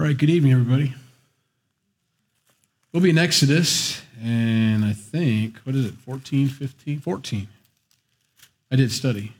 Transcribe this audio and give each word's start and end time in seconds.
All 0.00 0.06
right, 0.06 0.16
good 0.16 0.30
evening, 0.30 0.52
everybody. 0.52 0.94
We'll 2.90 3.02
be 3.02 3.10
in 3.10 3.18
Exodus, 3.18 4.00
and 4.18 4.82
I 4.82 4.94
think, 4.94 5.58
what 5.64 5.76
is 5.76 5.84
it, 5.84 5.92
14, 5.92 6.48
15? 6.48 7.00
14. 7.00 7.48
I 8.72 8.76
did 8.76 8.92
study. 8.92 9.34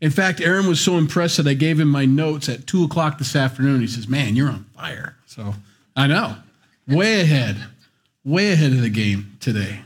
In 0.00 0.10
fact, 0.10 0.40
Aaron 0.40 0.66
was 0.66 0.80
so 0.80 0.96
impressed 0.96 1.36
that 1.36 1.46
I 1.46 1.52
gave 1.52 1.78
him 1.78 1.88
my 1.88 2.06
notes 2.06 2.48
at 2.48 2.66
2 2.66 2.84
o'clock 2.84 3.18
this 3.18 3.36
afternoon. 3.36 3.82
He 3.82 3.86
says, 3.86 4.08
Man, 4.08 4.34
you're 4.34 4.48
on 4.48 4.64
fire. 4.74 5.16
So 5.26 5.52
I 5.94 6.06
know, 6.06 6.36
way 6.88 7.20
ahead, 7.20 7.58
way 8.24 8.52
ahead 8.52 8.72
of 8.72 8.80
the 8.80 8.88
game 8.88 9.36
today. 9.40 9.82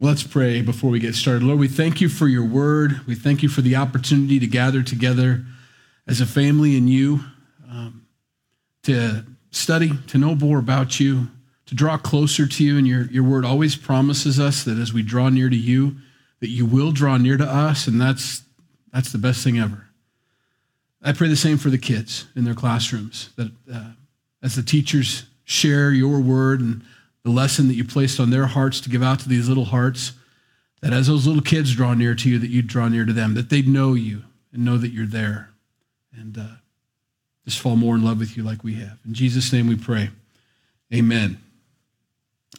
Let's 0.00 0.22
pray 0.22 0.62
before 0.62 0.88
we 0.88 1.00
get 1.00 1.16
started. 1.16 1.42
Lord, 1.42 1.58
we 1.58 1.68
thank 1.68 2.00
you 2.00 2.08
for 2.08 2.28
your 2.28 2.46
word. 2.46 3.06
We 3.06 3.14
thank 3.14 3.42
you 3.42 3.50
for 3.50 3.60
the 3.60 3.76
opportunity 3.76 4.40
to 4.40 4.46
gather 4.46 4.82
together 4.82 5.44
as 6.06 6.22
a 6.22 6.26
family 6.26 6.78
in 6.78 6.88
you, 6.88 7.20
um, 7.72 8.06
to 8.82 9.24
study, 9.50 9.92
to 10.08 10.18
know 10.18 10.34
more 10.34 10.58
about 10.58 11.00
you, 11.00 11.28
to 11.66 11.74
draw 11.74 11.96
closer 11.96 12.46
to 12.46 12.64
you. 12.64 12.76
And 12.76 12.86
your, 12.86 13.04
your 13.06 13.24
word 13.24 13.44
always 13.44 13.76
promises 13.76 14.38
us 14.38 14.64
that 14.64 14.78
as 14.78 14.92
we 14.92 15.02
draw 15.02 15.28
near 15.28 15.48
to 15.48 15.56
you, 15.56 15.96
that 16.40 16.50
you 16.50 16.66
will 16.66 16.92
draw 16.92 17.16
near 17.16 17.36
to 17.36 17.46
us, 17.46 17.86
and 17.86 18.00
that's, 18.00 18.42
that's 18.92 19.12
the 19.12 19.18
best 19.18 19.42
thing 19.44 19.58
ever. 19.58 19.86
I 21.02 21.12
pray 21.12 21.28
the 21.28 21.36
same 21.36 21.56
for 21.56 21.70
the 21.70 21.78
kids 21.78 22.26
in 22.36 22.44
their 22.44 22.54
classrooms, 22.54 23.30
that 23.36 23.52
uh, 23.72 23.92
as 24.42 24.54
the 24.56 24.62
teachers 24.62 25.24
share 25.44 25.92
your 25.92 26.20
word 26.20 26.60
and 26.60 26.82
the 27.22 27.30
lesson 27.30 27.68
that 27.68 27.74
you 27.74 27.84
placed 27.84 28.20
on 28.20 28.30
their 28.30 28.46
hearts 28.46 28.80
to 28.80 28.90
give 28.90 29.02
out 29.02 29.20
to 29.20 29.28
these 29.28 29.48
little 29.48 29.66
hearts, 29.66 30.12
that 30.80 30.92
as 30.92 31.06
those 31.06 31.26
little 31.26 31.42
kids 31.42 31.74
draw 31.74 31.94
near 31.94 32.14
to 32.16 32.28
you, 32.28 32.38
that 32.38 32.50
you 32.50 32.60
draw 32.60 32.88
near 32.88 33.04
to 33.04 33.12
them, 33.12 33.34
that 33.34 33.50
they 33.50 33.62
know 33.62 33.94
you 33.94 34.24
and 34.52 34.64
know 34.64 34.76
that 34.76 34.92
you're 34.92 35.06
there. 35.06 35.50
And 36.12 36.36
uh, 36.36 36.56
just 37.44 37.58
fall 37.58 37.76
more 37.76 37.94
in 37.94 38.04
love 38.04 38.18
with 38.18 38.36
you 38.36 38.42
like 38.42 38.62
we 38.62 38.74
have. 38.74 38.98
In 39.04 39.14
Jesus' 39.14 39.52
name 39.52 39.66
we 39.66 39.76
pray. 39.76 40.10
Amen. 40.94 41.38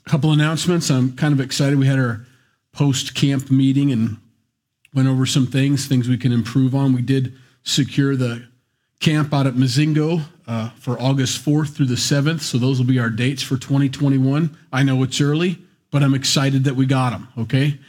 A 0.06 0.10
couple 0.10 0.32
announcements. 0.32 0.90
I'm 0.90 1.16
kind 1.16 1.34
of 1.34 1.40
excited. 1.40 1.80
We 1.80 1.88
had 1.88 2.00
our 2.00 2.26
post 2.74 3.16
camp 3.16 3.50
meeting 3.50 3.92
and 3.92 4.18
went 4.94 5.08
over 5.08 5.26
some 5.26 5.48
things, 5.48 5.86
things 5.86 6.10
we 6.10 6.18
can 6.18 6.32
improve 6.32 6.76
on. 6.76 6.94
We 6.94 7.02
did 7.02 7.34
secure 7.64 8.16
the 8.16 8.48
camp 9.00 9.34
out 9.34 9.48
at 9.48 9.54
Mazingo 9.54 10.22
uh, 10.48 10.70
for 10.72 11.00
August 11.02 11.44
4th 11.46 11.76
through 11.76 11.86
the 11.88 11.96
7th. 11.96 12.42
So 12.42 12.58
those 12.58 12.80
will 12.80 12.88
be 12.88 13.00
our 13.00 13.10
dates 13.10 13.44
for 13.44 13.58
2021. 13.58 14.56
I 14.72 14.84
know 14.84 15.04
it's 15.04 15.22
early, 15.22 15.60
but 15.92 16.04
I'm 16.04 16.14
excited 16.14 16.64
that 16.66 16.76
we 16.76 16.86
got 16.86 17.12
them, 17.12 17.28
okay? 17.38 17.80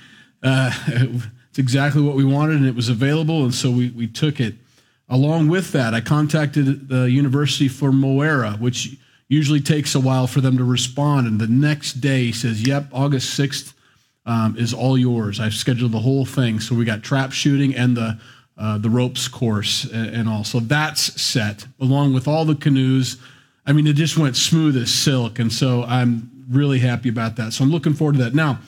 Uh, 0.42 0.72
it's 1.50 1.58
exactly 1.58 2.02
what 2.02 2.16
we 2.16 2.24
wanted 2.24 2.56
and 2.56 2.66
it 2.66 2.74
was 2.74 2.88
available. 2.88 3.44
And 3.44 3.54
so 3.54 3.70
we, 3.70 3.90
we 3.90 4.06
took 4.06 4.40
it. 4.40 4.54
Along 5.08 5.48
with 5.48 5.72
that, 5.72 5.94
I 5.94 6.00
contacted 6.00 6.88
the 6.88 7.10
University 7.10 7.68
for 7.68 7.92
Moera, 7.92 8.58
which 8.58 8.96
usually 9.28 9.60
takes 9.60 9.94
a 9.94 10.00
while 10.00 10.26
for 10.26 10.40
them 10.40 10.56
to 10.58 10.64
respond. 10.64 11.26
And 11.26 11.40
the 11.40 11.46
next 11.46 11.94
day 11.94 12.32
says, 12.32 12.66
Yep, 12.66 12.88
August 12.92 13.38
6th 13.38 13.74
um, 14.26 14.56
is 14.56 14.72
all 14.72 14.96
yours. 14.96 15.40
I've 15.40 15.54
scheduled 15.54 15.92
the 15.92 15.98
whole 15.98 16.24
thing. 16.24 16.60
So 16.60 16.74
we 16.74 16.84
got 16.84 17.02
trap 17.02 17.32
shooting 17.32 17.74
and 17.74 17.96
the 17.96 18.18
uh, 18.56 18.78
the 18.78 18.88
ropes 18.88 19.26
course 19.26 19.84
and, 19.84 20.14
and 20.14 20.28
all. 20.28 20.44
So 20.44 20.60
that's 20.60 21.20
set 21.20 21.66
along 21.80 22.14
with 22.14 22.28
all 22.28 22.44
the 22.44 22.54
canoes. 22.54 23.16
I 23.66 23.72
mean, 23.72 23.86
it 23.86 23.94
just 23.94 24.16
went 24.16 24.36
smooth 24.36 24.76
as 24.76 24.94
silk. 24.94 25.40
And 25.40 25.52
so 25.52 25.82
I'm 25.82 26.30
really 26.48 26.78
happy 26.78 27.08
about 27.08 27.36
that. 27.36 27.52
So 27.52 27.64
I'm 27.64 27.70
looking 27.70 27.94
forward 27.94 28.16
to 28.16 28.24
that. 28.24 28.34
Now, 28.34 28.60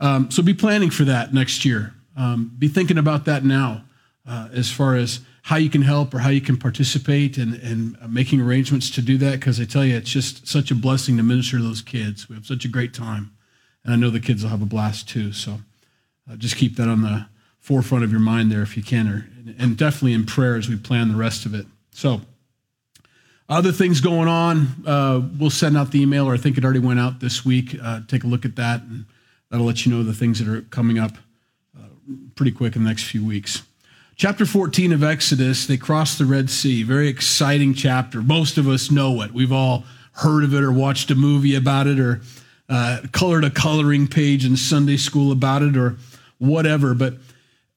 um, 0.00 0.30
so 0.30 0.42
be 0.42 0.54
planning 0.54 0.90
for 0.90 1.04
that 1.04 1.34
next 1.34 1.64
year. 1.64 1.92
Um, 2.16 2.52
be 2.58 2.68
thinking 2.68 2.96
about 2.96 3.26
that 3.26 3.44
now 3.44 3.84
uh, 4.26 4.48
as 4.52 4.70
far 4.70 4.94
as 4.96 5.20
how 5.44 5.56
you 5.56 5.68
can 5.68 5.82
help 5.82 6.14
or 6.14 6.20
how 6.20 6.30
you 6.30 6.40
can 6.40 6.56
participate 6.56 7.36
and, 7.36 7.54
and 7.54 7.98
making 8.10 8.40
arrangements 8.40 8.88
to 8.90 9.02
do 9.02 9.18
that. 9.18 9.32
Because 9.32 9.60
I 9.60 9.66
tell 9.66 9.84
you, 9.84 9.94
it's 9.94 10.10
just 10.10 10.48
such 10.48 10.70
a 10.70 10.74
blessing 10.74 11.18
to 11.18 11.22
minister 11.22 11.58
to 11.58 11.62
those 11.62 11.82
kids. 11.82 12.30
We 12.30 12.34
have 12.34 12.46
such 12.46 12.64
a 12.64 12.68
great 12.68 12.94
time. 12.94 13.30
And 13.84 13.92
I 13.92 13.96
know 13.96 14.08
the 14.08 14.20
kids 14.20 14.42
will 14.42 14.48
have 14.50 14.62
a 14.62 14.66
blast 14.66 15.06
too. 15.06 15.32
So 15.32 15.58
uh, 16.30 16.36
just 16.36 16.56
keep 16.56 16.76
that 16.76 16.88
on 16.88 17.02
the 17.02 17.26
forefront 17.60 18.04
of 18.04 18.10
your 18.10 18.20
mind 18.20 18.50
there 18.50 18.62
if 18.62 18.74
you 18.74 18.82
can, 18.82 19.06
or, 19.06 19.28
and 19.58 19.76
definitely 19.76 20.14
in 20.14 20.24
prayer 20.24 20.56
as 20.56 20.68
we 20.68 20.76
plan 20.76 21.08
the 21.08 21.16
rest 21.16 21.44
of 21.44 21.54
it. 21.54 21.66
So, 21.92 22.22
other 23.48 23.72
things 23.72 24.00
going 24.00 24.28
on, 24.28 24.84
uh, 24.86 25.20
we'll 25.38 25.50
send 25.50 25.76
out 25.76 25.90
the 25.90 26.00
email, 26.00 26.26
or 26.26 26.32
I 26.32 26.38
think 26.38 26.56
it 26.56 26.64
already 26.64 26.80
went 26.80 27.00
out 27.00 27.20
this 27.20 27.44
week. 27.44 27.76
Uh, 27.82 28.00
take 28.08 28.24
a 28.24 28.26
look 28.26 28.46
at 28.46 28.56
that, 28.56 28.80
and 28.82 29.04
that'll 29.50 29.66
let 29.66 29.84
you 29.84 29.92
know 29.92 30.02
the 30.02 30.14
things 30.14 30.38
that 30.38 30.48
are 30.48 30.62
coming 30.62 30.98
up 30.98 31.12
uh, 31.78 31.86
pretty 32.34 32.52
quick 32.52 32.76
in 32.76 32.84
the 32.84 32.88
next 32.88 33.04
few 33.04 33.24
weeks. 33.24 33.62
Chapter 34.16 34.46
14 34.46 34.92
of 34.92 35.02
Exodus, 35.02 35.66
they 35.66 35.76
cross 35.76 36.16
the 36.16 36.24
Red 36.24 36.48
Sea. 36.48 36.84
Very 36.84 37.08
exciting 37.08 37.74
chapter. 37.74 38.22
Most 38.22 38.58
of 38.58 38.68
us 38.68 38.88
know 38.88 39.22
it. 39.22 39.32
We've 39.32 39.50
all 39.50 39.82
heard 40.12 40.44
of 40.44 40.54
it 40.54 40.62
or 40.62 40.70
watched 40.70 41.10
a 41.10 41.16
movie 41.16 41.56
about 41.56 41.88
it 41.88 41.98
or 41.98 42.20
uh, 42.68 43.00
colored 43.10 43.42
a 43.42 43.50
coloring 43.50 44.06
page 44.06 44.46
in 44.46 44.56
Sunday 44.56 44.98
school 44.98 45.32
about 45.32 45.62
it 45.62 45.76
or 45.76 45.96
whatever. 46.38 46.94
But 46.94 47.14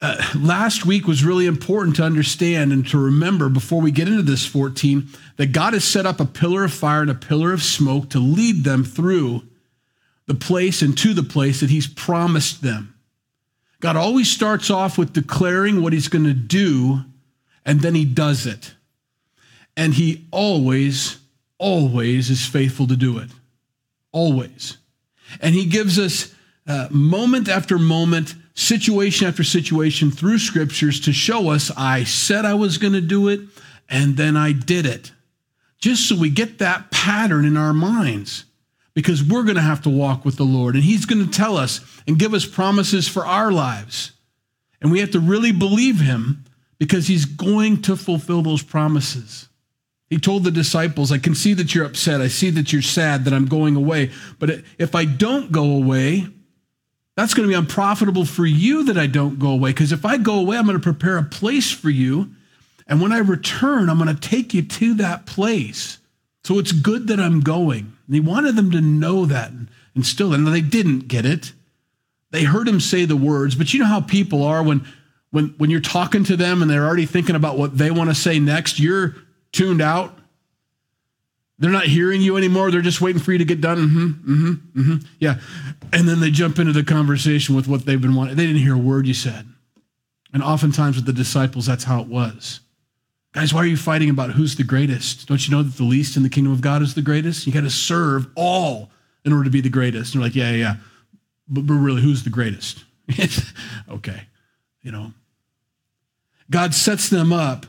uh, 0.00 0.22
last 0.36 0.86
week 0.86 1.08
was 1.08 1.24
really 1.24 1.46
important 1.46 1.96
to 1.96 2.04
understand 2.04 2.72
and 2.72 2.86
to 2.86 2.98
remember 2.98 3.48
before 3.48 3.80
we 3.80 3.90
get 3.90 4.06
into 4.06 4.22
this 4.22 4.46
14 4.46 5.08
that 5.38 5.50
God 5.50 5.72
has 5.72 5.82
set 5.82 6.06
up 6.06 6.20
a 6.20 6.24
pillar 6.24 6.62
of 6.62 6.72
fire 6.72 7.02
and 7.02 7.10
a 7.10 7.16
pillar 7.16 7.52
of 7.52 7.64
smoke 7.64 8.10
to 8.10 8.20
lead 8.20 8.62
them 8.62 8.84
through 8.84 9.42
the 10.26 10.34
place 10.34 10.82
and 10.82 10.96
to 10.98 11.14
the 11.14 11.24
place 11.24 11.58
that 11.58 11.70
He's 11.70 11.88
promised 11.88 12.62
them. 12.62 12.94
God 13.80 13.96
always 13.96 14.30
starts 14.30 14.70
off 14.70 14.98
with 14.98 15.12
declaring 15.12 15.82
what 15.82 15.92
He's 15.92 16.08
going 16.08 16.24
to 16.24 16.34
do, 16.34 17.04
and 17.64 17.80
then 17.80 17.94
He 17.94 18.04
does 18.04 18.46
it. 18.46 18.74
And 19.76 19.94
He 19.94 20.26
always, 20.30 21.18
always 21.58 22.30
is 22.30 22.44
faithful 22.44 22.86
to 22.88 22.96
do 22.96 23.18
it. 23.18 23.30
Always. 24.12 24.78
And 25.40 25.54
He 25.54 25.66
gives 25.66 25.98
us 25.98 26.34
uh, 26.66 26.88
moment 26.90 27.48
after 27.48 27.78
moment 27.78 28.34
situation 28.54 29.28
after 29.28 29.44
situation 29.44 30.10
through 30.10 30.38
scriptures 30.38 30.98
to 30.98 31.12
show 31.12 31.48
us 31.48 31.70
I 31.76 32.02
said 32.02 32.44
I 32.44 32.54
was 32.54 32.76
going 32.76 32.92
to 32.92 33.00
do 33.00 33.28
it 33.28 33.40
and 33.88 34.16
then 34.16 34.36
I 34.36 34.52
did 34.52 34.84
it. 34.84 35.12
Just 35.78 36.08
so 36.08 36.16
we 36.16 36.28
get 36.28 36.58
that 36.58 36.90
pattern 36.90 37.44
in 37.44 37.56
our 37.56 37.72
minds 37.72 38.44
because 38.98 39.22
we're 39.22 39.44
going 39.44 39.54
to 39.54 39.62
have 39.62 39.82
to 39.82 39.88
walk 39.88 40.24
with 40.24 40.34
the 40.34 40.44
Lord 40.44 40.74
and 40.74 40.82
He's 40.82 41.06
going 41.06 41.24
to 41.24 41.30
tell 41.30 41.56
us 41.56 41.80
and 42.08 42.18
give 42.18 42.34
us 42.34 42.44
promises 42.44 43.06
for 43.06 43.24
our 43.24 43.52
lives. 43.52 44.10
And 44.80 44.90
we 44.90 44.98
have 44.98 45.12
to 45.12 45.20
really 45.20 45.52
believe 45.52 46.00
Him 46.00 46.44
because 46.80 47.06
He's 47.06 47.24
going 47.24 47.80
to 47.82 47.94
fulfill 47.94 48.42
those 48.42 48.64
promises. 48.64 49.48
He 50.10 50.18
told 50.18 50.42
the 50.42 50.50
disciples, 50.50 51.12
I 51.12 51.18
can 51.18 51.36
see 51.36 51.54
that 51.54 51.76
you're 51.76 51.86
upset. 51.86 52.20
I 52.20 52.26
see 52.26 52.50
that 52.50 52.72
you're 52.72 52.82
sad 52.82 53.24
that 53.26 53.32
I'm 53.32 53.46
going 53.46 53.76
away. 53.76 54.10
But 54.40 54.64
if 54.80 54.96
I 54.96 55.04
don't 55.04 55.52
go 55.52 55.76
away, 55.76 56.26
that's 57.14 57.34
going 57.34 57.48
to 57.48 57.52
be 57.52 57.56
unprofitable 57.56 58.24
for 58.24 58.46
you 58.46 58.82
that 58.86 58.98
I 58.98 59.06
don't 59.06 59.38
go 59.38 59.50
away. 59.50 59.70
Because 59.70 59.92
if 59.92 60.04
I 60.04 60.16
go 60.16 60.40
away, 60.40 60.56
I'm 60.56 60.66
going 60.66 60.76
to 60.76 60.82
prepare 60.82 61.18
a 61.18 61.22
place 61.22 61.70
for 61.70 61.88
you. 61.88 62.32
And 62.88 63.00
when 63.00 63.12
I 63.12 63.18
return, 63.18 63.88
I'm 63.88 63.98
going 63.98 64.12
to 64.12 64.28
take 64.28 64.54
you 64.54 64.62
to 64.62 64.94
that 64.94 65.24
place. 65.24 65.98
So 66.42 66.58
it's 66.58 66.72
good 66.72 67.06
that 67.06 67.20
I'm 67.20 67.38
going. 67.38 67.92
And 68.08 68.14
he 68.14 68.20
wanted 68.20 68.56
them 68.56 68.70
to 68.72 68.80
know 68.80 69.26
that 69.26 69.52
and 69.94 70.04
still, 70.04 70.32
and 70.32 70.46
they 70.46 70.62
didn't 70.62 71.08
get 71.08 71.26
it. 71.26 71.52
They 72.30 72.44
heard 72.44 72.66
him 72.66 72.80
say 72.80 73.04
the 73.04 73.16
words, 73.16 73.54
but 73.54 73.72
you 73.72 73.80
know 73.80 73.86
how 73.86 74.00
people 74.00 74.42
are 74.42 74.62
when 74.62 74.86
when 75.30 75.54
when 75.58 75.70
you're 75.70 75.80
talking 75.80 76.24
to 76.24 76.36
them 76.36 76.62
and 76.62 76.70
they're 76.70 76.86
already 76.86 77.06
thinking 77.06 77.36
about 77.36 77.58
what 77.58 77.76
they 77.76 77.90
want 77.90 78.10
to 78.10 78.14
say 78.14 78.38
next, 78.38 78.80
you're 78.80 79.14
tuned 79.52 79.82
out. 79.82 80.18
They're 81.58 81.70
not 81.70 81.84
hearing 81.84 82.22
you 82.22 82.36
anymore. 82.36 82.70
They're 82.70 82.80
just 82.82 83.00
waiting 83.00 83.20
for 83.20 83.32
you 83.32 83.38
to 83.38 83.44
get 83.44 83.60
done. 83.60 83.78
Mm-hmm, 83.78 84.32
mm-hmm, 84.32 84.80
mm-hmm. 84.80 85.06
Yeah. 85.18 85.40
And 85.92 86.08
then 86.08 86.20
they 86.20 86.30
jump 86.30 86.58
into 86.58 86.72
the 86.72 86.84
conversation 86.84 87.56
with 87.56 87.66
what 87.66 87.84
they've 87.84 88.00
been 88.00 88.14
wanting. 88.14 88.36
They 88.36 88.46
didn't 88.46 88.62
hear 88.62 88.74
a 88.74 88.78
word 88.78 89.06
you 89.06 89.14
said. 89.14 89.46
And 90.32 90.42
oftentimes 90.42 90.96
with 90.96 91.06
the 91.06 91.12
disciples, 91.12 91.66
that's 91.66 91.84
how 91.84 92.00
it 92.00 92.06
was. 92.06 92.60
Guys, 93.32 93.52
why 93.52 93.60
are 93.60 93.66
you 93.66 93.76
fighting 93.76 94.10
about 94.10 94.32
who's 94.32 94.56
the 94.56 94.64
greatest? 94.64 95.28
Don't 95.28 95.46
you 95.46 95.54
know 95.54 95.62
that 95.62 95.76
the 95.76 95.84
least 95.84 96.16
in 96.16 96.22
the 96.22 96.28
kingdom 96.28 96.52
of 96.52 96.60
God 96.60 96.82
is 96.82 96.94
the 96.94 97.02
greatest? 97.02 97.46
You 97.46 97.52
got 97.52 97.60
to 97.60 97.70
serve 97.70 98.26
all 98.34 98.90
in 99.24 99.32
order 99.32 99.44
to 99.44 99.50
be 99.50 99.60
the 99.60 99.68
greatest. 99.68 100.14
And 100.14 100.22
they're 100.22 100.28
like, 100.28 100.36
yeah, 100.36 100.50
yeah, 100.50 100.56
yeah. 100.56 100.76
But, 101.48 101.66
but 101.66 101.74
really, 101.74 102.02
who's 102.02 102.24
the 102.24 102.30
greatest? 102.30 102.84
okay. 103.90 104.22
You 104.80 104.92
know, 104.92 105.12
God 106.50 106.74
sets 106.74 107.10
them 107.10 107.32
up 107.32 107.66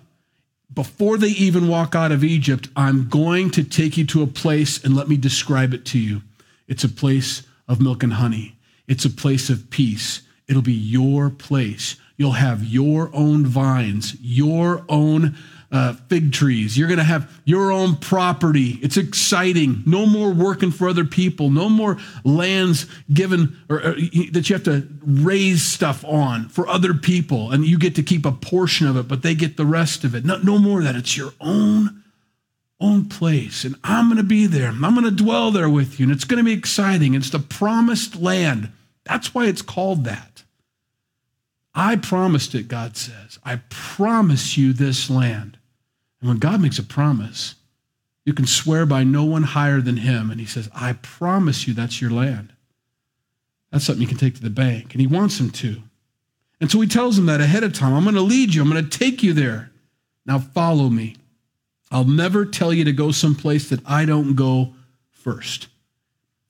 before 0.73 1.17
they 1.17 1.29
even 1.29 1.67
walk 1.67 1.95
out 1.95 2.11
of 2.11 2.23
Egypt, 2.23 2.69
I'm 2.75 3.09
going 3.09 3.49
to 3.51 3.63
take 3.63 3.97
you 3.97 4.05
to 4.07 4.23
a 4.23 4.27
place 4.27 4.83
and 4.83 4.95
let 4.95 5.07
me 5.07 5.17
describe 5.17 5.73
it 5.73 5.85
to 5.87 5.99
you. 5.99 6.21
It's 6.67 6.83
a 6.83 6.89
place 6.89 7.43
of 7.67 7.81
milk 7.81 8.03
and 8.03 8.13
honey, 8.13 8.57
it's 8.87 9.05
a 9.05 9.09
place 9.09 9.49
of 9.49 9.69
peace. 9.69 10.21
It'll 10.49 10.61
be 10.61 10.73
your 10.73 11.29
place. 11.29 11.95
You'll 12.17 12.31
have 12.33 12.63
your 12.65 13.09
own 13.13 13.45
vines, 13.45 14.17
your 14.19 14.83
own 14.89 15.37
uh, 15.71 15.93
fig 16.09 16.33
trees. 16.33 16.77
You're 16.77 16.87
going 16.87 16.97
to 16.97 17.03
have 17.03 17.31
your 17.45 17.71
own 17.71 17.95
property. 17.95 18.79
It's 18.81 18.97
exciting. 18.97 19.83
No 19.85 20.05
more 20.05 20.31
working 20.31 20.71
for 20.71 20.89
other 20.89 21.05
people. 21.05 21.49
No 21.51 21.69
more 21.69 21.97
lands 22.23 22.87
given 23.13 23.57
or, 23.69 23.77
or, 23.77 23.93
that 23.93 24.49
you 24.49 24.55
have 24.55 24.63
to 24.63 24.87
raise 25.05 25.61
stuff 25.61 26.03
on 26.03 26.49
for 26.49 26.67
other 26.67 26.93
people, 26.93 27.51
and 27.51 27.65
you 27.65 27.77
get 27.77 27.95
to 27.95 28.03
keep 28.03 28.25
a 28.25 28.31
portion 28.31 28.87
of 28.87 28.97
it, 28.97 29.07
but 29.07 29.21
they 29.21 29.35
get 29.35 29.57
the 29.57 29.65
rest 29.65 30.03
of 30.03 30.15
it. 30.15 30.25
No, 30.25 30.37
no 30.39 30.57
more 30.57 30.79
of 30.79 30.85
that. 30.85 30.95
It's 30.95 31.15
your 31.15 31.33
own 31.39 32.01
place, 33.09 33.63
and 33.63 33.75
I'm 33.83 34.07
going 34.07 34.17
to 34.17 34.23
be 34.23 34.47
there. 34.47 34.69
I'm 34.69 34.81
going 34.81 35.03
to 35.03 35.11
dwell 35.11 35.51
there 35.51 35.69
with 35.69 35.99
you, 35.99 36.05
and 36.05 36.13
it's 36.13 36.25
going 36.25 36.43
to 36.43 36.43
be 36.43 36.57
exciting. 36.57 37.13
It's 37.13 37.29
the 37.29 37.39
promised 37.39 38.15
land. 38.15 38.71
That's 39.05 39.33
why 39.33 39.45
it's 39.45 39.61
called 39.61 40.05
that. 40.05 40.28
I 41.73 41.95
promised 41.95 42.55
it, 42.55 42.67
God 42.67 42.97
says. 42.97 43.39
I 43.43 43.57
promise 43.69 44.57
you 44.57 44.73
this 44.73 45.09
land. 45.09 45.57
And 46.19 46.29
when 46.29 46.39
God 46.39 46.61
makes 46.61 46.79
a 46.79 46.83
promise, 46.83 47.55
you 48.25 48.33
can 48.33 48.47
swear 48.47 48.85
by 48.85 49.03
no 49.03 49.23
one 49.23 49.43
higher 49.43 49.81
than 49.81 49.97
him. 49.97 50.31
And 50.31 50.39
he 50.39 50.45
says, 50.45 50.69
I 50.75 50.93
promise 50.93 51.67
you 51.67 51.73
that's 51.73 52.01
your 52.01 52.11
land. 52.11 52.53
That's 53.71 53.85
something 53.85 54.01
you 54.01 54.07
can 54.07 54.17
take 54.17 54.35
to 54.35 54.41
the 54.41 54.49
bank. 54.49 54.93
And 54.93 55.01
he 55.01 55.07
wants 55.07 55.39
him 55.39 55.51
to. 55.51 55.81
And 56.59 56.69
so 56.69 56.81
he 56.81 56.87
tells 56.87 57.17
him 57.17 57.27
that 57.27 57.41
ahead 57.41 57.63
of 57.63 57.73
time 57.73 57.93
I'm 57.93 58.03
going 58.03 58.15
to 58.15 58.21
lead 58.21 58.53
you, 58.53 58.61
I'm 58.61 58.69
going 58.69 58.83
to 58.83 58.97
take 58.97 59.23
you 59.23 59.33
there. 59.33 59.71
Now 60.25 60.39
follow 60.39 60.89
me. 60.89 61.15
I'll 61.91 62.03
never 62.03 62.45
tell 62.45 62.73
you 62.73 62.83
to 62.85 62.91
go 62.91 63.11
someplace 63.11 63.69
that 63.69 63.87
I 63.87 64.05
don't 64.05 64.35
go 64.35 64.73
first. 65.09 65.67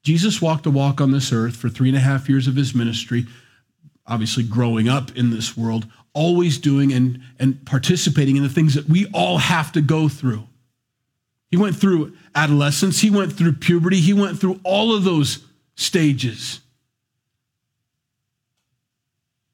Jesus 0.03 0.41
walked 0.41 0.65
a 0.65 0.71
walk 0.71 0.99
on 0.99 1.11
this 1.11 1.31
earth 1.31 1.55
for 1.55 1.69
three 1.69 1.89
and 1.89 1.97
a 1.97 2.01
half 2.01 2.27
years 2.27 2.47
of 2.47 2.55
his 2.55 2.73
ministry, 2.75 3.25
obviously 4.09 4.43
growing 4.43 4.89
up 4.89 5.15
in 5.15 5.29
this 5.29 5.55
world, 5.55 5.85
always 6.13 6.57
doing 6.57 6.91
and, 6.91 7.21
and 7.39 7.65
participating 7.65 8.35
in 8.35 8.43
the 8.43 8.49
things 8.49 8.73
that 8.73 8.89
we 8.89 9.07
all 9.13 9.37
have 9.37 9.71
to 9.73 9.81
go 9.81 10.09
through. 10.09 10.47
He 11.49 11.57
went 11.57 11.75
through 11.75 12.15
adolescence, 12.35 12.99
he 12.99 13.09
went 13.09 13.33
through 13.33 13.53
puberty, 13.53 13.99
he 13.99 14.13
went 14.13 14.39
through 14.39 14.59
all 14.63 14.93
of 14.93 15.03
those 15.03 15.45
stages. 15.75 16.59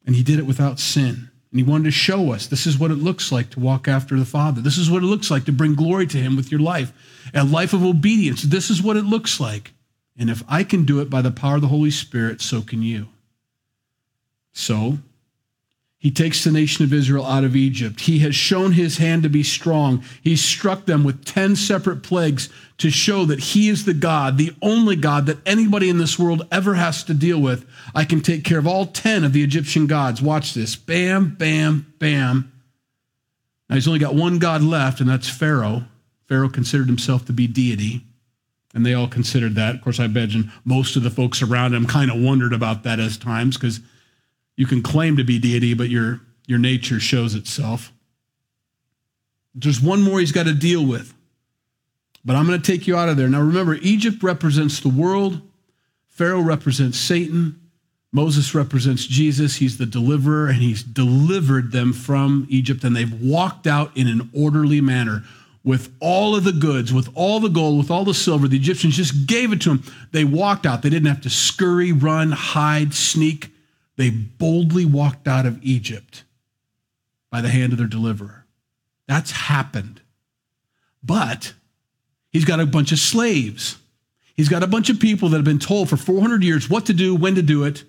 And 0.06 0.16
he 0.16 0.24
did 0.24 0.40
it 0.40 0.46
without 0.46 0.80
sin. 0.80 1.30
And 1.51 1.60
he 1.60 1.63
wanted 1.63 1.86
to 1.86 1.92
show 1.92 2.34
us 2.34 2.48
this 2.48 2.68
is 2.68 2.78
what 2.78 2.92
it 2.92 2.96
looks 2.96 3.31
like 3.31 3.50
to 3.51 3.60
walk 3.60 3.88
after 3.88 4.19
the 4.19 4.25
Father. 4.25 4.62
This 4.62 4.78
is 4.78 4.92
what 4.92 5.04
it 5.04 5.08
looks 5.08 5.31
like 5.31 5.46
to 5.46 5.54
bring 5.54 5.74
glory 5.74 6.06
to 6.08 6.18
him 6.18 6.36
with 6.36 6.51
your 6.51 6.60
life, 6.60 6.92
a 7.34 7.46
life 7.46 7.74
of 7.74 7.84
obedience. 7.84 8.42
This 8.42 8.69
is 8.69 8.84
what 8.84 8.98
it 8.98 9.06
looks 9.06 9.40
like. 9.40 9.72
And 10.18 10.30
if 10.30 10.44
I 10.48 10.63
can 10.63 10.86
do 10.86 11.00
it 11.00 11.10
by 11.10 11.22
the 11.22 11.31
power 11.31 11.56
of 11.56 11.62
the 11.62 11.69
Holy 11.69 11.92
Spirit, 11.92 12.42
so 12.42 12.62
can 12.62 12.81
you. 12.81 13.08
So, 14.56 14.98
he 16.06 16.12
takes 16.12 16.44
the 16.44 16.52
nation 16.52 16.86
of 16.86 16.94
Israel 16.94 17.25
out 17.25 17.44
of 17.44 17.56
Egypt. 17.56 18.02
He 18.02 18.19
has 18.19 18.36
shown 18.36 18.72
his 18.72 18.98
hand 18.98 19.24
to 19.24 19.30
be 19.30 19.44
strong. 19.44 20.04
He 20.22 20.36
struck 20.36 20.86
them 20.86 21.04
with 21.04 21.25
10 21.25 21.56
separate 21.56 22.04
plagues 22.04 22.48
to 22.78 22.90
show 22.90 23.25
that 23.25 23.40
he 23.40 23.69
is 23.69 23.86
the 23.86 23.94
God, 23.94 24.38
the 24.38 24.56
only 24.62 24.96
God 24.96 25.25
that 25.25 25.40
anybody 25.46 25.90
in 25.90 25.98
this 25.98 26.18
world 26.19 26.48
ever 26.52 26.75
has 26.75 27.04
to 27.06 27.13
deal 27.13 27.42
with. 27.42 27.68
I 27.94 28.06
can 28.06 28.22
take 28.22 28.44
care 28.44 28.60
of 28.60 28.68
all 28.68 28.86
10 28.86 29.24
of 29.24 29.34
the 29.34 29.44
Egyptian 29.44 29.88
gods. 29.88 30.22
Watch 30.22 30.54
this. 30.54 30.75
Bam, 30.75 31.36
bam, 31.36 31.94
bam. 32.00 32.51
Now 33.68 33.75
he's 33.75 33.88
only 33.88 34.00
got 34.00 34.16
one 34.16 34.38
God 34.38 34.62
left, 34.62 35.01
and 35.01 35.10
that's 35.10 35.28
Pharaoh. 35.28 35.86
Pharaoh 36.28 36.50
considered 36.50 36.88
himself 36.88 37.25
to 37.25 37.34
be 37.34 37.48
deity, 37.48 38.01
and 38.74 38.86
they 38.86 38.94
all 38.94 39.08
considered 39.08 39.56
that. 39.56 39.75
Of 39.75 39.81
course, 39.81 40.00
I 40.00 40.06
imagine 40.06 40.51
most 40.63 40.96
of 40.96 41.04
the 41.04 41.10
folks 41.10 41.42
around 41.42 41.74
him 41.74 41.88
kind 41.88 42.12
of 42.12 42.22
wondered 42.22 42.54
about 42.54 42.84
that 42.84 43.00
as 43.00 43.18
times 43.18 43.58
because 43.58 43.80
you 44.56 44.66
can 44.66 44.81
claim 44.81 45.18
to 45.18 45.24
be 45.24 45.40
deity, 45.40 45.74
but 45.74 45.90
your, 45.90 46.22
your 46.48 46.60
nature 46.60 47.00
shows 47.00 47.36
itself. 47.36 47.92
There's 49.54 49.81
one 49.81 50.02
more 50.02 50.19
he's 50.19 50.31
got 50.31 50.46
to 50.46 50.54
deal 50.54 50.86
with. 50.86 51.13
But 52.24 52.36
I'm 52.36 52.48
going 52.48 52.60
to 52.60 52.72
take 52.72 52.88
you 52.88 52.98
out 52.98 53.10
of 53.10 53.18
there. 53.18 53.30
Now 53.30 53.42
remember, 53.42 53.75
Egypt 53.75 54.24
represents 54.24 54.80
the 54.80 54.90
world, 54.90 55.42
Pharaoh 56.07 56.42
represents 56.42 56.98
Satan, 56.98 57.60
Moses 58.16 58.56
represents 58.56 59.06
Jesus. 59.06 59.57
He's 59.57 59.78
the 59.78 59.86
deliverer, 59.86 60.48
and 60.48 60.60
he's 60.60 60.81
delivered 60.81 61.74
them 61.74 61.92
from 61.92 62.48
Egypt, 62.50 62.86
and 62.86 62.96
they've 62.96 63.22
walked 63.22 63.68
out 63.68 63.96
in 63.98 64.08
an 64.08 64.30
orderly 64.34 64.80
manner 64.80 65.25
with 65.66 65.94
all 66.00 66.34
of 66.34 66.46
the 66.46 66.54
goods, 66.54 66.94
with 66.94 67.10
all 67.13 67.42
the 67.42 67.50
gold, 67.50 67.78
with 67.78 67.92
all 67.92 68.06
the 68.06 68.13
silver. 68.13 68.48
The 68.48 68.56
Egyptians 68.56 68.96
just 68.96 69.28
gave 69.28 69.51
it 69.51 69.60
to 69.62 69.69
them. 69.69 69.84
They 70.13 70.24
walked 70.24 70.66
out. 70.66 70.81
They 70.81 70.90
didn't 70.90 71.10
have 71.10 71.22
to 71.22 71.30
scurry, 71.30 71.92
run, 71.92 72.31
hide, 72.31 72.94
sneak. 72.94 73.50
They 73.97 74.09
boldly 74.09 74.86
walked 74.86 75.27
out 75.27 75.45
of 75.45 75.63
Egypt 75.63 76.24
by 77.31 77.42
the 77.42 77.50
hand 77.50 77.71
of 77.71 77.77
their 77.77 77.88
deliverer. 77.88 78.45
That's 79.07 79.31
happened. 79.31 80.01
But 81.03 81.53
he's 82.31 82.45
got 82.45 82.59
a 82.59 82.65
bunch 82.65 82.92
of 82.92 83.00
slaves. 83.00 83.77
He's 84.36 84.50
got 84.50 84.63
a 84.63 84.68
bunch 84.68 84.89
of 84.89 85.00
people 85.00 85.30
that 85.30 85.38
have 85.38 85.45
been 85.45 85.59
told 85.59 85.89
for 85.89 85.97
400 85.97 86.44
years 86.44 86.69
what 86.69 86.88
to 86.88 86.94
do, 86.94 87.15
when 87.15 87.36
to 87.36 87.42
do 87.42 87.63
it. 87.63 87.83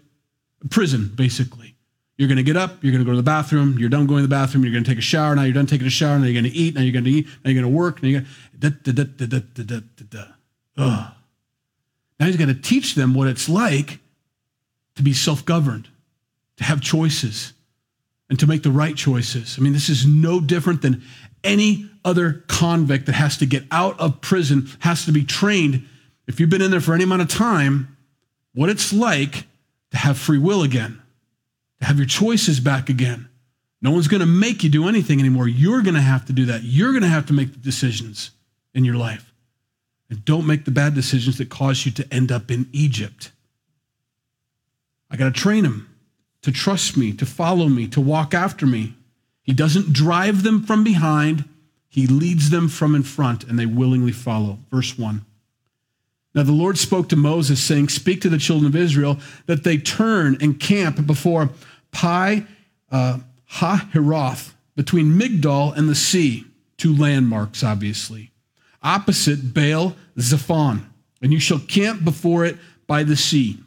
Prison, 0.70 1.10
basically. 1.14 1.74
You're 2.16 2.28
going 2.28 2.38
to 2.38 2.42
get 2.42 2.56
up, 2.56 2.82
you're 2.82 2.92
going 2.92 3.04
to 3.04 3.04
go 3.04 3.10
to 3.10 3.18
the 3.18 3.22
bathroom, 3.22 3.78
you're 3.78 3.90
done 3.90 4.06
going 4.06 4.22
to 4.22 4.26
the 4.26 4.34
bathroom, 4.34 4.64
you're 4.64 4.72
going 4.72 4.84
to 4.84 4.90
take 4.90 4.98
a 4.98 5.02
shower, 5.02 5.36
now 5.36 5.42
you're 5.42 5.52
done 5.52 5.66
taking 5.66 5.86
a 5.86 5.90
shower, 5.90 6.18
now 6.18 6.24
you're 6.24 6.40
going 6.40 6.50
to 6.50 6.58
eat, 6.58 6.74
now 6.74 6.80
you're 6.80 6.92
going 6.92 7.04
to 7.04 7.10
eat, 7.10 7.26
now 7.44 7.50
you're 7.50 7.60
going 7.60 7.70
to 7.70 7.78
work, 7.78 8.02
now 8.02 8.08
you're 8.08 8.20
going 8.20 8.24
to. 8.24 8.30
Now 12.18 12.24
he's 12.24 12.38
going 12.38 12.48
to 12.48 12.54
teach 12.54 12.94
them 12.94 13.12
what 13.12 13.28
it's 13.28 13.50
like 13.50 13.98
to 14.94 15.02
be 15.02 15.12
self 15.12 15.44
governed 15.44 15.88
to 16.56 16.64
have 16.64 16.80
choices 16.80 17.52
and 18.28 18.38
to 18.40 18.46
make 18.46 18.62
the 18.62 18.70
right 18.70 18.96
choices. 18.96 19.56
I 19.58 19.62
mean, 19.62 19.72
this 19.72 19.88
is 19.88 20.06
no 20.06 20.40
different 20.40 20.82
than 20.82 21.02
any 21.44 21.88
other 22.04 22.44
convict 22.48 23.06
that 23.06 23.14
has 23.14 23.36
to 23.38 23.46
get 23.46 23.64
out 23.70 23.98
of 24.00 24.20
prison, 24.20 24.68
has 24.80 25.04
to 25.04 25.12
be 25.12 25.24
trained, 25.24 25.86
if 26.26 26.40
you've 26.40 26.50
been 26.50 26.62
in 26.62 26.70
there 26.70 26.80
for 26.80 26.94
any 26.94 27.04
amount 27.04 27.22
of 27.22 27.28
time, 27.28 27.96
what 28.54 28.68
it's 28.68 28.92
like 28.92 29.44
to 29.90 29.96
have 29.96 30.18
free 30.18 30.38
will 30.38 30.62
again, 30.62 31.00
to 31.80 31.86
have 31.86 31.98
your 31.98 32.06
choices 32.06 32.58
back 32.58 32.88
again. 32.88 33.28
No 33.80 33.90
one's 33.92 34.08
going 34.08 34.20
to 34.20 34.26
make 34.26 34.64
you 34.64 34.70
do 34.70 34.88
anything 34.88 35.20
anymore. 35.20 35.46
You're 35.46 35.82
going 35.82 35.94
to 35.94 36.00
have 36.00 36.24
to 36.26 36.32
do 36.32 36.46
that. 36.46 36.62
You're 36.64 36.90
going 36.92 37.02
to 37.02 37.08
have 37.08 37.26
to 37.26 37.32
make 37.32 37.52
the 37.52 37.58
decisions 37.58 38.30
in 38.74 38.84
your 38.84 38.96
life. 38.96 39.32
And 40.10 40.24
don't 40.24 40.46
make 40.46 40.64
the 40.64 40.70
bad 40.70 40.94
decisions 40.94 41.38
that 41.38 41.48
cause 41.48 41.84
you 41.84 41.92
to 41.92 42.14
end 42.14 42.32
up 42.32 42.50
in 42.50 42.68
Egypt. 42.72 43.30
I 45.10 45.16
got 45.16 45.32
to 45.32 45.40
train 45.40 45.62
them 45.62 45.95
to 46.46 46.52
trust 46.52 46.96
me, 46.96 47.12
to 47.12 47.26
follow 47.26 47.68
me, 47.68 47.88
to 47.88 48.00
walk 48.00 48.32
after 48.32 48.66
me. 48.66 48.94
He 49.42 49.52
doesn't 49.52 49.92
drive 49.92 50.44
them 50.44 50.62
from 50.62 50.84
behind, 50.84 51.44
he 51.88 52.06
leads 52.06 52.50
them 52.50 52.68
from 52.68 52.94
in 52.94 53.02
front, 53.02 53.42
and 53.42 53.58
they 53.58 53.66
willingly 53.66 54.12
follow. 54.12 54.60
Verse 54.70 54.96
1. 54.96 55.26
Now 56.36 56.44
the 56.44 56.52
Lord 56.52 56.78
spoke 56.78 57.08
to 57.08 57.16
Moses, 57.16 57.60
saying, 57.60 57.88
Speak 57.88 58.20
to 58.20 58.28
the 58.28 58.38
children 58.38 58.68
of 58.68 58.76
Israel 58.76 59.18
that 59.46 59.64
they 59.64 59.76
turn 59.76 60.36
and 60.40 60.60
camp 60.60 61.04
before 61.04 61.50
Pi 61.90 62.46
uh, 62.92 63.18
Hahiroth, 63.54 64.52
between 64.76 65.18
Migdol 65.18 65.76
and 65.76 65.88
the 65.88 65.96
sea, 65.96 66.44
two 66.76 66.96
landmarks, 66.96 67.64
obviously, 67.64 68.30
opposite 68.84 69.52
Baal 69.52 69.96
Zephon. 70.16 70.82
And 71.20 71.32
you 71.32 71.40
shall 71.40 71.58
camp 71.58 72.04
before 72.04 72.44
it 72.44 72.56
by 72.86 73.02
the 73.02 73.16
sea. 73.16 73.58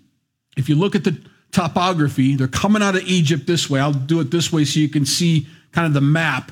If 0.55 0.69
you 0.69 0.75
look 0.75 0.95
at 0.95 1.03
the 1.03 1.19
topography. 1.51 2.35
They're 2.35 2.47
coming 2.47 2.81
out 2.81 2.95
of 2.95 3.03
Egypt 3.03 3.47
this 3.47 3.69
way. 3.69 3.79
I'll 3.79 3.93
do 3.93 4.19
it 4.19 4.31
this 4.31 4.51
way 4.51 4.65
so 4.65 4.79
you 4.79 4.89
can 4.89 5.05
see 5.05 5.47
kind 5.71 5.87
of 5.87 5.93
the 5.93 6.01
map. 6.01 6.51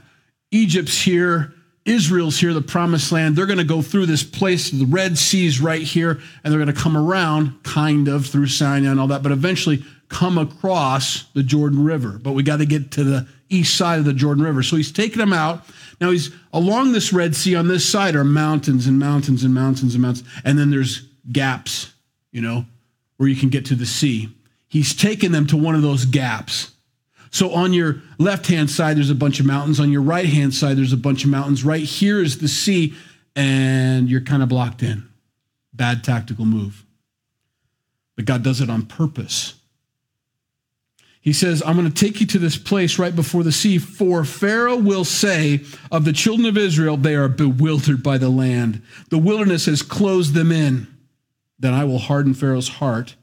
Egypt's 0.51 1.01
here, 1.01 1.53
Israel's 1.85 2.39
here, 2.39 2.53
the 2.53 2.61
promised 2.61 3.11
land. 3.11 3.35
They're 3.35 3.45
going 3.45 3.57
to 3.59 3.63
go 3.63 3.81
through 3.81 4.07
this 4.07 4.23
place. 4.23 4.71
The 4.71 4.85
Red 4.85 5.17
Sea's 5.17 5.61
right 5.61 5.81
here, 5.81 6.19
and 6.43 6.51
they're 6.51 6.61
going 6.61 6.73
to 6.73 6.81
come 6.81 6.97
around 6.97 7.63
kind 7.63 8.07
of 8.07 8.25
through 8.25 8.47
Sinai 8.47 8.91
and 8.91 8.99
all 8.99 9.07
that, 9.07 9.23
but 9.23 9.31
eventually 9.31 9.83
come 10.09 10.37
across 10.37 11.23
the 11.33 11.43
Jordan 11.43 11.83
River. 11.83 12.19
But 12.21 12.31
we 12.31 12.43
got 12.43 12.57
to 12.57 12.65
get 12.65 12.91
to 12.91 13.03
the 13.03 13.27
east 13.49 13.75
side 13.75 13.99
of 13.99 14.05
the 14.05 14.13
Jordan 14.13 14.43
River. 14.43 14.63
So 14.63 14.75
he's 14.75 14.91
taking 14.91 15.17
them 15.17 15.33
out. 15.33 15.65
Now 15.99 16.11
he's 16.11 16.31
along 16.53 16.91
this 16.91 17.11
Red 17.11 17.35
Sea 17.35 17.55
on 17.55 17.67
this 17.67 17.87
side 17.87 18.15
are 18.15 18.23
mountains 18.23 18.87
and 18.87 18.99
mountains 18.99 19.43
and 19.43 19.53
mountains 19.53 19.95
and 19.95 20.01
mountains. 20.01 20.27
And 20.43 20.57
then 20.57 20.69
there's 20.69 21.07
gaps, 21.31 21.93
you 22.31 22.41
know, 22.41 22.65
where 23.17 23.27
you 23.27 23.35
can 23.35 23.49
get 23.49 23.65
to 23.65 23.75
the 23.75 23.85
sea 23.85 24.29
he's 24.67 24.95
taken 24.95 25.31
them 25.31 25.47
to 25.47 25.57
one 25.57 25.75
of 25.75 25.81
those 25.81 26.05
gaps. 26.05 26.71
So 27.31 27.51
on 27.51 27.73
your 27.73 28.01
left 28.17 28.47
hand 28.47 28.69
side, 28.69 28.97
there's 28.97 29.09
a 29.09 29.15
bunch 29.15 29.39
of 29.39 29.45
mountains. 29.45 29.79
On 29.79 29.91
your 29.91 30.01
right 30.01 30.25
hand 30.25 30.53
side, 30.53 30.77
there's 30.77 30.93
a 30.93 30.97
bunch 30.97 31.23
of 31.23 31.29
mountains. 31.29 31.63
Right 31.63 31.83
here 31.83 32.21
is 32.21 32.39
the 32.39 32.47
sea, 32.47 32.95
and 33.35 34.09
you're 34.09 34.21
kind 34.21 34.41
of 34.41 34.49
blocked 34.49 34.81
in. 34.81 35.07
Bad 35.73 36.03
tactical 36.03 36.45
move. 36.45 36.85
But 38.15 38.25
God 38.25 38.43
does 38.43 38.61
it 38.61 38.69
on 38.69 38.85
purpose. 38.85 39.53
He 41.21 41.33
says, 41.33 41.61
I'm 41.65 41.75
going 41.75 41.91
to 41.91 42.05
take 42.05 42.21
you 42.21 42.27
to 42.27 42.39
this 42.39 42.57
place 42.57 42.97
right 42.97 43.13
before 43.13 43.43
the 43.43 43.51
sea, 43.51 43.77
for 43.77 44.23
Pharaoh 44.23 44.77
will 44.77 45.03
say 45.03 45.59
of 45.91 46.05
the 46.05 46.13
children 46.13 46.47
of 46.47 46.57
Israel, 46.57 46.95
they 46.95 47.15
are 47.15 47.27
bewildered 47.27 48.01
by 48.01 48.17
the 48.17 48.29
land. 48.29 48.81
The 49.09 49.17
wilderness 49.17 49.65
has 49.65 49.81
closed 49.81 50.33
them 50.33 50.53
in. 50.53 50.87
Then 51.59 51.73
I 51.73 51.83
will 51.83 51.99
harden 51.99 52.33
Pharaoh's 52.33 52.69
heart 52.69 53.15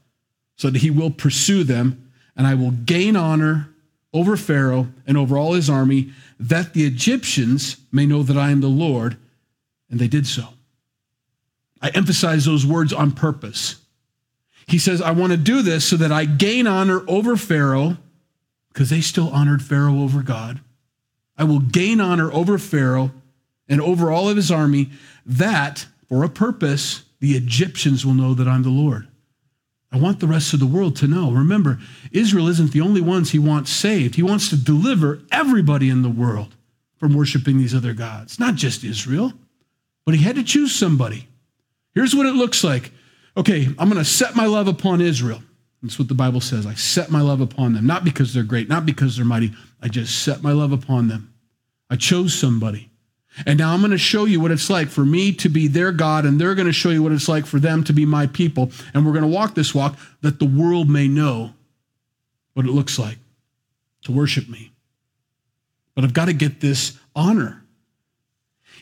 so 0.55 0.69
that 0.69 0.81
he 0.81 0.89
will 0.89 1.11
pursue 1.11 1.63
them, 1.63 2.11
and 2.35 2.47
I 2.47 2.55
will 2.55 2.71
gain 2.71 3.15
honor 3.15 3.69
over 4.13 4.37
Pharaoh 4.37 4.87
and 5.05 5.17
over 5.17 5.37
all 5.37 5.53
his 5.53 5.69
army, 5.69 6.11
that 6.39 6.73
the 6.73 6.85
Egyptians 6.85 7.77
may 7.91 8.05
know 8.05 8.23
that 8.23 8.37
I 8.37 8.51
am 8.51 8.61
the 8.61 8.67
Lord. 8.67 9.17
And 9.89 9.99
they 9.99 10.07
did 10.07 10.25
so. 10.25 10.49
I 11.81 11.89
emphasize 11.89 12.45
those 12.45 12.65
words 12.65 12.91
on 12.91 13.11
purpose. 13.11 13.75
He 14.67 14.79
says, 14.79 15.01
I 15.01 15.11
want 15.11 15.31
to 15.31 15.37
do 15.37 15.61
this 15.61 15.85
so 15.85 15.97
that 15.97 16.11
I 16.11 16.25
gain 16.25 16.65
honor 16.65 17.03
over 17.07 17.35
Pharaoh, 17.35 17.97
because 18.69 18.89
they 18.89 19.01
still 19.01 19.29
honored 19.29 19.61
Pharaoh 19.61 19.99
over 19.99 20.23
God. 20.23 20.59
I 21.37 21.43
will 21.43 21.59
gain 21.59 22.01
honor 22.01 22.31
over 22.33 22.57
Pharaoh 22.57 23.11
and 23.67 23.81
over 23.81 24.11
all 24.11 24.29
of 24.29 24.37
his 24.37 24.49
army, 24.49 24.89
that 25.25 25.85
for 26.07 26.23
a 26.23 26.29
purpose 26.29 27.03
the 27.19 27.33
Egyptians 27.33 28.05
will 28.05 28.13
know 28.13 28.33
that 28.33 28.47
I'm 28.47 28.63
the 28.63 28.69
Lord. 28.69 29.07
I 29.95 29.97
want 29.97 30.19
the 30.19 30.27
rest 30.27 30.53
of 30.53 30.59
the 30.59 30.65
world 30.65 30.97
to 30.97 31.07
know. 31.07 31.31
Remember, 31.31 31.79
Israel 32.11 32.49
isn't 32.49 32.73
the 32.73 32.81
only 32.81 32.99
ones 32.99 33.31
he 33.31 33.39
wants 33.39 33.71
saved. 33.71 34.15
He 34.15 34.23
wants 34.23 34.49
to 34.49 34.57
deliver 34.57 35.21
everybody 35.31 35.89
in 35.89 36.01
the 36.01 36.09
world 36.09 36.53
from 36.97 37.15
worshiping 37.15 37.57
these 37.57 37.73
other 37.73 37.93
gods, 37.93 38.37
not 38.37 38.55
just 38.55 38.83
Israel, 38.83 39.31
but 40.05 40.13
he 40.13 40.21
had 40.21 40.35
to 40.35 40.43
choose 40.43 40.75
somebody. 40.75 41.29
Here's 41.93 42.13
what 42.13 42.25
it 42.25 42.33
looks 42.33 42.61
like. 42.61 42.91
Okay, 43.37 43.67
I'm 43.79 43.89
going 43.89 44.03
to 44.03 44.03
set 44.03 44.35
my 44.35 44.47
love 44.47 44.67
upon 44.67 44.99
Israel. 44.99 45.41
That's 45.81 45.97
what 45.97 46.09
the 46.09 46.13
Bible 46.13 46.41
says. 46.41 46.65
I 46.65 46.73
set 46.73 47.09
my 47.09 47.21
love 47.21 47.39
upon 47.39 47.71
them, 47.71 47.87
not 47.87 48.03
because 48.03 48.33
they're 48.33 48.43
great, 48.43 48.67
not 48.67 48.85
because 48.85 49.15
they're 49.15 49.23
mighty. 49.23 49.53
I 49.81 49.87
just 49.87 50.23
set 50.23 50.43
my 50.43 50.51
love 50.51 50.73
upon 50.73 51.07
them. 51.07 51.33
I 51.89 51.95
chose 51.95 52.33
somebody. 52.33 52.89
And 53.45 53.59
now 53.59 53.73
I'm 53.73 53.81
going 53.81 53.91
to 53.91 53.97
show 53.97 54.25
you 54.25 54.39
what 54.39 54.51
it's 54.51 54.69
like 54.69 54.87
for 54.87 55.03
me 55.03 55.33
to 55.33 55.49
be 55.49 55.67
their 55.67 55.91
God, 55.91 56.25
and 56.25 56.39
they're 56.39 56.55
going 56.55 56.67
to 56.67 56.73
show 56.73 56.89
you 56.89 57.03
what 57.03 57.11
it's 57.11 57.27
like 57.27 57.45
for 57.45 57.59
them 57.59 57.83
to 57.85 57.93
be 57.93 58.05
my 58.05 58.27
people. 58.27 58.71
And 58.93 59.05
we're 59.05 59.11
going 59.11 59.23
to 59.23 59.27
walk 59.27 59.55
this 59.55 59.75
walk 59.75 59.97
that 60.21 60.39
the 60.39 60.45
world 60.45 60.89
may 60.89 61.07
know 61.07 61.53
what 62.53 62.65
it 62.65 62.71
looks 62.71 62.97
like 62.97 63.17
to 64.03 64.11
worship 64.11 64.47
me. 64.47 64.71
But 65.95 66.03
I've 66.03 66.13
got 66.13 66.25
to 66.25 66.33
get 66.33 66.61
this 66.61 66.97
honor. 67.15 67.63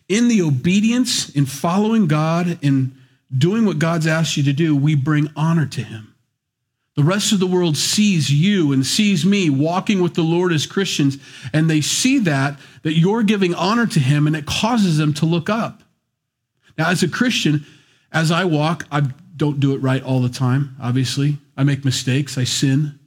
In 0.07 0.27
the 0.27 0.41
obedience, 0.41 1.29
in 1.29 1.45
following 1.45 2.07
God, 2.07 2.59
in 2.61 2.95
doing 3.35 3.65
what 3.65 3.79
God's 3.79 4.05
asked 4.05 4.37
you 4.37 4.43
to 4.43 4.53
do, 4.53 4.75
we 4.75 4.95
bring 4.95 5.29
honor 5.35 5.65
to 5.65 5.81
Him. 5.81 6.12
The 6.95 7.03
rest 7.03 7.31
of 7.31 7.39
the 7.39 7.47
world 7.47 7.75
sees 7.75 8.31
you 8.31 8.71
and 8.71 8.85
sees 8.85 9.25
me 9.25 9.49
walking 9.49 10.01
with 10.01 10.13
the 10.13 10.21
Lord 10.21 10.53
as 10.53 10.67
Christians, 10.67 11.17
and 11.51 11.67
they 11.67 11.81
see 11.81 12.19
that, 12.19 12.59
that 12.83 12.93
you're 12.93 13.23
giving 13.23 13.55
honor 13.55 13.87
to 13.87 13.99
Him, 13.99 14.27
and 14.27 14.35
it 14.35 14.45
causes 14.45 14.97
them 14.97 15.13
to 15.15 15.25
look 15.25 15.49
up. 15.49 15.81
Now, 16.77 16.89
as 16.89 17.01
a 17.01 17.07
Christian, 17.07 17.65
as 18.11 18.31
I 18.31 18.45
walk, 18.45 18.85
I 18.91 19.01
don't 19.35 19.59
do 19.59 19.73
it 19.73 19.79
right 19.79 20.03
all 20.03 20.21
the 20.21 20.29
time, 20.29 20.75
obviously. 20.79 21.39
I 21.57 21.63
make 21.63 21.83
mistakes, 21.83 22.37
I 22.37 22.43
sin, 22.43 22.99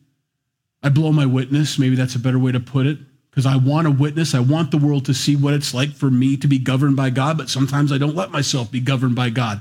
I 0.83 0.89
blow 0.89 1.13
my 1.13 1.27
witness. 1.27 1.79
Maybe 1.79 1.95
that's 1.95 2.15
a 2.17 2.21
better 2.21 2.39
way 2.39 2.53
to 2.53 2.61
put 2.61 2.87
it, 2.87 2.99
because 3.31 3.47
I 3.47 3.57
want 3.57 3.87
a 3.87 3.93
witness. 3.93 4.35
I 4.35 4.41
want 4.41 4.73
the 4.73 4.79
world 4.79 5.05
to 5.05 5.15
see 5.15 5.37
what 5.37 5.55
it's 5.55 5.73
like 5.73 5.93
for 5.93 6.11
me 6.11 6.37
to 6.39 6.49
be 6.49 6.59
governed 6.59 6.97
by 6.97 7.11
God, 7.11 7.39
but 7.39 7.51
sometimes 7.51 7.93
I 7.93 7.99
don't 7.99 8.17
let 8.17 8.33
myself 8.33 8.71
be 8.71 8.81
governed 8.81 9.15
by 9.15 9.31
God. 9.31 9.61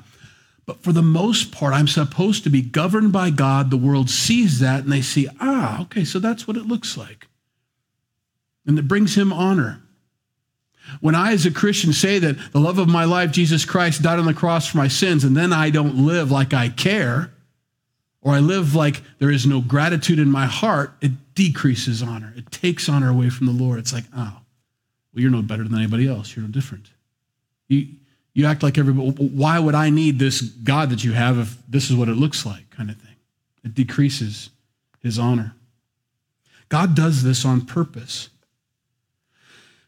But 0.66 0.82
for 0.82 0.92
the 0.92 1.04
most 1.04 1.52
part, 1.52 1.74
I'm 1.74 1.88
supposed 1.88 2.44
to 2.44 2.50
be 2.50 2.62
governed 2.62 3.12
by 3.12 3.30
God. 3.30 3.70
The 3.70 3.78
world 3.78 4.10
sees 4.10 4.60
that 4.60 4.84
and 4.84 4.92
they 4.92 5.02
see, 5.02 5.28
ah, 5.40 5.82
okay, 5.84 6.04
so 6.04 6.20
that's 6.20 6.48
what 6.48 6.58
it 6.58 6.66
looks 6.66 6.98
like. 6.98 7.28
And 8.66 8.78
it 8.80 8.88
brings 8.88 9.16
him 9.16 9.32
honor. 9.32 9.82
When 11.02 11.16
I, 11.16 11.34
as 11.34 11.46
a 11.46 11.52
Christian, 11.52 11.94
say 11.94 12.20
that 12.20 12.52
the 12.52 12.60
love 12.60 12.78
of 12.78 12.88
my 12.88 13.06
life, 13.06 13.32
Jesus 13.32 13.66
Christ, 13.66 14.02
died 14.02 14.20
on 14.20 14.26
the 14.26 14.34
cross 14.34 14.68
for 14.68 14.78
my 14.78 14.88
sins, 14.88 15.24
and 15.24 15.36
then 15.36 15.52
I 15.52 15.70
don't 15.70 16.06
live 16.06 16.32
like 16.32 16.54
I 16.54 16.70
care, 16.70 17.32
or 18.22 18.34
I 18.34 18.40
live 18.40 18.76
like 18.76 19.02
there 19.20 19.32
is 19.32 19.46
no 19.46 19.62
gratitude 19.62 20.20
in 20.20 20.30
my 20.30 20.46
heart, 20.46 20.94
it 21.02 21.12
decreases 21.36 22.02
honor. 22.02 22.34
It 22.36 22.52
takes 22.52 22.90
honor 22.90 23.10
away 23.10 23.30
from 23.30 23.48
the 23.48 23.54
Lord. 23.54 23.80
It's 23.80 23.94
like, 23.94 24.06
oh, 24.16 24.42
well, 25.14 25.22
you're 25.22 25.32
no 25.32 25.42
better 25.42 25.64
than 25.64 25.78
anybody 25.78 26.08
else. 26.08 26.36
You're 26.36 26.46
no 26.46 26.52
different. 26.52 26.90
You, 27.68 27.88
you 28.36 28.46
act 28.46 28.62
like 28.62 28.78
everybody, 28.78 29.10
why 29.12 29.58
would 29.58 29.74
I 29.74 29.90
need 29.90 30.20
this 30.20 30.42
God 30.42 30.92
that 30.92 31.04
you 31.04 31.14
have 31.14 31.40
if 31.40 31.58
this 31.68 31.90
is 31.90 31.96
what 31.96 32.10
it 32.10 32.18
looks 32.18 32.46
like, 32.46 32.70
kind 32.70 32.92
of 32.92 32.98
thing? 32.98 33.16
It 33.64 33.74
decreases 33.74 34.50
his 35.02 35.18
honor. 35.18 35.56
God 36.68 36.96
does 36.96 37.24
this 37.24 37.46
on 37.46 37.66
purpose. 37.66 38.30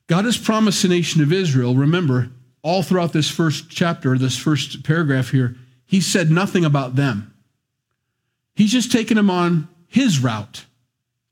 God 0.08 0.24
has 0.24 0.38
promised 0.38 0.82
the 0.82 0.88
nation 0.88 1.22
of 1.22 1.34
Israel, 1.34 1.76
remember, 1.76 2.30
all 2.62 2.84
throughout 2.84 3.12
this 3.12 3.30
first 3.30 3.70
chapter, 3.70 4.18
this 4.18 4.38
first 4.38 4.84
paragraph 4.84 5.32
here, 5.32 5.58
he 5.86 6.00
said 6.00 6.32
nothing 6.32 6.64
about 6.64 6.96
them. 6.96 7.34
He's 8.56 8.72
just 8.72 8.92
taken 8.92 9.18
them 9.18 9.30
on 9.30 9.68
his 9.88 10.20
route 10.20 10.66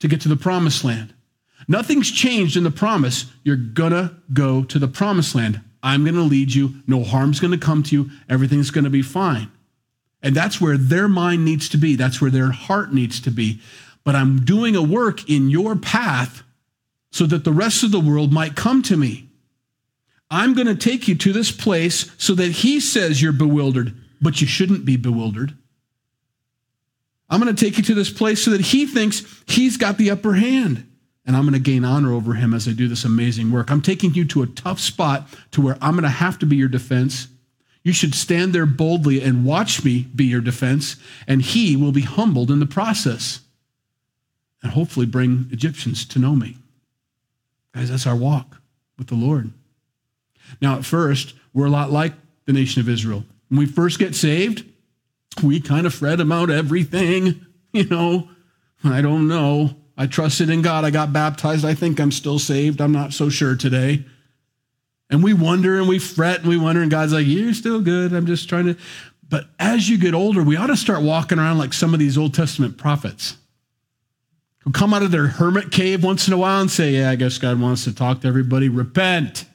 to 0.02 0.10
get 0.10 0.20
to 0.22 0.30
the 0.30 0.36
promised 0.36 0.84
land. 0.84 1.14
Nothing's 1.68 2.12
changed 2.12 2.58
in 2.58 2.64
the 2.64 2.72
promise. 2.72 3.26
You're 3.44 3.56
going 3.56 3.92
to 3.92 4.16
go 4.34 4.64
to 4.66 4.78
the 4.78 4.88
promised 4.88 5.34
land. 5.34 5.62
I'm 5.86 6.04
going 6.04 6.16
to 6.16 6.22
lead 6.22 6.52
you. 6.52 6.82
No 6.88 7.04
harm's 7.04 7.40
going 7.40 7.52
to 7.52 7.64
come 7.64 7.84
to 7.84 7.96
you. 7.96 8.10
Everything's 8.28 8.72
going 8.72 8.86
to 8.86 8.90
be 8.90 9.04
fine. 9.04 9.52
And 10.24 10.36
that's 10.36 10.60
where 10.60 10.78
their 10.78 11.08
mind 11.08 11.46
needs 11.46 11.70
to 11.70 11.78
be. 11.78 11.96
That's 11.96 12.20
where 12.20 12.32
their 12.32 12.50
heart 12.50 12.92
needs 12.92 13.22
to 13.22 13.30
be. 13.30 13.62
But 14.04 14.16
I'm 14.16 14.44
doing 14.44 14.76
a 14.76 14.82
work 14.82 15.30
in 15.30 15.52
your 15.52 15.76
path 15.76 16.42
so 17.12 17.28
that 17.28 17.44
the 17.44 17.54
rest 17.54 17.84
of 17.84 17.92
the 17.92 18.00
world 18.00 18.34
might 18.34 18.56
come 18.56 18.82
to 18.82 18.98
me. 18.98 19.30
I'm 20.32 20.56
going 20.56 20.66
to 20.66 20.76
take 20.76 21.08
you 21.08 21.14
to 21.14 21.32
this 21.32 21.52
place 21.52 22.12
so 22.18 22.34
that 22.34 22.52
he 22.52 22.80
says 22.80 23.22
you're 23.22 23.32
bewildered, 23.32 23.96
but 24.20 24.42
you 24.42 24.48
shouldn't 24.48 24.86
be 24.86 24.98
bewildered. 24.98 25.56
I'm 27.30 27.40
going 27.40 27.56
to 27.56 27.66
take 27.66 27.78
you 27.78 27.84
to 27.84 27.94
this 27.94 28.12
place 28.12 28.44
so 28.44 28.50
that 28.52 28.62
he 28.62 28.88
thinks 28.88 29.22
he's 29.46 29.78
got 29.78 30.00
the 30.00 30.10
upper 30.10 30.34
hand 30.34 30.88
and 31.26 31.36
I'm 31.36 31.44
going 31.44 31.54
to 31.54 31.60
gain 31.60 31.84
honor 31.84 32.14
over 32.14 32.36
him 32.36 32.54
as 32.54 32.68
I 32.68 32.72
do 32.72 32.88
this 32.88 33.04
amazing 33.04 33.52
work. 33.52 33.72
I'm 33.72 33.82
taking 33.82 34.14
you 34.14 34.26
to 34.26 34.44
a 34.44 34.48
tough 34.48 34.80
spot 34.80 35.28
to 35.52 35.62
where 35.62 35.78
I'm 35.82 35.94
going 35.94 36.04
to 36.04 36.10
have 36.10 36.38
to 36.40 36.46
be 36.46 36.56
your 36.56 36.68
defense. 36.68 37.28
You 37.84 37.94
should 37.94 38.14
stand 38.16 38.54
there 38.54 38.66
boldly 38.66 39.22
and 39.22 39.46
watch 39.46 39.84
me 39.84 40.08
be 40.16 40.26
your 40.26 40.42
defense, 40.42 40.96
and 41.28 41.42
he 41.42 41.76
will 41.76 41.92
be 41.92 42.02
humbled 42.02 42.52
in 42.52 42.60
the 42.60 42.66
process 42.66 43.42
and 44.62 44.72
hopefully 44.72 45.06
bring 45.06 45.48
Egyptians 45.52 46.06
to 46.06 46.20
know 46.20 46.36
me. 46.36 46.58
Guys, 47.74 47.90
that's 47.90 48.08
our 48.08 48.16
walk 48.16 48.58
with 48.98 49.08
the 49.08 49.16
Lord. 49.16 49.52
Now, 50.62 50.78
at 50.78 50.86
first, 50.86 51.34
we're 51.54 51.66
a 51.66 51.72
lot 51.72 51.92
like 51.92 52.14
the 52.46 52.54
nation 52.54 52.82
of 52.82 52.90
Israel. 52.90 53.24
When 53.50 53.60
we 53.60 53.66
first 53.66 54.00
get 54.00 54.16
saved, 54.16 54.66
we 55.44 55.60
kind 55.60 55.86
of 55.86 55.94
fret 55.94 56.20
about 56.20 56.50
everything. 56.50 57.42
You 57.76 57.84
know, 57.90 58.30
I 58.86 59.02
don't 59.02 59.28
know. 59.28 59.76
I 59.98 60.08
trusted 60.08 60.50
in 60.50 60.62
God. 60.62 60.84
I 60.84 60.92
got 60.92 61.14
baptized. 61.14 61.66
I 61.66 61.74
think 61.74 62.00
I'm 62.00 62.12
still 62.12 62.40
saved. 62.40 62.82
I'm 62.82 62.92
not 62.92 63.14
so 63.14 63.30
sure 63.30 63.56
today. 63.56 64.04
And 65.10 65.24
we 65.24 65.34
wonder 65.34 65.78
and 65.78 65.88
we 65.88 66.00
fret 66.00 66.40
and 66.40 66.50
we 66.50 66.58
wonder, 66.58 66.82
and 66.82 66.92
God's 66.92 67.14
like, 67.14 67.28
You're 67.28 67.54
still 67.54 67.82
good. 67.82 68.14
I'm 68.14 68.26
just 68.26 68.50
trying 68.50 68.66
to. 68.66 68.78
But 69.28 69.46
as 69.60 69.90
you 69.90 69.98
get 69.98 70.14
older, 70.14 70.44
we 70.44 70.56
ought 70.56 70.68
to 70.68 70.78
start 70.78 71.02
walking 71.02 71.40
around 71.40 71.58
like 71.58 71.74
some 71.74 71.94
of 71.94 72.00
these 72.00 72.18
Old 72.18 72.34
Testament 72.34 72.78
prophets 72.78 73.38
who 74.60 74.72
come 74.72 74.94
out 74.94 75.04
of 75.04 75.12
their 75.12 75.28
hermit 75.28 75.72
cave 75.72 76.04
once 76.04 76.28
in 76.28 76.34
a 76.34 76.38
while 76.38 76.62
and 76.62 76.72
say, 76.72 76.92
Yeah, 76.92 77.12
I 77.12 77.16
guess 77.16 77.38
God 77.38 77.60
wants 77.60 77.84
to 77.86 77.94
talk 77.94 78.22
to 78.22 78.28
everybody. 78.28 78.68
Repent. 78.68 79.46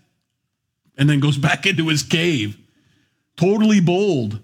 And 0.96 1.08
then 1.08 1.20
goes 1.20 1.38
back 1.38 1.66
into 1.66 1.88
his 1.88 2.02
cave. 2.02 2.56
Totally 3.36 3.80
bold. 3.80 4.40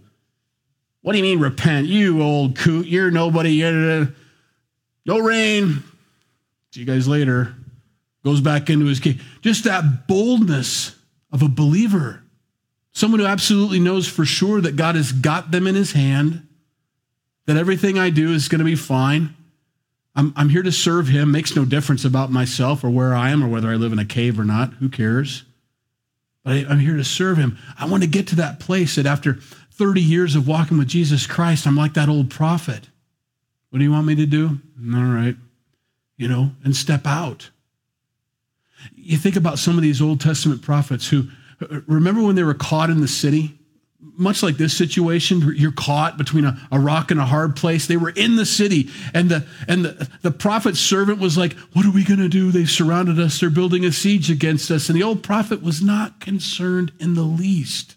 What 1.03 1.13
do 1.13 1.19
you 1.19 1.25
mean, 1.25 1.39
repent? 1.39 1.87
You 1.87 2.21
old 2.23 2.57
coot. 2.57 2.87
You're 2.87 3.13
nobody. 3.13 3.51
You're 3.51 4.09
no 5.07 5.21
rain. 5.21 5.83
See 6.73 6.81
you 6.81 6.87
guys 6.87 7.07
later. 7.09 7.55
Goes 8.25 8.41
back 8.41 8.69
into 8.69 8.87
his 8.87 8.99
cave. 8.99 9.25
Just 9.41 9.65
that 9.65 10.09
boldness 10.09 10.97
of 11.31 11.43
a 11.43 11.49
believer. 11.49 12.23
Someone 12.93 13.21
who 13.21 13.27
absolutely 13.27 13.79
knows 13.79 14.09
for 14.09 14.25
sure 14.25 14.61
that 14.61 14.75
God 14.75 14.97
has 14.97 15.13
got 15.13 15.53
them 15.53 15.67
in 15.67 15.75
his 15.75 15.93
hand, 15.93 16.47
that 17.47 17.57
everything 17.57 17.99
I 17.99 18.11
do 18.11 18.33
is 18.33 18.49
going 18.49 18.59
to 18.59 18.65
be 18.65 18.75
fine. 18.75 19.35
I'm, 20.17 20.33
I'm 20.35 20.49
here 20.49 20.63
to 20.63 20.73
serve 20.73 21.09
him. 21.09 21.31
Makes 21.31 21.55
no 21.55 21.65
difference 21.65 22.05
about 22.05 22.33
myself 22.33 22.83
or 22.83 22.91
where 22.91 23.15
I 23.15 23.31
am 23.31 23.45
or 23.45 23.49
whether 23.49 23.69
I 23.69 23.77
live 23.77 23.93
in 23.93 23.99
a 23.99 24.05
cave 24.05 24.41
or 24.41 24.45
not. 24.45 24.73
Who 24.75 24.89
cares? 24.89 25.45
But 26.43 26.55
I, 26.55 26.67
I'm 26.69 26.81
here 26.81 26.97
to 26.97 27.05
serve 27.05 27.37
him. 27.37 27.59
I 27.79 27.87
want 27.87 28.03
to 28.03 28.09
get 28.09 28.27
to 28.29 28.37
that 28.37 28.59
place 28.59 28.97
that 28.97 29.07
after 29.07 29.35
30 29.35 30.01
years 30.01 30.35
of 30.35 30.49
walking 30.49 30.79
with 30.79 30.89
Jesus 30.89 31.27
Christ, 31.27 31.67
I'm 31.67 31.77
like 31.77 31.95
that 31.95 32.09
old 32.09 32.31
prophet 32.31 32.89
what 33.71 33.79
do 33.79 33.85
you 33.85 33.91
want 33.91 34.07
me 34.07 34.15
to 34.17 34.27
do? 34.27 34.59
All 34.95 35.05
right. 35.05 35.37
You 36.17 36.29
know, 36.29 36.53
and 36.65 36.75
step 36.75 37.07
out. 37.07 37.51
You 38.95 39.17
think 39.17 39.37
about 39.37 39.59
some 39.59 39.77
of 39.77 39.83
these 39.83 40.01
Old 40.01 40.21
Testament 40.21 40.63
prophets 40.63 41.09
who, 41.09 41.29
uh, 41.61 41.81
remember 41.87 42.23
when 42.23 42.37
they 42.37 42.43
were 42.43 42.55
caught 42.55 42.91
in 42.91 43.01
the 43.01 43.09
city? 43.09 43.59
Much 44.01 44.43
like 44.43 44.57
this 44.57 44.77
situation, 44.77 45.43
you're 45.57 45.73
caught 45.73 46.17
between 46.17 46.45
a, 46.45 46.69
a 46.71 46.79
rock 46.79 47.11
and 47.11 47.21
a 47.21 47.27
hard 47.27 47.57
place. 47.57 47.87
They 47.87 47.97
were 47.97 48.11
in 48.11 48.37
the 48.37 48.47
city, 48.47 48.89
and 49.13 49.29
the 49.29 49.47
and 49.69 49.85
the, 49.85 50.09
the 50.23 50.31
prophet's 50.31 50.79
servant 50.79 51.19
was 51.19 51.37
like, 51.37 51.55
What 51.73 51.85
are 51.85 51.91
we 51.91 52.05
gonna 52.05 52.29
do? 52.29 52.51
They've 52.51 52.71
surrounded 52.71 53.19
us, 53.19 53.41
they're 53.41 53.51
building 53.51 53.85
a 53.85 53.93
siege 53.93 54.31
against 54.31 54.71
us. 54.71 54.89
And 54.89 54.97
the 54.97 55.03
old 55.03 55.23
prophet 55.23 55.63
was 55.63 55.83
not 55.83 56.21
concerned 56.21 56.93
in 56.99 57.15
the 57.15 57.23
least. 57.23 57.97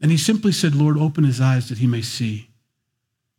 And 0.00 0.10
he 0.10 0.16
simply 0.16 0.52
said, 0.52 0.74
Lord, 0.74 0.98
open 0.98 1.24
his 1.24 1.40
eyes 1.40 1.68
that 1.68 1.78
he 1.78 1.86
may 1.86 2.02
see. 2.02 2.50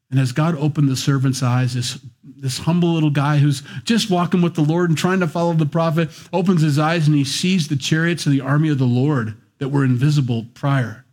And 0.10 0.20
as 0.20 0.32
God 0.32 0.56
opened 0.56 0.90
the 0.90 0.96
servant's 0.96 1.44
eyes, 1.44 1.74
this, 1.74 2.00
this 2.24 2.60
humble 2.60 2.94
little 2.94 3.10
guy 3.10 3.38
who's 3.38 3.62
just 3.84 4.10
walking 4.10 4.42
with 4.42 4.56
the 4.56 4.62
Lord 4.62 4.90
and 4.90 4.98
trying 4.98 5.20
to 5.20 5.28
follow 5.28 5.54
the 5.54 5.66
prophet 5.66 6.10
opens 6.32 6.62
his 6.62 6.80
eyes 6.80 7.08
and 7.08 7.16
he 7.16 7.26
sees 7.26 7.68
the 7.68 7.76
chariots 7.76 8.26
of 8.26 8.32
the 8.32 8.42
army 8.42 8.70
of 8.70 8.78
the 8.78 8.86
Lord 8.86 9.36
that 9.58 9.70
were 9.70 9.84
invisible 9.84 10.46
prior. 10.54 11.06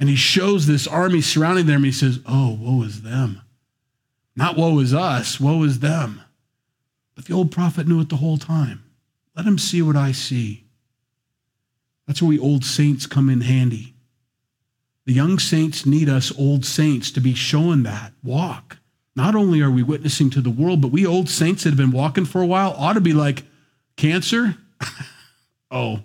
And 0.00 0.08
he 0.08 0.16
shows 0.16 0.66
this 0.66 0.86
army 0.86 1.20
surrounding 1.20 1.66
them. 1.66 1.84
He 1.84 1.92
says, 1.92 2.20
Oh, 2.26 2.56
woe 2.60 2.82
is 2.82 3.02
them. 3.02 3.42
Not 4.34 4.56
woe 4.56 4.78
is 4.78 4.94
us, 4.94 5.40
woe 5.40 5.62
is 5.64 5.80
them. 5.80 6.22
But 7.14 7.26
the 7.26 7.34
old 7.34 7.50
prophet 7.50 7.88
knew 7.88 8.00
it 8.00 8.08
the 8.08 8.16
whole 8.16 8.38
time. 8.38 8.84
Let 9.36 9.46
him 9.46 9.58
see 9.58 9.82
what 9.82 9.96
I 9.96 10.12
see. 10.12 10.64
That's 12.06 12.22
where 12.22 12.28
we 12.28 12.38
old 12.38 12.64
saints 12.64 13.06
come 13.06 13.28
in 13.28 13.42
handy. 13.42 13.94
The 15.08 15.14
young 15.14 15.38
saints 15.38 15.86
need 15.86 16.10
us 16.10 16.38
old 16.38 16.66
saints 16.66 17.10
to 17.12 17.20
be 17.22 17.32
showing 17.32 17.82
that 17.84 18.12
walk. 18.22 18.76
Not 19.16 19.34
only 19.34 19.62
are 19.62 19.70
we 19.70 19.82
witnessing 19.82 20.28
to 20.28 20.42
the 20.42 20.50
world, 20.50 20.82
but 20.82 20.90
we 20.90 21.06
old 21.06 21.30
saints 21.30 21.64
that 21.64 21.70
have 21.70 21.78
been 21.78 21.92
walking 21.92 22.26
for 22.26 22.42
a 22.42 22.46
while 22.46 22.74
ought 22.76 22.92
to 22.92 23.00
be 23.00 23.14
like, 23.14 23.44
cancer? 23.96 24.58
oh, 25.70 26.00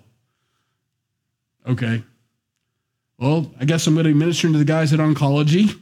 okay. 1.68 2.02
Well, 3.18 3.52
I 3.60 3.66
guess 3.66 3.86
I'm 3.86 3.92
going 3.92 4.04
to 4.06 4.12
be 4.14 4.18
ministering 4.18 4.54
to 4.54 4.58
the 4.58 4.64
guys 4.64 4.94
at 4.94 5.00
oncology. 5.00 5.78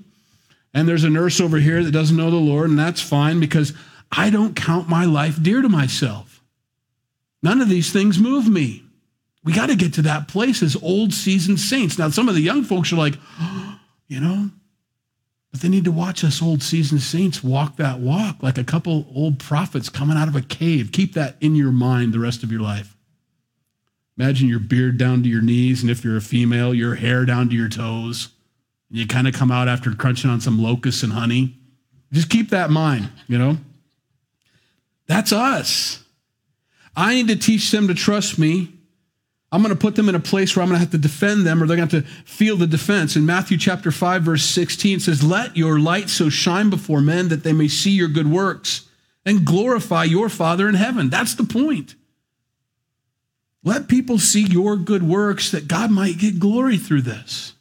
And 0.74 0.88
there's 0.88 1.04
a 1.04 1.08
nurse 1.08 1.40
over 1.40 1.58
here 1.58 1.84
that 1.84 1.92
doesn't 1.92 2.16
know 2.16 2.32
the 2.32 2.36
Lord, 2.38 2.70
and 2.70 2.78
that's 2.78 3.00
fine 3.00 3.38
because 3.38 3.72
I 4.10 4.30
don't 4.30 4.56
count 4.56 4.88
my 4.88 5.04
life 5.04 5.40
dear 5.40 5.62
to 5.62 5.68
myself. 5.68 6.42
None 7.40 7.60
of 7.60 7.68
these 7.68 7.92
things 7.92 8.18
move 8.18 8.48
me. 8.48 8.81
We 9.44 9.52
got 9.52 9.66
to 9.66 9.76
get 9.76 9.94
to 9.94 10.02
that 10.02 10.28
place 10.28 10.62
as 10.62 10.76
old 10.82 11.12
seasoned 11.12 11.60
saints. 11.60 11.98
Now, 11.98 12.10
some 12.10 12.28
of 12.28 12.34
the 12.34 12.40
young 12.40 12.62
folks 12.62 12.92
are 12.92 12.96
like, 12.96 13.14
oh, 13.40 13.78
you 14.06 14.20
know, 14.20 14.50
but 15.50 15.60
they 15.60 15.68
need 15.68 15.84
to 15.84 15.92
watch 15.92 16.24
us 16.24 16.42
old 16.42 16.62
seasoned 16.62 17.02
saints 17.02 17.44
walk 17.44 17.76
that 17.76 18.00
walk 18.00 18.42
like 18.42 18.56
a 18.56 18.64
couple 18.64 19.06
old 19.14 19.38
prophets 19.38 19.88
coming 19.88 20.16
out 20.16 20.28
of 20.28 20.34
a 20.34 20.40
cave. 20.40 20.90
Keep 20.92 21.14
that 21.14 21.36
in 21.40 21.54
your 21.54 21.72
mind 21.72 22.12
the 22.12 22.18
rest 22.18 22.42
of 22.42 22.50
your 22.50 22.62
life. 22.62 22.96
Imagine 24.18 24.48
your 24.48 24.60
beard 24.60 24.98
down 24.98 25.22
to 25.22 25.28
your 25.28 25.42
knees, 25.42 25.82
and 25.82 25.90
if 25.90 26.04
you're 26.04 26.16
a 26.16 26.22
female, 26.22 26.74
your 26.74 26.94
hair 26.94 27.24
down 27.24 27.48
to 27.48 27.54
your 27.54 27.68
toes. 27.68 28.28
And 28.88 28.98
you 28.98 29.06
kind 29.06 29.26
of 29.26 29.34
come 29.34 29.50
out 29.50 29.68
after 29.68 29.94
crunching 29.94 30.30
on 30.30 30.40
some 30.40 30.62
locusts 30.62 31.02
and 31.02 31.12
honey. 31.12 31.58
Just 32.12 32.28
keep 32.28 32.50
that 32.50 32.68
in 32.68 32.74
mind, 32.74 33.08
you 33.26 33.38
know? 33.38 33.56
That's 35.06 35.32
us. 35.32 36.04
I 36.94 37.14
need 37.14 37.28
to 37.28 37.36
teach 37.36 37.70
them 37.70 37.88
to 37.88 37.94
trust 37.94 38.38
me 38.38 38.72
I'm 39.52 39.62
going 39.62 39.74
to 39.74 39.80
put 39.80 39.96
them 39.96 40.08
in 40.08 40.14
a 40.14 40.20
place 40.20 40.56
where 40.56 40.62
I'm 40.62 40.70
going 40.70 40.78
to 40.78 40.84
have 40.84 40.92
to 40.92 40.98
defend 40.98 41.46
them 41.46 41.62
or 41.62 41.66
they're 41.66 41.76
going 41.76 41.88
to 41.90 41.96
have 41.96 42.06
to 42.06 42.10
feel 42.24 42.56
the 42.56 42.66
defense. 42.66 43.16
In 43.16 43.26
Matthew 43.26 43.58
chapter 43.58 43.92
5 43.92 44.22
verse 44.22 44.44
16 44.44 45.00
says, 45.00 45.22
"Let 45.22 45.56
your 45.56 45.78
light 45.78 46.08
so 46.08 46.30
shine 46.30 46.70
before 46.70 47.02
men 47.02 47.28
that 47.28 47.44
they 47.44 47.52
may 47.52 47.68
see 47.68 47.90
your 47.90 48.08
good 48.08 48.30
works 48.30 48.86
and 49.26 49.44
glorify 49.44 50.04
your 50.04 50.30
Father 50.30 50.68
in 50.70 50.74
heaven." 50.74 51.10
That's 51.10 51.34
the 51.34 51.44
point. 51.44 51.94
Let 53.62 53.88
people 53.88 54.18
see 54.18 54.42
your 54.42 54.76
good 54.76 55.02
works 55.02 55.50
that 55.50 55.68
God 55.68 55.90
might 55.90 56.18
get 56.18 56.40
glory 56.40 56.78
through 56.78 57.02
this. 57.02 57.52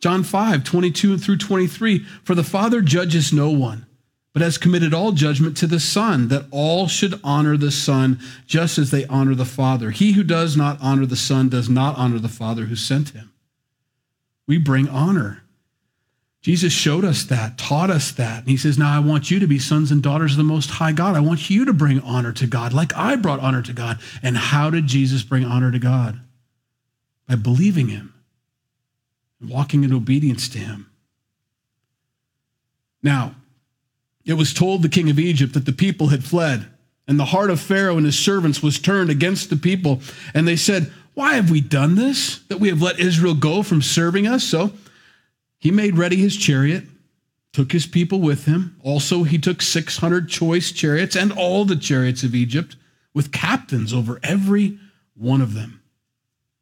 John 0.00 0.22
5, 0.22 0.62
22 0.62 1.18
through 1.18 1.38
23, 1.38 2.06
for 2.22 2.34
the 2.34 2.44
Father 2.44 2.80
judges 2.80 3.32
no 3.32 3.50
one 3.50 3.86
but 4.34 4.42
has 4.42 4.58
committed 4.58 4.92
all 4.92 5.12
judgment 5.12 5.56
to 5.56 5.66
the 5.66 5.78
Son, 5.78 6.26
that 6.26 6.44
all 6.50 6.88
should 6.88 7.20
honor 7.22 7.56
the 7.56 7.70
Son 7.70 8.18
just 8.46 8.78
as 8.78 8.90
they 8.90 9.06
honor 9.06 9.34
the 9.34 9.44
Father. 9.44 9.92
He 9.92 10.12
who 10.12 10.24
does 10.24 10.56
not 10.56 10.76
honor 10.82 11.06
the 11.06 11.14
Son 11.14 11.48
does 11.48 11.68
not 11.70 11.96
honor 11.96 12.18
the 12.18 12.28
Father 12.28 12.64
who 12.64 12.74
sent 12.74 13.10
him. 13.10 13.32
We 14.48 14.58
bring 14.58 14.88
honor. 14.88 15.44
Jesus 16.42 16.72
showed 16.72 17.04
us 17.04 17.22
that, 17.24 17.56
taught 17.56 17.90
us 17.90 18.10
that. 18.10 18.40
And 18.40 18.48
he 18.48 18.56
says, 18.56 18.76
Now 18.76 18.94
I 18.94 18.98
want 18.98 19.30
you 19.30 19.38
to 19.38 19.46
be 19.46 19.60
sons 19.60 19.92
and 19.92 20.02
daughters 20.02 20.32
of 20.32 20.38
the 20.38 20.44
Most 20.44 20.68
High 20.68 20.92
God. 20.92 21.14
I 21.14 21.20
want 21.20 21.48
you 21.48 21.64
to 21.64 21.72
bring 21.72 22.00
honor 22.00 22.32
to 22.32 22.46
God 22.48 22.72
like 22.72 22.94
I 22.96 23.14
brought 23.14 23.40
honor 23.40 23.62
to 23.62 23.72
God. 23.72 24.00
And 24.20 24.36
how 24.36 24.68
did 24.68 24.88
Jesus 24.88 25.22
bring 25.22 25.44
honor 25.44 25.70
to 25.70 25.78
God? 25.78 26.20
By 27.28 27.36
believing 27.36 27.88
him 27.88 28.12
and 29.40 29.48
walking 29.48 29.84
in 29.84 29.94
obedience 29.94 30.48
to 30.50 30.58
him. 30.58 30.90
Now, 33.00 33.36
it 34.24 34.34
was 34.34 34.54
told 34.54 34.82
the 34.82 34.88
king 34.88 35.10
of 35.10 35.18
Egypt 35.18 35.54
that 35.54 35.66
the 35.66 35.72
people 35.72 36.08
had 36.08 36.24
fled, 36.24 36.66
and 37.06 37.18
the 37.18 37.26
heart 37.26 37.50
of 37.50 37.60
Pharaoh 37.60 37.96
and 37.96 38.06
his 38.06 38.18
servants 38.18 38.62
was 38.62 38.78
turned 38.78 39.10
against 39.10 39.50
the 39.50 39.56
people. 39.56 40.00
And 40.32 40.48
they 40.48 40.56
said, 40.56 40.90
Why 41.12 41.34
have 41.34 41.50
we 41.50 41.60
done 41.60 41.94
this? 41.94 42.40
That 42.48 42.60
we 42.60 42.68
have 42.68 42.80
let 42.80 42.98
Israel 42.98 43.34
go 43.34 43.62
from 43.62 43.82
serving 43.82 44.26
us? 44.26 44.44
So 44.44 44.72
he 45.58 45.70
made 45.70 45.98
ready 45.98 46.16
his 46.16 46.36
chariot, 46.36 46.84
took 47.52 47.72
his 47.72 47.86
people 47.86 48.20
with 48.20 48.46
him. 48.46 48.76
Also, 48.82 49.22
he 49.24 49.38
took 49.38 49.60
600 49.60 50.28
choice 50.28 50.72
chariots 50.72 51.14
and 51.14 51.32
all 51.32 51.64
the 51.64 51.76
chariots 51.76 52.22
of 52.22 52.34
Egypt, 52.34 52.76
with 53.12 53.32
captains 53.32 53.92
over 53.92 54.18
every 54.22 54.78
one 55.14 55.40
of 55.40 55.54
them. 55.54 55.82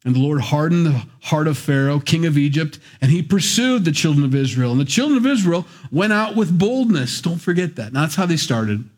And 0.05 0.17
the 0.17 0.21
Lord 0.21 0.41
hardened 0.41 0.87
the 0.87 1.07
heart 1.23 1.47
of 1.47 1.57
Pharaoh, 1.57 2.01
king 2.01 2.27
of 2.27 2.37
Egypt, 2.37 2.79
and 3.01 3.11
he 3.11 3.23
pursued 3.23 3.85
the 3.85 3.93
children 3.93 4.25
of 4.25 4.35
Israel. 4.35 4.73
And 4.73 4.81
the 4.81 4.85
children 4.85 5.17
of 5.17 5.27
Israel 5.27 5.65
went 5.93 6.12
out 6.12 6.35
with 6.35 6.59
boldness. 6.59 7.21
Don't 7.21 7.38
forget 7.38 7.77
that. 7.77 7.93
that's 7.93 8.17
how 8.17 8.27
they 8.27 8.37
started, 8.37 8.88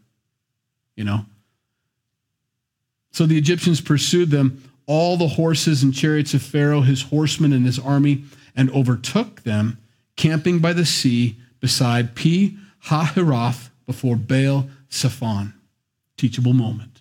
you 0.96 1.04
know. 1.04 1.26
So 3.12 3.26
the 3.26 3.38
Egyptians 3.38 3.80
pursued 3.80 4.30
them, 4.30 4.62
all 4.86 5.16
the 5.16 5.28
horses 5.28 5.82
and 5.82 5.94
chariots 5.94 6.34
of 6.34 6.42
Pharaoh, 6.42 6.80
his 6.80 7.02
horsemen 7.02 7.52
and 7.52 7.64
his 7.64 7.78
army, 7.78 8.24
and 8.56 8.70
overtook 8.70 9.42
them, 9.42 9.78
camping 10.16 10.58
by 10.58 10.72
the 10.72 10.86
sea 10.86 11.36
beside 11.60 12.16
Pi 12.16 12.54
Hahiroth 12.86 13.70
before 13.86 14.16
Baal 14.16 14.68
Zephon. 14.90 15.54
Teachable 16.16 16.54
moment. 16.54 16.93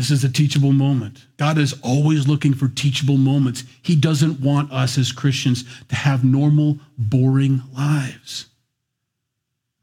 This 0.00 0.10
is 0.10 0.24
a 0.24 0.32
teachable 0.32 0.72
moment. 0.72 1.26
God 1.36 1.58
is 1.58 1.78
always 1.82 2.26
looking 2.26 2.54
for 2.54 2.68
teachable 2.68 3.18
moments. 3.18 3.64
He 3.82 3.94
doesn't 3.94 4.40
want 4.40 4.72
us 4.72 4.96
as 4.96 5.12
Christians 5.12 5.62
to 5.88 5.94
have 5.94 6.24
normal, 6.24 6.78
boring 6.96 7.60
lives. 7.76 8.46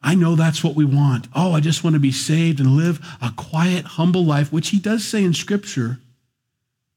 I 0.02 0.16
know 0.16 0.36
that's 0.36 0.64
what 0.64 0.74
we 0.74 0.86
want. 0.86 1.28
Oh, 1.36 1.54
I 1.54 1.60
just 1.60 1.84
want 1.84 1.94
to 1.94 2.00
be 2.00 2.12
saved 2.12 2.60
and 2.60 2.76
live 2.76 3.00
a 3.22 3.32
quiet, 3.38 3.86
humble 3.86 4.26
life, 4.26 4.52
which 4.52 4.70
he 4.70 4.80
does 4.80 5.06
say 5.06 5.24
in 5.24 5.36
Scripture 5.36 6.00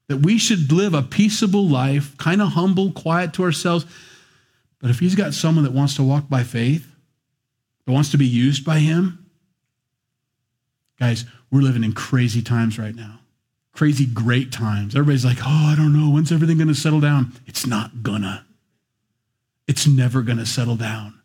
that 0.09 0.23
we 0.23 0.39
should 0.39 0.73
live 0.73 0.95
a 0.95 1.03
peaceable 1.03 1.69
life, 1.69 2.17
kind 2.17 2.41
of 2.41 2.53
humble, 2.53 2.91
quiet 2.91 3.35
to 3.35 3.43
ourselves. 3.43 3.85
But 4.79 4.89
if 4.89 4.99
he's 4.99 5.15
got 5.15 5.35
someone 5.35 5.65
that 5.65 5.75
wants 5.75 5.95
to 5.97 6.03
walk 6.03 6.31
by 6.31 6.43
faith, 6.43 6.91
that 7.85 7.93
wants 7.93 8.13
to 8.13 8.17
be 8.17 8.27
used 8.27 8.65
by 8.65 8.79
him, 8.79 9.20
guys, 11.01 11.25
we're 11.51 11.63
living 11.63 11.83
in 11.83 11.93
crazy 11.93 12.43
times 12.43 12.79
right 12.79 12.95
now. 12.95 13.19
Crazy 13.73 14.05
great 14.07 14.53
times. 14.53 14.95
Everybody's 14.95 15.25
like, 15.25 15.39
oh, 15.41 15.73
I 15.73 15.75
don't 15.77 15.93
know. 15.93 16.13
When's 16.13 16.31
everything 16.31 16.59
going 16.59 16.69
to 16.69 16.75
settle 16.75 17.01
down? 17.01 17.33
It's 17.47 17.67
not 17.67 18.03
gonna. 18.03 18.45
It's 19.67 19.87
never 19.87 20.23
going 20.23 20.39
to 20.39 20.47
settle 20.47 20.77
down. 20.77 21.21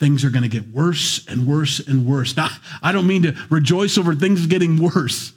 Things 0.00 0.24
are 0.24 0.30
going 0.30 0.42
to 0.42 0.48
get 0.48 0.68
worse 0.68 1.24
and 1.28 1.46
worse 1.46 1.78
and 1.78 2.04
worse. 2.04 2.36
Now, 2.36 2.48
I 2.82 2.92
don't 2.92 3.06
mean 3.06 3.22
to 3.22 3.36
rejoice 3.48 3.96
over 3.96 4.14
things 4.14 4.46
getting 4.46 4.82
worse. 4.82 5.32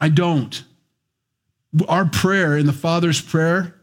I 0.00 0.08
don't. 0.08 0.62
Our 1.88 2.04
prayer 2.04 2.56
in 2.56 2.66
the 2.66 2.72
Father's 2.72 3.20
prayer, 3.20 3.76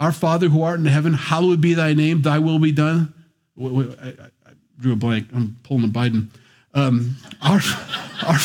our 0.00 0.12
Father 0.12 0.48
who 0.48 0.62
art 0.62 0.80
in 0.80 0.86
heaven, 0.86 1.12
hallowed 1.12 1.60
be 1.60 1.74
thy 1.74 1.92
name, 1.92 2.22
thy 2.22 2.38
will 2.38 2.58
be 2.58 2.72
done. 2.72 3.12
I, 3.58 4.14
drew 4.78 4.92
a 4.92 4.96
blank. 4.96 5.28
I'm 5.34 5.56
pulling 5.62 5.84
a 5.84 5.88
Biden. 5.88 6.28
Um, 6.76 7.16
our, 7.40 7.60
our, 8.26 8.38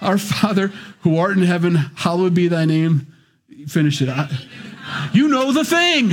our 0.00 0.18
Father 0.18 0.68
who 1.02 1.18
art 1.18 1.36
in 1.36 1.42
heaven, 1.42 1.74
hallowed 1.74 2.34
be 2.34 2.48
thy 2.48 2.64
name. 2.64 3.06
Finish 3.68 4.00
it. 4.00 4.08
I, 4.08 4.30
you 5.12 5.28
know 5.28 5.52
the 5.52 5.64
thing. 5.64 6.12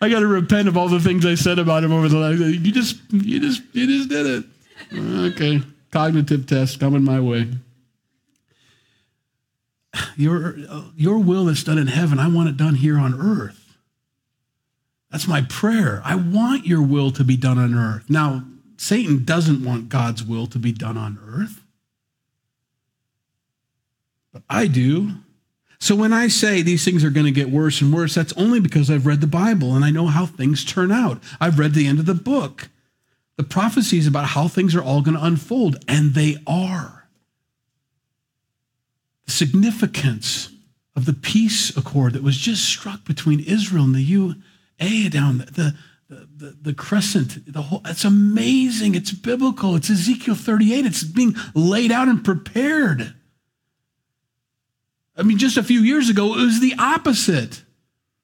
I 0.00 0.08
got 0.08 0.20
to 0.20 0.26
repent 0.26 0.68
of 0.68 0.76
all 0.76 0.88
the 0.88 1.00
things 1.00 1.24
I 1.24 1.36
said 1.36 1.58
about 1.58 1.84
him 1.84 1.92
over 1.92 2.08
the 2.08 2.18
last. 2.18 2.38
You 2.38 2.72
just, 2.72 3.00
you 3.10 3.40
just, 3.40 3.62
you 3.72 3.86
just 3.86 4.10
did 4.10 4.26
it. 4.26 4.44
Okay, 5.32 5.62
cognitive 5.90 6.46
test 6.46 6.80
coming 6.80 7.02
my 7.02 7.18
way. 7.18 7.48
Your, 10.16 10.56
your 10.96 11.18
will 11.18 11.46
that's 11.46 11.64
done 11.64 11.78
in 11.78 11.86
heaven, 11.86 12.18
I 12.18 12.28
want 12.28 12.50
it 12.50 12.58
done 12.58 12.74
here 12.74 12.98
on 12.98 13.14
earth. 13.14 13.61
That's 15.12 15.28
my 15.28 15.42
prayer. 15.42 16.00
I 16.04 16.14
want 16.14 16.66
your 16.66 16.82
will 16.82 17.10
to 17.12 17.22
be 17.22 17.36
done 17.36 17.58
on 17.58 17.74
earth. 17.74 18.08
Now, 18.08 18.44
Satan 18.78 19.24
doesn't 19.24 19.62
want 19.62 19.90
God's 19.90 20.24
will 20.24 20.46
to 20.48 20.58
be 20.58 20.72
done 20.72 20.96
on 20.96 21.18
earth. 21.28 21.60
But 24.32 24.42
I 24.48 24.66
do. 24.66 25.10
So 25.78 25.94
when 25.94 26.14
I 26.14 26.28
say 26.28 26.62
these 26.62 26.84
things 26.84 27.04
are 27.04 27.10
going 27.10 27.26
to 27.26 27.32
get 27.32 27.50
worse 27.50 27.82
and 27.82 27.92
worse, 27.92 28.14
that's 28.14 28.32
only 28.34 28.58
because 28.58 28.90
I've 28.90 29.04
read 29.04 29.20
the 29.20 29.26
Bible 29.26 29.74
and 29.74 29.84
I 29.84 29.90
know 29.90 30.06
how 30.06 30.24
things 30.24 30.64
turn 30.64 30.90
out. 30.90 31.22
I've 31.38 31.58
read 31.58 31.74
the 31.74 31.86
end 31.86 31.98
of 31.98 32.06
the 32.06 32.14
book, 32.14 32.68
the 33.36 33.42
prophecies 33.42 34.06
about 34.06 34.28
how 34.28 34.48
things 34.48 34.74
are 34.74 34.82
all 34.82 35.02
going 35.02 35.16
to 35.16 35.24
unfold, 35.24 35.84
and 35.86 36.14
they 36.14 36.38
are. 36.46 37.08
The 39.26 39.32
significance 39.32 40.50
of 40.96 41.04
the 41.04 41.12
peace 41.12 41.76
accord 41.76 42.14
that 42.14 42.22
was 42.22 42.38
just 42.38 42.64
struck 42.64 43.04
between 43.04 43.40
Israel 43.40 43.84
and 43.84 43.94
the 43.94 44.02
UA 44.82 45.10
down 45.10 45.38
the, 45.38 45.74
the, 46.08 46.28
the, 46.36 46.56
the 46.62 46.74
crescent, 46.74 47.52
the 47.52 47.62
whole, 47.62 47.82
it's 47.86 48.04
amazing. 48.04 48.94
It's 48.94 49.12
biblical. 49.12 49.76
It's 49.76 49.90
Ezekiel 49.90 50.34
38. 50.34 50.86
It's 50.86 51.02
being 51.02 51.34
laid 51.54 51.92
out 51.92 52.08
and 52.08 52.24
prepared. 52.24 53.14
I 55.16 55.22
mean, 55.22 55.38
just 55.38 55.56
a 55.56 55.62
few 55.62 55.80
years 55.80 56.08
ago, 56.08 56.34
it 56.34 56.44
was 56.44 56.60
the 56.60 56.74
opposite. 56.78 57.62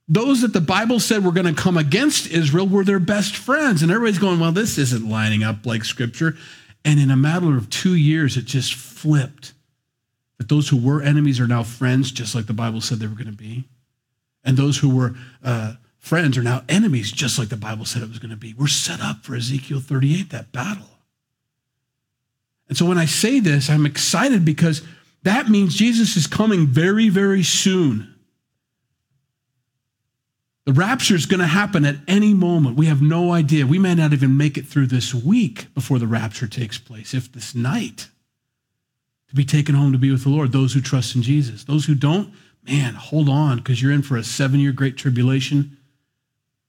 Those 0.09 0.41
that 0.41 0.55
the 0.55 0.61
Bible 0.61 1.01
said 1.01 1.25
were 1.25 1.33
going 1.33 1.55
to 1.55 1.61
come 1.61 1.77
against 1.77 2.29
Israel 2.29 2.67
were 2.67 2.85
their 2.85 2.99
best 2.99 3.37
friends. 3.37 3.83
And 3.83 3.91
everybody's 3.91 4.19
going, 4.19 4.41
well, 4.41 4.53
this 4.53 4.79
isn't 4.79 5.09
lining 5.09 5.43
up 5.43 5.67
like 5.67 5.85
scripture. 5.85 6.37
And 6.85 6.99
in 6.99 7.11
a 7.11 7.17
matter 7.17 7.57
of 7.57 7.69
two 7.69 7.95
years, 7.95 8.37
it 8.37 8.47
just 8.47 8.75
flipped. 8.75 9.53
That 10.39 10.49
those 10.49 10.69
who 10.69 10.77
were 10.77 11.03
enemies 11.03 11.41
are 11.41 11.49
now 11.49 11.65
friends, 11.65 12.11
just 12.13 12.35
like 12.35 12.47
the 12.47 12.53
Bible 12.53 12.81
said 12.81 12.99
they 12.99 13.07
were 13.07 13.15
going 13.15 13.27
to 13.27 13.33
be. 13.33 13.65
And 14.45 14.57
those 14.57 14.79
who 14.79 14.95
were 14.95 15.15
uh, 15.45 15.75
friends 16.09 16.39
are 16.39 16.43
now 16.43 16.65
enemies, 16.71 17.13
just 17.13 17.39
like 17.39 17.51
the 17.51 17.57
Bible 17.57 17.85
said 17.85 18.03
it 18.03 18.09
was 18.09 18.19
going 18.19 18.31
to 18.31 18.37
be. 18.37 18.55
We're 18.55 18.67
set 18.67 19.01
up 19.03 19.23
for 19.25 19.37
Ezekiel 19.37 19.81
38, 19.81 20.31
that 20.31 20.53
battle. 20.53 20.89
And 22.69 22.77
so 22.79 22.87
when 22.87 22.97
I 22.97 23.05
say 23.05 23.41
this, 23.41 23.69
I'm 23.69 23.85
excited 23.85 24.45
because 24.45 24.83
that 25.23 25.49
means 25.49 25.75
Jesus 25.75 26.17
is 26.17 26.27
coming 26.27 26.67
very, 26.67 27.11
very 27.11 27.43
soon. 27.43 28.15
The 30.65 30.73
rapture 30.73 31.15
is 31.15 31.27
going 31.27 31.41
to 31.41 31.47
happen 31.47 31.85
at 31.85 31.97
any 32.07 32.33
moment. 32.33 32.77
We 32.77 32.87
have 32.87 33.03
no 33.03 33.33
idea. 33.33 33.67
We 33.67 33.79
may 33.79 33.95
not 33.95 34.13
even 34.13 34.37
make 34.37 34.57
it 34.57 34.67
through 34.67 34.87
this 34.87 35.15
week 35.15 35.73
before 35.75 35.99
the 35.99 36.07
rapture 36.07 36.47
takes 36.47 36.79
place, 36.79 37.15
if 37.15 37.33
this 37.33 37.55
night, 37.55 38.09
to 39.29 39.35
be 39.35 39.45
taken 39.45 39.75
home 39.75 39.93
to 39.93 39.99
be 39.99 40.11
with 40.11 40.25
the 40.25 40.31
Lord. 40.31 40.53
Those 40.53 40.73
who 40.73 40.81
trust 40.81 41.15
in 41.15 41.23
Jesus. 41.23 41.65
Those 41.65 41.87
who 41.87 41.95
don't, 41.95 42.33
man, 42.67 42.95
hold 42.95 43.29
on, 43.29 43.59
because 43.59 43.83
you're 43.83 43.93
in 43.93 44.03
for 44.03 44.17
a 44.17 44.25
seven 44.25 44.61
year 44.61 44.73
great 44.73 44.97
tribulation, 44.97 45.78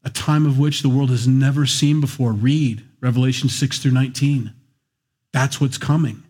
a 0.03 0.09
time 0.09 0.45
of 0.45 0.57
which 0.57 0.81
the 0.81 0.89
world 0.89 1.09
has 1.09 1.27
never 1.27 1.65
seen 1.65 2.01
before. 2.01 2.31
Read 2.31 2.83
Revelation 3.01 3.49
6 3.49 3.79
through 3.79 3.91
19. 3.91 4.53
That's 5.31 5.59
what's 5.59 5.77
coming. 5.77 6.23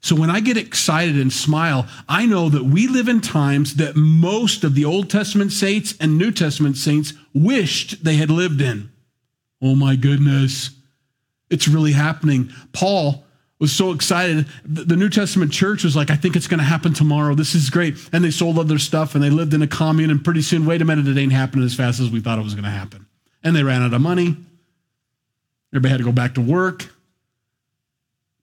So 0.00 0.14
when 0.14 0.30
I 0.30 0.40
get 0.40 0.56
excited 0.56 1.16
and 1.16 1.32
smile, 1.32 1.86
I 2.08 2.26
know 2.26 2.48
that 2.48 2.64
we 2.64 2.86
live 2.86 3.08
in 3.08 3.20
times 3.20 3.74
that 3.74 3.96
most 3.96 4.62
of 4.62 4.74
the 4.74 4.84
Old 4.84 5.10
Testament 5.10 5.52
saints 5.52 5.94
and 6.00 6.16
New 6.16 6.30
Testament 6.30 6.76
saints 6.76 7.12
wished 7.34 8.04
they 8.04 8.14
had 8.14 8.30
lived 8.30 8.60
in. 8.60 8.90
Oh 9.60 9.74
my 9.74 9.96
goodness. 9.96 10.70
It's 11.50 11.66
really 11.66 11.92
happening. 11.92 12.52
Paul 12.72 13.25
was 13.58 13.72
so 13.72 13.92
excited. 13.92 14.46
The 14.64 14.96
New 14.96 15.08
Testament 15.08 15.52
church 15.52 15.82
was 15.82 15.96
like, 15.96 16.10
I 16.10 16.16
think 16.16 16.36
it's 16.36 16.46
going 16.46 16.58
to 16.58 16.64
happen 16.64 16.92
tomorrow. 16.92 17.34
This 17.34 17.54
is 17.54 17.70
great. 17.70 17.96
And 18.12 18.22
they 18.22 18.30
sold 18.30 18.58
other 18.58 18.78
stuff 18.78 19.14
and 19.14 19.24
they 19.24 19.30
lived 19.30 19.54
in 19.54 19.62
a 19.62 19.66
commune. 19.66 20.10
And 20.10 20.22
pretty 20.22 20.42
soon, 20.42 20.66
wait 20.66 20.82
a 20.82 20.84
minute, 20.84 21.08
it 21.08 21.18
ain't 21.18 21.32
happening 21.32 21.64
as 21.64 21.74
fast 21.74 22.00
as 22.00 22.10
we 22.10 22.20
thought 22.20 22.38
it 22.38 22.44
was 22.44 22.54
going 22.54 22.64
to 22.64 22.70
happen. 22.70 23.06
And 23.42 23.56
they 23.56 23.62
ran 23.62 23.82
out 23.82 23.94
of 23.94 24.00
money. 24.00 24.36
Everybody 25.72 25.90
had 25.90 25.98
to 25.98 26.04
go 26.04 26.12
back 26.12 26.34
to 26.34 26.40
work. 26.40 26.88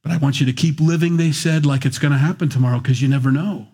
But 0.01 0.11
I 0.11 0.17
want 0.17 0.39
you 0.39 0.45
to 0.47 0.53
keep 0.53 0.79
living, 0.79 1.17
they 1.17 1.31
said, 1.31 1.65
like 1.65 1.85
it's 1.85 1.99
going 1.99 2.11
to 2.11 2.17
happen 2.17 2.49
tomorrow 2.49 2.79
because 2.79 3.01
you 3.01 3.07
never 3.07 3.31
know. 3.31 3.67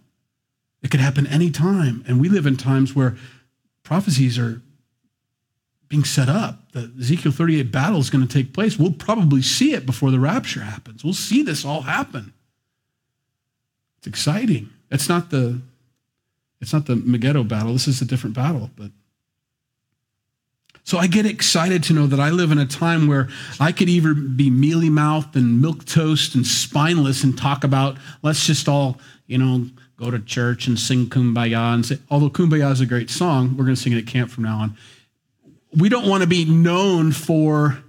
It 0.81 0.91
could 0.91 0.99
happen 0.99 1.25
anytime. 1.25 2.03
And 2.07 2.19
we 2.21 2.29
live 2.29 2.45
in 2.45 2.57
times 2.57 2.95
where 2.95 3.17
prophecies 3.83 4.37
are 4.37 4.61
being 5.89 6.03
set 6.03 6.29
up. 6.29 6.71
The 6.71 6.91
Ezekiel 6.99 7.31
38 7.31 7.71
battle 7.71 7.99
is 7.99 8.09
going 8.09 8.25
to 8.25 8.31
take 8.31 8.53
place. 8.53 8.77
We'll 8.77 8.91
probably 8.91 9.41
see 9.41 9.73
it 9.73 9.85
before 9.85 10.11
the 10.11 10.19
rapture 10.19 10.61
happens. 10.61 11.03
We'll 11.03 11.13
see 11.13 11.41
this 11.41 11.65
all 11.65 11.81
happen. 11.81 12.31
It's 13.97 14.07
exciting. 14.07 14.69
It's 14.91 15.09
not 15.09 15.29
the 15.29 15.61
it's 16.61 16.73
not 16.73 16.85
the 16.85 16.95
Megiddo 16.97 17.43
battle. 17.43 17.73
This 17.73 17.87
is 17.87 18.01
a 18.01 18.05
different 18.05 18.35
battle, 18.35 18.69
but 18.75 18.91
so 20.83 20.97
I 20.97 21.07
get 21.07 21.25
excited 21.25 21.83
to 21.83 21.93
know 21.93 22.07
that 22.07 22.19
I 22.19 22.31
live 22.31 22.51
in 22.51 22.57
a 22.57 22.65
time 22.65 23.07
where 23.07 23.29
I 23.59 23.71
could 23.71 23.89
even 23.89 24.35
be 24.35 24.49
mealy 24.49 24.89
mouthed 24.89 25.35
and 25.35 25.61
milk 25.61 25.85
toast 25.85 26.35
and 26.35 26.45
spineless 26.45 27.23
and 27.23 27.37
talk 27.37 27.63
about 27.63 27.97
let's 28.23 28.45
just 28.45 28.67
all, 28.67 28.99
you 29.27 29.37
know, 29.37 29.67
go 29.97 30.09
to 30.09 30.19
church 30.19 30.65
and 30.65 30.79
sing 30.79 31.05
kumbaya 31.05 31.73
and 31.73 31.85
say, 31.85 31.99
although 32.09 32.29
kumbaya 32.29 32.71
is 32.71 32.81
a 32.81 32.85
great 32.85 33.09
song, 33.09 33.55
we're 33.55 33.65
going 33.65 33.75
to 33.75 33.81
sing 33.81 33.93
it 33.93 33.99
at 33.99 34.07
camp 34.07 34.31
from 34.31 34.45
now 34.45 34.57
on. 34.57 34.77
We 35.75 35.89
don't 35.89 36.07
want 36.07 36.23
to 36.23 36.27
be 36.27 36.45
known 36.45 37.11
for, 37.11 37.83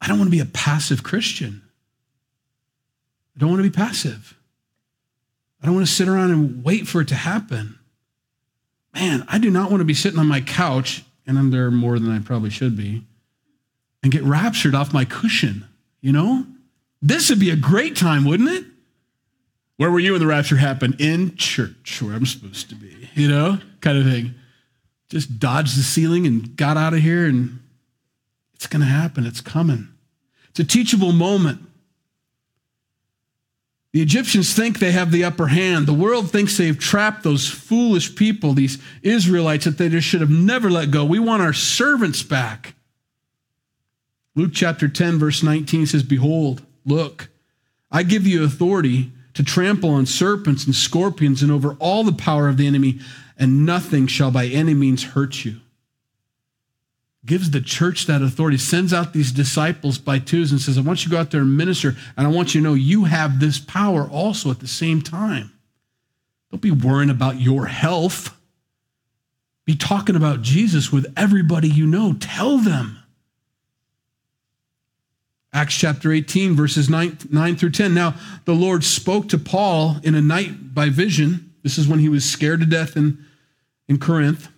I 0.00 0.08
don't 0.08 0.18
want 0.18 0.28
to 0.28 0.36
be 0.36 0.40
a 0.40 0.46
passive 0.46 1.02
Christian. 1.02 1.62
I 3.34 3.40
don't 3.40 3.50
want 3.50 3.62
to 3.62 3.70
be 3.70 3.74
passive. 3.74 4.36
I 5.62 5.66
don't 5.66 5.74
want 5.76 5.86
to 5.86 5.92
sit 5.92 6.08
around 6.08 6.30
and 6.32 6.64
wait 6.64 6.86
for 6.86 7.00
it 7.00 7.08
to 7.08 7.14
happen. 7.14 7.78
Man, 8.94 9.24
I 9.28 9.38
do 9.38 9.50
not 9.50 9.70
want 9.70 9.80
to 9.80 9.86
be 9.86 9.94
sitting 9.94 10.18
on 10.18 10.26
my 10.26 10.40
couch 10.40 11.04
and 11.26 11.38
I'm 11.38 11.50
there 11.50 11.70
more 11.70 11.98
than 11.98 12.10
I 12.10 12.18
probably 12.18 12.50
should 12.50 12.76
be, 12.76 13.04
and 14.02 14.12
get 14.12 14.22
raptured 14.22 14.74
off 14.74 14.92
my 14.92 15.04
cushion, 15.04 15.66
you 16.00 16.12
know? 16.12 16.46
This 17.00 17.30
would 17.30 17.40
be 17.40 17.50
a 17.50 17.56
great 17.56 17.96
time, 17.96 18.24
wouldn't 18.24 18.48
it? 18.48 18.64
Where 19.76 19.90
were 19.90 20.00
you 20.00 20.12
when 20.12 20.20
the 20.20 20.26
rapture 20.26 20.56
happened? 20.56 21.00
In 21.00 21.36
church, 21.36 22.00
where 22.02 22.14
I'm 22.14 22.26
supposed 22.26 22.68
to 22.70 22.74
be, 22.74 23.08
you 23.14 23.28
know? 23.28 23.58
Kind 23.80 23.98
of 23.98 24.04
thing. 24.04 24.34
Just 25.12 25.38
dodged 25.38 25.78
the 25.78 25.82
ceiling 25.82 26.26
and 26.26 26.56
got 26.56 26.78
out 26.78 26.94
of 26.94 27.00
here, 27.00 27.26
and 27.26 27.58
it's 28.54 28.66
going 28.66 28.80
to 28.80 28.86
happen. 28.86 29.26
It's 29.26 29.42
coming. 29.42 29.88
It's 30.48 30.60
a 30.60 30.64
teachable 30.64 31.12
moment. 31.12 31.60
The 33.92 34.00
Egyptians 34.00 34.54
think 34.54 34.78
they 34.78 34.92
have 34.92 35.12
the 35.12 35.22
upper 35.22 35.48
hand. 35.48 35.86
The 35.86 35.92
world 35.92 36.30
thinks 36.30 36.56
they've 36.56 36.78
trapped 36.78 37.24
those 37.24 37.46
foolish 37.46 38.16
people, 38.16 38.54
these 38.54 38.78
Israelites, 39.02 39.66
that 39.66 39.76
they 39.76 39.90
just 39.90 40.08
should 40.08 40.22
have 40.22 40.30
never 40.30 40.70
let 40.70 40.90
go. 40.90 41.04
We 41.04 41.18
want 41.18 41.42
our 41.42 41.52
servants 41.52 42.22
back. 42.22 42.74
Luke 44.34 44.52
chapter 44.54 44.88
10, 44.88 45.18
verse 45.18 45.42
19 45.42 45.84
says, 45.84 46.02
Behold, 46.02 46.62
look, 46.86 47.28
I 47.90 48.02
give 48.02 48.26
you 48.26 48.44
authority 48.44 49.12
to 49.34 49.42
trample 49.42 49.90
on 49.90 50.06
serpents 50.06 50.64
and 50.64 50.74
scorpions 50.74 51.42
and 51.42 51.52
over 51.52 51.76
all 51.78 52.02
the 52.02 52.14
power 52.14 52.48
of 52.48 52.56
the 52.56 52.66
enemy, 52.66 52.98
and 53.42 53.66
nothing 53.66 54.06
shall 54.06 54.30
by 54.30 54.46
any 54.46 54.72
means 54.72 55.02
hurt 55.02 55.44
you 55.44 55.60
gives 57.24 57.50
the 57.50 57.60
church 57.60 58.06
that 58.06 58.22
authority, 58.22 58.58
sends 58.58 58.92
out 58.92 59.12
these 59.12 59.32
disciples 59.32 59.98
by 59.98 60.18
twos 60.18 60.50
and 60.50 60.60
says, 60.60 60.76
I 60.76 60.80
want 60.80 61.04
you 61.04 61.10
to 61.10 61.14
go 61.14 61.20
out 61.20 61.30
there 61.30 61.42
and 61.42 61.56
minister, 61.56 61.94
and 62.16 62.26
I 62.26 62.30
want 62.30 62.54
you 62.54 62.60
to 62.60 62.68
know 62.68 62.74
you 62.74 63.04
have 63.04 63.38
this 63.38 63.58
power 63.58 64.08
also 64.08 64.50
at 64.50 64.60
the 64.60 64.66
same 64.66 65.02
time. 65.02 65.52
Don't 66.50 66.60
be 66.60 66.70
worrying 66.70 67.10
about 67.10 67.40
your 67.40 67.66
health. 67.66 68.36
Be 69.64 69.76
talking 69.76 70.16
about 70.16 70.42
Jesus 70.42 70.90
with 70.90 71.12
everybody 71.16 71.68
you 71.68 71.86
know. 71.86 72.14
Tell 72.14 72.58
them. 72.58 72.98
Acts 75.54 75.76
chapter 75.76 76.12
18, 76.12 76.56
verses 76.56 76.88
9, 76.88 77.18
9 77.30 77.56
through 77.56 77.70
10. 77.70 77.94
Now, 77.94 78.14
the 78.46 78.54
Lord 78.54 78.82
spoke 78.82 79.28
to 79.28 79.38
Paul 79.38 79.98
in 80.02 80.14
a 80.14 80.20
night 80.20 80.74
by 80.74 80.88
vision. 80.88 81.52
This 81.62 81.78
is 81.78 81.86
when 81.86 82.00
he 82.00 82.08
was 82.08 82.24
scared 82.24 82.60
to 82.60 82.66
death 82.66 82.96
in, 82.96 83.24
in 83.88 83.98
Corinth. 83.98 84.48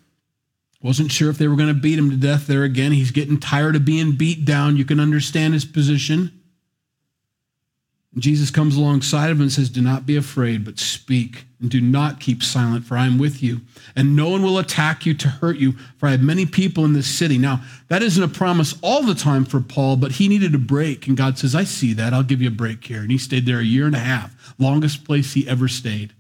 Wasn't 0.83 1.11
sure 1.11 1.31
if 1.31 1.39
they 1.39 1.49
were 1.49 1.57
going 1.57 1.75
to 1.75 1.81
beat 1.81 1.99
him 1.99 2.11
to 2.11 2.17
death 2.17 2.47
there 2.47 2.63
again. 2.63 2.93
He's 2.93 3.11
getting 3.11 3.41
tired 3.41 3.75
of 3.75 3.87
being 3.87 4.13
beat 4.13 4.45
down. 4.45 4.77
You 4.77 4.85
can 4.85 5.01
understand 5.01 5.55
his 5.55 5.65
position. 5.65 6.43
Jesus 8.17 8.51
comes 8.51 8.77
alongside 8.77 9.31
of 9.31 9.39
him 9.39 9.43
and 9.43 9.53
says, 9.53 9.71
Do 9.71 9.81
not 9.81 10.07
be 10.07 10.17
afraid, 10.17 10.65
but 10.65 10.79
speak, 10.79 11.47
and 11.61 11.69
do 11.69 11.81
not 11.81 12.21
keep 12.21 12.45
silent, 12.45 12.85
for 12.85 12.97
I 12.97 13.07
am 13.07 13.19
with 13.19 13.43
you. 13.43 13.63
And 13.97 14.15
no 14.15 14.29
one 14.29 14.43
will 14.43 14.59
attack 14.59 15.05
you 15.05 15.15
to 15.15 15.29
hurt 15.29 15.57
you, 15.57 15.73
for 15.99 16.07
I 16.07 16.13
have 16.13 16.23
many 16.23 16.47
people 16.47 16.85
in 16.85 16.93
this 16.93 17.09
city. 17.09 17.39
Now, 17.39 17.63
that 17.89 18.03
isn't 18.03 18.23
a 18.23 18.29
promise 18.29 18.79
all 18.83 19.03
the 19.03 19.17
time 19.17 19.45
for 19.45 19.61
Paul, 19.61 19.97
but 19.97 20.13
he 20.13 20.29
needed 20.29 20.55
a 20.55 20.59
break. 20.59 21.09
And 21.09 21.17
God 21.17 21.39
says, 21.39 21.57
I 21.57 21.65
see 21.65 21.93
that. 21.95 22.13
I'll 22.13 22.23
give 22.23 22.41
you 22.41 22.49
a 22.49 22.53
break 22.53 22.85
here. 22.85 23.01
And 23.01 23.11
he 23.11 23.19
stayed 23.19 23.47
there 23.47 23.59
a 23.59 23.65
year 23.65 23.87
and 23.87 23.97
a 23.97 24.01
half, 24.01 24.55
longest 24.59 25.05
place 25.05 25.33
he 25.33 25.49
ever 25.49 25.67
stayed. 25.67 26.13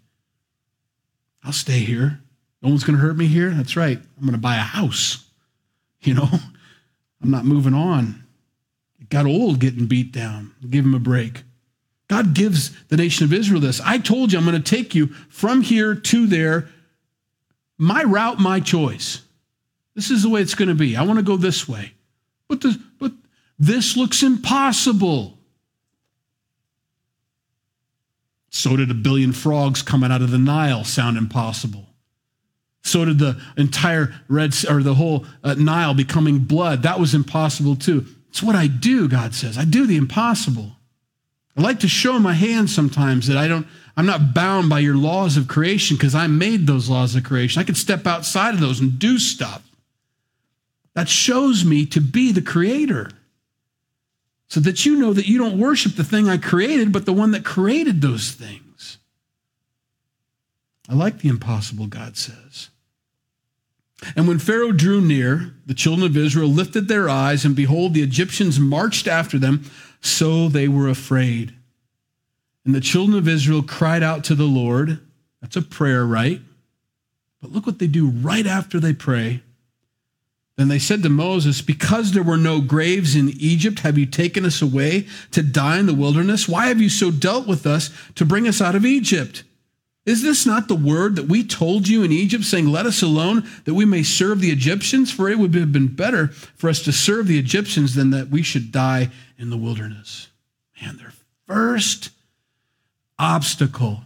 I'll 1.44 1.52
stay 1.52 1.80
here. 1.80 2.23
No 2.64 2.70
one's 2.70 2.82
going 2.82 2.96
to 2.96 3.02
hurt 3.02 3.18
me 3.18 3.26
here. 3.26 3.50
That's 3.50 3.76
right. 3.76 3.98
I'm 3.98 4.22
going 4.22 4.32
to 4.32 4.38
buy 4.38 4.56
a 4.56 4.60
house. 4.60 5.26
You 6.00 6.14
know, 6.14 6.28
I'm 7.22 7.30
not 7.30 7.44
moving 7.44 7.74
on. 7.74 8.24
It 8.98 9.10
got 9.10 9.26
old 9.26 9.60
getting 9.60 9.84
beat 9.84 10.12
down. 10.12 10.54
Give 10.68 10.86
him 10.86 10.94
a 10.94 10.98
break. 10.98 11.42
God 12.08 12.32
gives 12.32 12.70
the 12.84 12.96
nation 12.96 13.24
of 13.24 13.34
Israel 13.34 13.60
this. 13.60 13.82
I 13.82 13.98
told 13.98 14.32
you 14.32 14.38
I'm 14.38 14.46
going 14.46 14.60
to 14.60 14.76
take 14.76 14.94
you 14.94 15.08
from 15.28 15.60
here 15.60 15.94
to 15.94 16.26
there. 16.26 16.70
My 17.76 18.02
route, 18.02 18.38
my 18.38 18.60
choice. 18.60 19.20
This 19.94 20.10
is 20.10 20.22
the 20.22 20.30
way 20.30 20.40
it's 20.40 20.54
going 20.54 20.68
to 20.68 20.74
be. 20.74 20.96
I 20.96 21.02
want 21.02 21.18
to 21.18 21.24
go 21.24 21.36
this 21.36 21.68
way. 21.68 21.92
But, 22.48 22.62
the, 22.62 22.80
but 22.98 23.12
this 23.58 23.94
looks 23.94 24.22
impossible. 24.22 25.38
So 28.48 28.76
did 28.76 28.90
a 28.90 28.94
billion 28.94 29.32
frogs 29.32 29.82
coming 29.82 30.10
out 30.10 30.22
of 30.22 30.30
the 30.30 30.38
Nile 30.38 30.84
sound 30.84 31.18
impossible. 31.18 31.93
So 32.84 33.04
did 33.04 33.18
the 33.18 33.40
entire 33.56 34.14
Red 34.28 34.54
or 34.68 34.82
the 34.82 34.94
whole 34.94 35.24
uh, 35.42 35.54
Nile 35.54 35.94
becoming 35.94 36.40
blood. 36.40 36.82
That 36.82 37.00
was 37.00 37.14
impossible 37.14 37.76
too. 37.76 38.06
It's 38.28 38.42
what 38.42 38.54
I 38.54 38.66
do, 38.66 39.08
God 39.08 39.34
says. 39.34 39.56
I 39.56 39.64
do 39.64 39.86
the 39.86 39.96
impossible. 39.96 40.72
I 41.56 41.62
like 41.62 41.80
to 41.80 41.88
show 41.88 42.18
my 42.18 42.34
hands 42.34 42.74
sometimes 42.74 43.26
that 43.28 43.38
I 43.38 43.48
don't, 43.48 43.66
I'm 43.96 44.06
not 44.06 44.34
bound 44.34 44.68
by 44.68 44.80
your 44.80 44.96
laws 44.96 45.36
of 45.36 45.48
creation 45.48 45.96
because 45.96 46.14
I 46.14 46.26
made 46.26 46.66
those 46.66 46.88
laws 46.88 47.14
of 47.14 47.24
creation. 47.24 47.60
I 47.60 47.64
can 47.64 47.74
step 47.74 48.06
outside 48.06 48.54
of 48.54 48.60
those 48.60 48.80
and 48.80 48.98
do 48.98 49.18
stuff. 49.18 49.62
That 50.94 51.08
shows 51.08 51.64
me 51.64 51.86
to 51.86 52.00
be 52.00 52.32
the 52.32 52.42
creator. 52.42 53.10
So 54.48 54.60
that 54.60 54.84
you 54.84 54.96
know 54.96 55.12
that 55.12 55.26
you 55.26 55.38
don't 55.38 55.58
worship 55.58 55.96
the 55.96 56.04
thing 56.04 56.28
I 56.28 56.36
created, 56.36 56.92
but 56.92 57.06
the 57.06 57.12
one 57.12 57.30
that 57.30 57.44
created 57.44 58.02
those 58.02 58.30
things. 58.30 58.98
I 60.88 60.94
like 60.94 61.20
the 61.20 61.28
impossible, 61.28 61.86
God 61.86 62.16
says. 62.16 62.68
And 64.16 64.28
when 64.28 64.38
Pharaoh 64.38 64.72
drew 64.72 65.00
near, 65.00 65.54
the 65.66 65.74
children 65.74 66.06
of 66.06 66.16
Israel 66.16 66.48
lifted 66.48 66.88
their 66.88 67.08
eyes, 67.08 67.44
and 67.44 67.56
behold, 67.56 67.94
the 67.94 68.02
Egyptians 68.02 68.60
marched 68.60 69.06
after 69.06 69.38
them, 69.38 69.64
So 70.00 70.48
they 70.48 70.68
were 70.68 70.88
afraid. 70.88 71.54
And 72.64 72.74
the 72.74 72.80
children 72.80 73.18
of 73.18 73.28
Israel 73.28 73.62
cried 73.62 74.02
out 74.02 74.24
to 74.24 74.34
the 74.34 74.44
Lord. 74.44 75.00
That's 75.40 75.56
a 75.56 75.62
prayer, 75.62 76.04
right? 76.06 76.40
But 77.40 77.52
look 77.52 77.66
what 77.66 77.78
they 77.78 77.86
do 77.86 78.08
right 78.08 78.46
after 78.46 78.80
they 78.80 78.94
pray. 78.94 79.42
Then 80.56 80.68
they 80.68 80.78
said 80.78 81.02
to 81.02 81.08
Moses, 81.08 81.60
Because 81.60 82.12
there 82.12 82.22
were 82.22 82.36
no 82.36 82.60
graves 82.60 83.16
in 83.16 83.30
Egypt, 83.30 83.80
have 83.80 83.98
you 83.98 84.06
taken 84.06 84.44
us 84.44 84.62
away 84.62 85.06
to 85.32 85.42
die 85.42 85.78
in 85.78 85.86
the 85.86 85.94
wilderness? 85.94 86.48
Why 86.48 86.66
have 86.66 86.80
you 86.80 86.88
so 86.88 87.10
dealt 87.10 87.46
with 87.46 87.66
us 87.66 87.90
to 88.14 88.24
bring 88.24 88.46
us 88.46 88.60
out 88.60 88.76
of 88.76 88.86
Egypt? 88.86 89.42
Is 90.06 90.22
this 90.22 90.44
not 90.44 90.68
the 90.68 90.74
word 90.74 91.16
that 91.16 91.28
we 91.28 91.44
told 91.44 91.88
you 91.88 92.02
in 92.02 92.12
Egypt, 92.12 92.44
saying, 92.44 92.66
Let 92.66 92.86
us 92.86 93.02
alone, 93.02 93.48
that 93.64 93.74
we 93.74 93.84
may 93.84 94.02
serve 94.02 94.40
the 94.40 94.50
Egyptians? 94.50 95.10
For 95.10 95.28
it 95.28 95.38
would 95.38 95.54
have 95.54 95.72
been 95.72 95.94
better 95.94 96.28
for 96.28 96.68
us 96.68 96.82
to 96.82 96.92
serve 96.92 97.26
the 97.26 97.38
Egyptians 97.38 97.94
than 97.94 98.10
that 98.10 98.28
we 98.28 98.42
should 98.42 98.70
die 98.70 99.10
in 99.38 99.50
the 99.50 99.56
wilderness. 99.56 100.28
Man, 100.82 100.98
their 100.98 101.12
first 101.46 102.10
obstacle, 103.18 104.02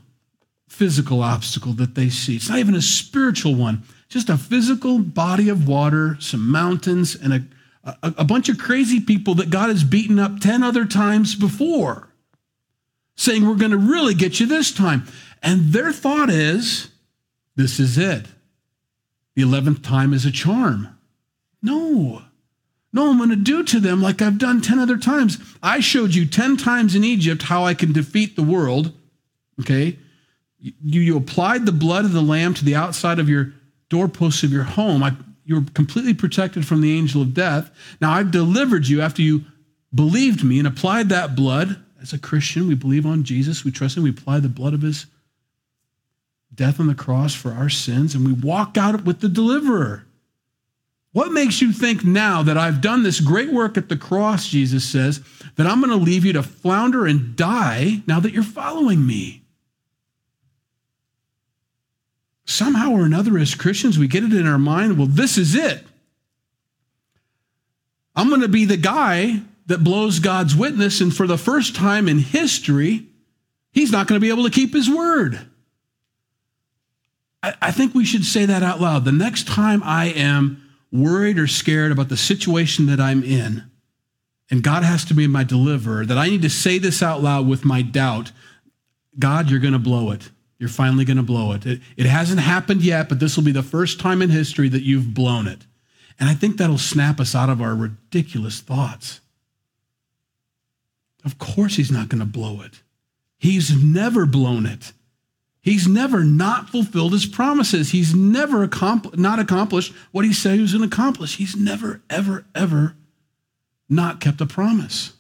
physical 0.69 1.23
obstacle 1.23 1.73
that 1.75 1.95
they 1.95 2.09
see, 2.09 2.37
it's 2.37 2.49
not 2.49 2.59
even 2.59 2.77
a 2.77 2.83
spiritual 2.83 3.55
one 3.55 3.83
just 4.09 4.31
a 4.31 4.39
physical 4.39 4.99
body 4.99 5.49
of 5.49 5.69
water, 5.69 6.17
some 6.21 6.51
mountains, 6.51 7.15
and 7.15 7.33
a, 7.35 7.45
a, 7.85 8.15
a 8.19 8.25
bunch 8.25 8.49
of 8.49 8.59
crazy 8.59 9.01
people 9.01 9.35
that 9.37 9.51
God 9.51 9.69
has 9.69 9.85
beaten 9.85 10.19
up 10.19 10.41
10 10.41 10.63
other 10.63 10.87
times 10.87 11.35
before, 11.35 12.09
saying, 13.17 13.47
We're 13.47 13.57
going 13.57 13.71
to 13.71 13.77
really 13.77 14.15
get 14.15 14.41
you 14.41 14.47
this 14.47 14.73
time. 14.73 15.07
And 15.43 15.73
their 15.73 15.93
thought 15.93 16.31
is, 16.31 16.89
This 17.57 17.81
is 17.81 17.99
it. 17.99 18.27
The 19.35 19.43
11th 19.43 19.83
time 19.83 20.13
is 20.13 20.27
a 20.27 20.33
charm. 20.33 20.99
No. 21.63 22.23
No, 22.93 23.11
I'm 23.11 23.19
going 23.19 23.31
to 23.31 23.37
do 23.37 23.63
to 23.65 23.81
them 23.81 24.01
like 24.03 24.23
I've 24.23 24.39
done 24.39 24.61
10 24.61 24.79
other 24.79 24.97
times. 24.97 25.39
I 25.63 25.81
showed 25.81 26.15
you 26.15 26.27
10 26.27 26.57
times 26.57 26.95
in 26.95 27.05
Egypt 27.05 27.43
how 27.43 27.65
I 27.65 27.75
can 27.75 27.93
defeat 27.93 28.35
the 28.35 28.43
world. 28.43 28.93
Okay? 29.61 29.99
You, 30.59 31.01
you 31.01 31.17
applied 31.17 31.67
the 31.67 31.73
blood 31.73 32.05
of 32.05 32.13
the 32.13 32.23
lamb 32.23 32.55
to 32.55 32.65
the 32.65 32.75
outside 32.75 33.19
of 33.19 33.29
your 33.29 33.53
doorposts 33.89 34.43
of 34.43 34.53
your 34.53 34.65
home. 34.65 35.03
I, 35.03 35.13
you're 35.45 35.65
completely 35.75 36.15
protected 36.15 36.67
from 36.67 36.81
the 36.81 36.97
angel 36.97 37.23
of 37.23 37.35
death. 37.35 37.71
Now 38.01 38.13
I've 38.13 38.31
delivered 38.31 38.89
you 38.89 39.01
after 39.01 39.23
you 39.23 39.45
believed 39.95 40.45
me 40.45 40.59
and 40.59 40.67
applied 40.67 41.09
that 41.11 41.37
blood. 41.37 41.83
As 42.01 42.13
a 42.13 42.19
Christian, 42.19 42.69
we 42.69 42.75
believe 42.75 43.07
on 43.07 43.25
Jesus, 43.25 43.65
we 43.65 43.71
trust 43.71 43.97
him, 43.97 44.05
we 44.05 44.11
apply 44.11 44.41
the 44.41 44.49
blood 44.49 44.73
of 44.73 44.83
his 44.83 45.07
death 46.55 46.81
on 46.81 46.87
the 46.87 46.95
cross 46.95 47.35
for 47.35 47.53
our 47.53 47.69
sins, 47.69 48.15
and 48.15 48.27
we 48.27 48.33
walk 48.33 48.77
out 48.77 49.05
with 49.05 49.21
the 49.21 49.29
deliverer. 49.29 50.05
What 51.13 51.33
makes 51.33 51.61
you 51.61 51.73
think 51.73 52.05
now 52.05 52.43
that 52.43 52.59
I've 52.59 52.81
done 52.81 53.03
this 53.03 53.21
great 53.21 53.53
work 53.53 53.77
at 53.77 53.89
the 53.89 53.97
cross, 53.97 54.49
Jesus 54.49 54.85
says, 54.85 55.21
that 55.57 55.67
I'm 55.67 55.81
going 55.81 55.91
to 55.91 55.97
leave 55.97 56.25
you 56.25 56.33
to 56.35 56.43
flounder 56.43 57.07
and 57.07 57.35
die 57.35 58.03
now 58.07 58.21
that 58.21 58.33
you're 58.33 58.43
following 58.43 59.07
me? 59.07 59.43
somehow 62.49 62.93
or 62.93 63.05
another, 63.05 63.39
as 63.39 63.55
Christians, 63.55 63.99
we 63.99 64.09
get 64.09 64.25
it 64.25 64.33
in 64.33 64.47
our 64.47 64.59
mind 64.59 64.99
well, 64.99 65.07
this 65.07 65.39
is 65.39 65.55
it. 65.55 65.85
I'm 68.17 68.29
going 68.29 68.41
to 68.41 68.49
be 68.49 68.65
the 68.65 68.77
guy 68.77 69.43
that 69.67 69.85
blows 69.85 70.19
God's 70.19 70.57
witness, 70.57 71.01
and 71.01 71.15
for 71.15 71.27
the 71.27 71.39
first 71.39 71.77
time 71.77 72.09
in 72.09 72.19
history, 72.19 73.07
he's 73.71 73.93
not 73.93 74.07
going 74.09 74.19
to 74.19 74.25
be 74.25 74.31
able 74.31 74.45
to 74.45 74.51
keep 74.51 74.73
his 74.73 74.91
word. 74.91 75.48
I, 77.43 77.71
think 77.71 77.95
we 77.95 78.05
should 78.05 78.25
say 78.25 78.47
that 78.47 78.63
out 78.63 78.81
loud. 78.81 79.05
The 79.05 79.13
next 79.13 79.47
time 79.47 79.83
I 79.85 80.07
am 80.07 80.63
worried 80.91 81.39
or 81.39 81.47
scared 81.47 81.93
about 81.93 82.09
the 82.09 82.17
situation 82.17 82.87
that 82.87 83.01
I'm 83.01 83.23
in, 83.23 83.65
and 84.51 84.63
God 84.63 84.83
has 84.83 85.05
to 85.07 85.15
be 85.15 85.27
my 85.27 85.45
deliverer, 85.45 86.05
that 86.05 86.19
I 86.19 86.29
need 86.29 86.43
to 86.43 86.51
say 86.51 86.79
this 86.79 87.03
out 87.03 87.23
loud 87.23 87.47
with 87.47 87.65
my 87.65 87.83
doubt 87.83 88.33
God, 89.19 89.51
you're 89.51 89.59
going 89.59 89.73
to 89.73 89.81
blow 89.81 90.13
it. 90.13 90.31
You're 90.59 90.69
finally 90.69 91.05
going 91.05 91.17
to 91.17 91.25
blow 91.25 91.53
it. 91.53 91.67
it. 91.67 91.81
It 91.97 92.07
hasn't 92.07 92.41
happened 92.41 92.83
yet, 92.83 93.09
but 93.09 93.19
this 93.19 93.37
will 93.37 93.45
be 93.45 93.53
the 93.53 93.63
first 93.63 93.99
time 93.99 94.23
in 94.23 94.31
history 94.31 94.69
that 94.69 94.83
you've 94.83 95.13
blown 95.13 95.49
it. 95.49 95.67
And 96.21 96.29
I 96.29 96.35
think 96.35 96.57
that'll 96.57 96.79
snap 96.79 97.19
us 97.19 97.35
out 97.35 97.49
of 97.49 97.61
our 97.61 97.75
ridiculous 97.75 98.61
thoughts. 98.61 99.21
Of 101.25 101.39
course, 101.39 101.77
he's 101.77 101.91
not 101.91 102.09
going 102.09 102.21
to 102.21 102.27
blow 102.27 102.61
it. 102.61 102.83
He's 103.39 103.83
never 103.83 104.27
blown 104.27 104.67
it. 104.67 104.93
He's 105.69 105.87
never 105.87 106.25
not 106.25 106.71
fulfilled 106.71 107.13
his 107.13 107.27
promises. 107.27 107.91
He's 107.91 108.15
never 108.15 108.67
not 109.15 109.39
accomplished 109.39 109.93
what 110.13 110.25
he 110.25 110.33
said 110.33 110.55
he 110.55 110.63
was 110.63 110.73
going 110.73 110.89
to 110.89 110.95
accomplish. 110.95 111.37
He's 111.37 111.55
never, 111.57 112.01
ever, 112.09 112.47
ever 112.55 112.97
not 113.87 114.19
kept 114.19 114.41
a 114.41 114.47
promise. 114.47 115.13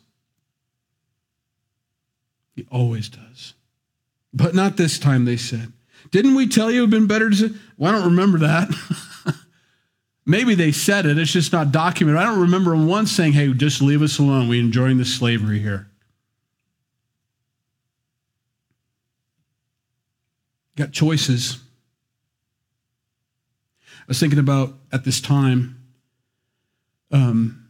He 2.57 2.67
always 2.73 3.11
does. 3.11 3.53
But 4.33 4.55
not 4.55 4.79
this 4.79 4.99
time, 4.99 5.27
they 5.27 5.37
said. 5.37 5.71
Didn't 6.13 6.35
we 6.35 6.49
tell 6.49 6.71
you 6.71 6.79
it 6.79 6.87
would 6.87 6.93
have 6.93 6.99
been 6.99 7.09
better 7.09 7.29
to 7.29 7.37
say? 7.37 7.51
Well, 7.77 7.93
I 7.93 7.99
don't 7.99 8.07
remember 8.07 8.39
that. 8.39 8.71
Maybe 10.25 10.55
they 10.55 10.73
said 10.73 11.05
it, 11.05 11.19
it's 11.19 11.31
just 11.31 11.53
not 11.53 11.73
documented. 11.73 12.23
I 12.23 12.25
don't 12.25 12.41
remember 12.41 12.75
once 12.75 13.13
saying, 13.13 13.35
hey, 13.35 13.53
just 13.53 13.83
leave 13.83 14.01
us 14.01 14.19
alone. 14.19 14.49
We're 14.49 14.63
enjoying 14.63 14.97
the 14.97 15.05
slavery 15.05 15.59
here. 15.59 15.91
Got 20.79 20.93
choices. 20.93 21.59
I 23.83 24.05
was 24.07 24.21
thinking 24.21 24.39
about 24.39 24.75
at 24.93 25.03
this 25.03 25.21
time 25.21 25.77
um, 27.11 27.69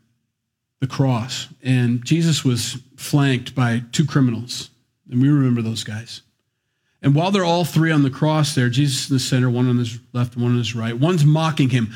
the 0.81 0.87
cross, 0.87 1.49
and 1.62 2.05
Jesus 2.05 2.44
was 2.44 2.77
flanked 2.99 3.55
by 3.55 3.83
two 3.92 4.05
criminals, 4.05 4.68
and 5.11 5.23
we 5.23 5.31
remember 5.31 5.62
those 5.62 5.85
guys. 5.85 6.21
And 7.01 7.14
while 7.14 7.31
they're 7.31 7.47
all 7.47 7.64
three 7.64 7.90
on 7.90 8.03
the 8.03 8.11
cross 8.11 8.55
there, 8.55 8.68
Jesus 8.68 9.09
in 9.09 9.16
the 9.16 9.21
center, 9.21 9.49
one 9.49 9.71
on 9.71 9.79
his 9.79 9.99
left, 10.12 10.37
one 10.37 10.51
on 10.53 10.59
his 10.59 10.75
right, 10.75 10.92
one's 10.92 11.25
mocking 11.25 11.71
him. 11.71 11.94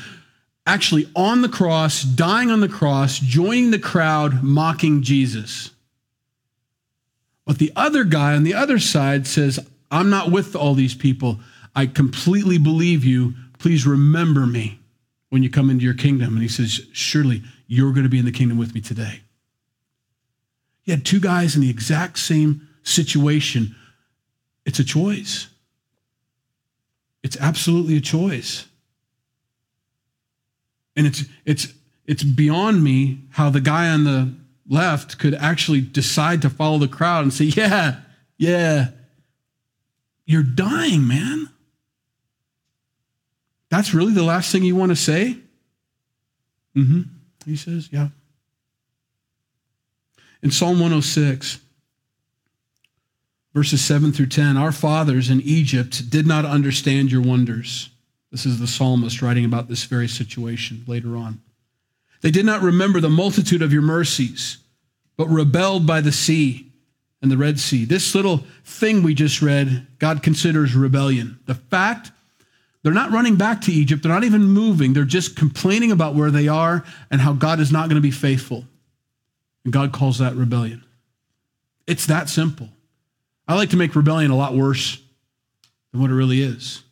Actually, 0.65 1.07
on 1.15 1.43
the 1.43 1.49
cross, 1.49 2.01
dying 2.01 2.49
on 2.49 2.59
the 2.59 2.67
cross, 2.67 3.19
joining 3.19 3.69
the 3.69 3.77
crowd, 3.77 4.41
mocking 4.41 5.03
Jesus. 5.03 5.69
But 7.45 7.59
the 7.59 7.71
other 7.75 8.03
guy 8.03 8.33
on 8.33 8.41
the 8.41 8.55
other 8.55 8.79
side 8.79 9.27
says, 9.27 9.59
I'm 9.93 10.09
not 10.09 10.31
with 10.31 10.55
all 10.55 10.73
these 10.73 10.95
people. 10.95 11.39
I 11.75 11.85
completely 11.85 12.57
believe 12.57 13.05
you. 13.05 13.33
Please 13.59 13.85
remember 13.85 14.45
me 14.45 14.79
when 15.29 15.43
you 15.43 15.49
come 15.49 15.69
into 15.69 15.85
your 15.85 15.93
kingdom. 15.93 16.33
And 16.33 16.41
he 16.41 16.47
says, 16.47 16.81
Surely 16.91 17.43
you're 17.67 17.91
going 17.91 18.03
to 18.03 18.09
be 18.09 18.19
in 18.19 18.25
the 18.25 18.31
kingdom 18.31 18.57
with 18.57 18.73
me 18.73 18.81
today. 18.81 19.21
You 20.83 20.93
had 20.93 21.05
two 21.05 21.19
guys 21.19 21.55
in 21.55 21.61
the 21.61 21.69
exact 21.69 22.19
same 22.19 22.67
situation 22.83 23.75
it's 24.65 24.79
a 24.79 24.83
choice. 24.83 25.47
It's 27.21 27.37
absolutely 27.39 27.97
a 27.97 28.01
choice. 28.01 28.65
And 30.95 31.07
it's 31.07 31.23
it's 31.45 31.67
it's 32.05 32.23
beyond 32.23 32.83
me 32.83 33.19
how 33.31 33.49
the 33.49 33.61
guy 33.61 33.89
on 33.89 34.03
the 34.03 34.33
left 34.67 35.17
could 35.19 35.33
actually 35.35 35.81
decide 35.81 36.41
to 36.43 36.49
follow 36.49 36.77
the 36.77 36.87
crowd 36.87 37.23
and 37.23 37.33
say, 37.33 37.45
"Yeah, 37.45 37.97
yeah. 38.37 38.91
You're 40.25 40.43
dying, 40.43 41.07
man." 41.07 41.49
That's 43.69 43.93
really 43.93 44.13
the 44.13 44.23
last 44.23 44.51
thing 44.51 44.63
you 44.63 44.75
want 44.75 44.91
to 44.91 44.95
say? 44.95 45.37
Mm-hmm. 46.75 47.01
He 47.45 47.55
says, 47.55 47.89
"Yeah." 47.91 48.09
In 50.41 50.51
Psalm 50.51 50.79
106, 50.79 51.59
verses 53.53 53.83
7 53.83 54.11
through 54.11 54.27
10 54.27 54.57
Our 54.57 54.71
fathers 54.71 55.29
in 55.29 55.41
Egypt 55.41 56.09
did 56.09 56.27
not 56.27 56.45
understand 56.45 57.11
your 57.11 57.21
wonders. 57.21 57.89
This 58.31 58.45
is 58.45 58.59
the 58.59 58.67
psalmist 58.67 59.21
writing 59.21 59.45
about 59.45 59.69
this 59.69 59.83
very 59.85 60.07
situation 60.07 60.83
later 60.87 61.15
on. 61.15 61.41
They 62.21 62.31
did 62.31 62.45
not 62.45 62.61
remember 62.61 62.99
the 62.99 63.09
multitude 63.09 63.61
of 63.61 63.71
your 63.71 63.81
mercies, 63.81 64.57
but 65.17 65.27
rebelled 65.27 65.85
by 65.85 66.01
the 66.01 66.11
sea 66.11 66.72
and 67.23 67.31
the 67.31 67.37
Red 67.37 67.57
Sea. 67.57 67.85
This 67.85 68.13
little 68.13 68.43
thing 68.65 69.01
we 69.01 69.15
just 69.15 69.41
read, 69.41 69.87
God 69.97 70.21
considers 70.21 70.75
rebellion. 70.75 71.39
The 71.45 71.55
fact 71.55 72.11
they're 72.83 72.93
not 72.93 73.11
running 73.11 73.37
back 73.37 73.61
to 73.61 73.71
Egypt, 73.71 74.03
they're 74.03 74.11
not 74.11 74.25
even 74.25 74.43
moving, 74.43 74.91
they're 74.91 75.05
just 75.05 75.37
complaining 75.37 75.91
about 75.91 76.15
where 76.15 76.29
they 76.29 76.49
are 76.49 76.83
and 77.09 77.21
how 77.21 77.31
God 77.31 77.61
is 77.61 77.71
not 77.71 77.87
going 77.87 77.95
to 77.95 78.01
be 78.01 78.11
faithful. 78.11 78.65
And 79.63 79.71
God 79.71 79.93
calls 79.93 80.19
that 80.19 80.35
rebellion. 80.35 80.83
It's 81.87 82.05
that 82.07 82.29
simple. 82.29 82.67
I 83.47 83.55
like 83.55 83.69
to 83.69 83.77
make 83.77 83.95
rebellion 83.95 84.29
a 84.29 84.37
lot 84.37 84.53
worse 84.53 85.01
than 85.91 86.01
what 86.01 86.11
it 86.11 86.15
really 86.15 86.41
is. 86.41 86.83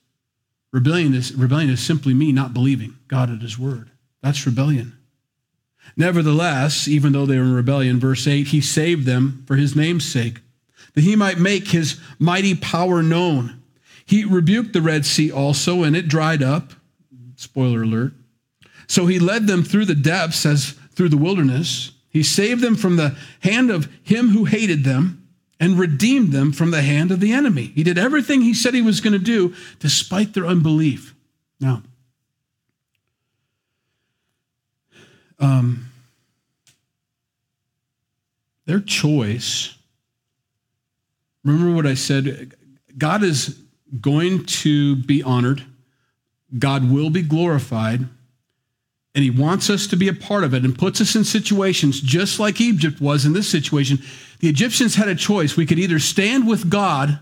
Rebellion 0.71 1.13
is, 1.13 1.35
rebellion 1.35 1.69
is 1.69 1.83
simply 1.83 2.13
me 2.13 2.31
not 2.31 2.53
believing 2.53 2.95
God 3.09 3.29
at 3.29 3.41
His 3.41 3.59
word. 3.59 3.91
That's 4.23 4.45
rebellion. 4.45 4.97
Nevertheless, 5.97 6.87
even 6.87 7.13
though 7.13 7.25
they 7.25 7.37
were 7.37 7.43
in 7.43 7.53
rebellion, 7.53 7.99
verse 7.99 8.27
8, 8.27 8.47
He 8.47 8.61
saved 8.61 9.05
them 9.05 9.43
for 9.45 9.55
His 9.55 9.75
name's 9.75 10.05
sake, 10.05 10.39
that 10.93 11.03
He 11.03 11.15
might 11.15 11.37
make 11.37 11.69
His 11.69 11.99
mighty 12.19 12.55
power 12.55 13.03
known. 13.03 13.61
He 14.05 14.25
rebuked 14.25 14.73
the 14.73 14.81
Red 14.81 15.05
Sea 15.05 15.31
also, 15.31 15.83
and 15.83 15.95
it 15.95 16.07
dried 16.07 16.43
up. 16.43 16.73
Spoiler 17.35 17.83
alert. 17.83 18.13
So 18.87 19.05
He 19.05 19.19
led 19.19 19.47
them 19.47 19.63
through 19.63 19.85
the 19.85 19.95
depths 19.95 20.45
as 20.45 20.75
through 20.93 21.09
the 21.09 21.17
wilderness 21.17 21.91
He 22.09 22.23
saved 22.23 22.61
them 22.61 22.75
from 22.75 22.97
the 22.97 23.15
hand 23.41 23.71
of 23.71 23.89
him 24.03 24.29
who 24.29 24.45
hated 24.45 24.83
them 24.83 25.27
and 25.59 25.79
redeemed 25.79 26.31
them 26.31 26.51
from 26.51 26.71
the 26.71 26.81
hand 26.81 27.11
of 27.11 27.19
the 27.19 27.31
enemy. 27.31 27.71
He 27.75 27.83
did 27.83 27.97
everything 27.97 28.41
he 28.41 28.53
said 28.53 28.73
he 28.73 28.81
was 28.81 28.99
going 28.99 29.13
to 29.13 29.19
do 29.19 29.53
despite 29.79 30.33
their 30.33 30.47
unbelief. 30.47 31.15
Now, 31.59 31.83
um, 35.41 35.91
their 38.65 38.79
choice, 38.79 39.75
remember 41.43 41.75
what 41.75 41.85
I 41.85 41.95
said? 41.95 42.53
God 42.97 43.23
is 43.23 43.59
going 43.99 44.45
to 44.45 44.95
be 44.95 45.21
honored, 45.21 45.65
God 46.57 46.89
will 46.89 47.09
be 47.09 47.21
glorified 47.21 48.07
and 49.13 49.23
he 49.23 49.29
wants 49.29 49.69
us 49.69 49.87
to 49.87 49.97
be 49.97 50.07
a 50.07 50.13
part 50.13 50.43
of 50.43 50.53
it 50.53 50.63
and 50.63 50.77
puts 50.77 51.01
us 51.01 51.15
in 51.15 51.23
situations 51.23 51.99
just 51.99 52.39
like 52.39 52.61
Egypt 52.61 53.01
was 53.01 53.25
in 53.25 53.33
this 53.33 53.49
situation. 53.49 53.99
The 54.39 54.47
Egyptians 54.47 54.95
had 54.95 55.09
a 55.09 55.15
choice. 55.15 55.57
We 55.57 55.65
could 55.65 55.79
either 55.79 55.99
stand 55.99 56.47
with 56.47 56.69
God 56.69 57.19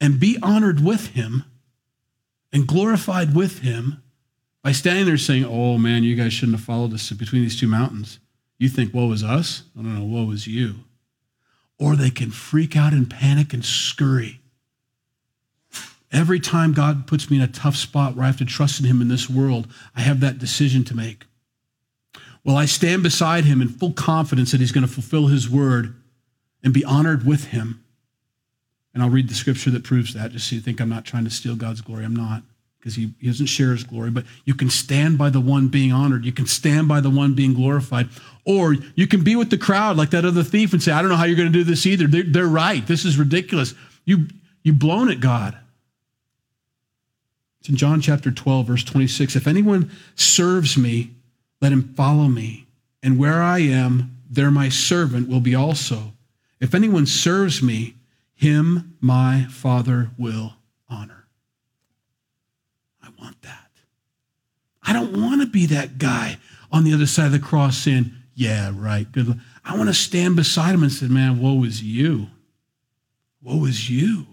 and 0.00 0.18
be 0.18 0.38
honored 0.42 0.84
with 0.84 1.08
him 1.08 1.44
and 2.52 2.66
glorified 2.66 3.34
with 3.34 3.60
him 3.60 4.02
by 4.62 4.72
standing 4.72 5.06
there 5.06 5.16
saying, 5.16 5.44
Oh 5.44 5.78
man, 5.78 6.04
you 6.04 6.16
guys 6.16 6.32
shouldn't 6.32 6.58
have 6.58 6.64
followed 6.64 6.92
us 6.92 7.10
between 7.12 7.42
these 7.42 7.58
two 7.58 7.68
mountains. 7.68 8.18
You 8.58 8.68
think, 8.68 8.92
woe 8.92 9.12
is 9.12 9.22
us? 9.22 9.62
No, 9.74 9.82
no, 9.82 10.00
no, 10.00 10.04
woe 10.04 10.30
is 10.32 10.46
you. 10.46 10.76
Or 11.78 11.94
they 11.94 12.10
can 12.10 12.30
freak 12.30 12.76
out 12.76 12.92
and 12.92 13.08
panic 13.08 13.52
and 13.52 13.64
scurry 13.64 14.40
Every 16.10 16.40
time 16.40 16.72
God 16.72 17.06
puts 17.06 17.30
me 17.30 17.36
in 17.36 17.42
a 17.42 17.48
tough 17.48 17.76
spot 17.76 18.14
where 18.14 18.24
I 18.24 18.28
have 18.28 18.38
to 18.38 18.44
trust 18.44 18.80
in 18.80 18.86
Him 18.86 19.02
in 19.02 19.08
this 19.08 19.28
world, 19.28 19.68
I 19.94 20.00
have 20.00 20.20
that 20.20 20.38
decision 20.38 20.84
to 20.84 20.96
make. 20.96 21.26
Well, 22.44 22.56
I 22.56 22.64
stand 22.64 23.02
beside 23.02 23.44
Him 23.44 23.60
in 23.60 23.68
full 23.68 23.92
confidence 23.92 24.52
that 24.52 24.60
He's 24.60 24.72
going 24.72 24.86
to 24.86 24.92
fulfill 24.92 25.26
His 25.26 25.50
word 25.50 25.94
and 26.64 26.72
be 26.72 26.84
honored 26.84 27.26
with 27.26 27.48
Him. 27.48 27.84
And 28.94 29.02
I'll 29.02 29.10
read 29.10 29.28
the 29.28 29.34
scripture 29.34 29.70
that 29.70 29.84
proves 29.84 30.14
that, 30.14 30.32
just 30.32 30.48
so 30.48 30.54
you 30.54 30.62
think 30.62 30.80
I'm 30.80 30.88
not 30.88 31.04
trying 31.04 31.24
to 31.24 31.30
steal 31.30 31.56
God's 31.56 31.82
glory. 31.82 32.06
I'm 32.06 32.16
not, 32.16 32.42
because 32.88 32.96
he, 32.96 33.12
he 33.20 33.26
doesn't 33.26 33.46
share 33.46 33.72
His 33.72 33.84
glory. 33.84 34.10
But 34.10 34.24
you 34.46 34.54
can 34.54 34.70
stand 34.70 35.18
by 35.18 35.28
the 35.28 35.40
one 35.40 35.68
being 35.68 35.92
honored, 35.92 36.24
you 36.24 36.32
can 36.32 36.46
stand 36.46 36.88
by 36.88 37.00
the 37.00 37.10
one 37.10 37.34
being 37.34 37.52
glorified. 37.52 38.08
Or 38.44 38.74
you 38.94 39.06
can 39.06 39.22
be 39.22 39.36
with 39.36 39.50
the 39.50 39.58
crowd 39.58 39.98
like 39.98 40.10
that 40.10 40.24
other 40.24 40.42
thief 40.42 40.72
and 40.72 40.82
say, 40.82 40.92
I 40.92 41.02
don't 41.02 41.10
know 41.10 41.16
how 41.16 41.24
you're 41.24 41.36
going 41.36 41.52
to 41.52 41.58
do 41.58 41.64
this 41.64 41.84
either. 41.84 42.06
They're, 42.06 42.22
they're 42.22 42.46
right. 42.46 42.86
This 42.86 43.04
is 43.04 43.18
ridiculous. 43.18 43.74
You, 44.06 44.26
you've 44.62 44.78
blown 44.78 45.10
it, 45.10 45.20
God. 45.20 45.58
It's 47.60 47.68
in 47.68 47.76
John 47.76 48.00
chapter 48.00 48.30
12, 48.30 48.66
verse 48.66 48.84
26. 48.84 49.36
If 49.36 49.46
anyone 49.46 49.90
serves 50.14 50.78
me, 50.78 51.10
let 51.60 51.72
him 51.72 51.92
follow 51.94 52.28
me. 52.28 52.66
And 53.02 53.18
where 53.18 53.42
I 53.42 53.58
am, 53.58 54.16
there 54.30 54.50
my 54.50 54.70
servant 54.70 55.28
will 55.28 55.40
be 55.40 55.54
also. 55.54 56.14
If 56.58 56.74
anyone 56.74 57.04
serves 57.04 57.62
me, 57.62 57.96
him 58.34 58.96
my 59.02 59.46
Father 59.50 60.10
will 60.16 60.54
want 63.20 63.40
that. 63.42 63.70
I 64.82 64.92
don't 64.92 65.20
want 65.22 65.40
to 65.42 65.46
be 65.46 65.66
that 65.66 65.98
guy 65.98 66.38
on 66.72 66.84
the 66.84 66.94
other 66.94 67.06
side 67.06 67.26
of 67.26 67.32
the 67.32 67.38
cross 67.38 67.76
saying, 67.76 68.12
Yeah, 68.34 68.72
right, 68.74 69.10
good. 69.10 69.38
I 69.64 69.76
want 69.76 69.88
to 69.88 69.94
stand 69.94 70.36
beside 70.36 70.74
him 70.74 70.82
and 70.82 70.92
say, 70.92 71.06
Man, 71.08 71.40
woe 71.40 71.64
is 71.64 71.82
you. 71.82 72.28
Woe 73.42 73.64
is 73.64 73.90
you. 73.90 74.26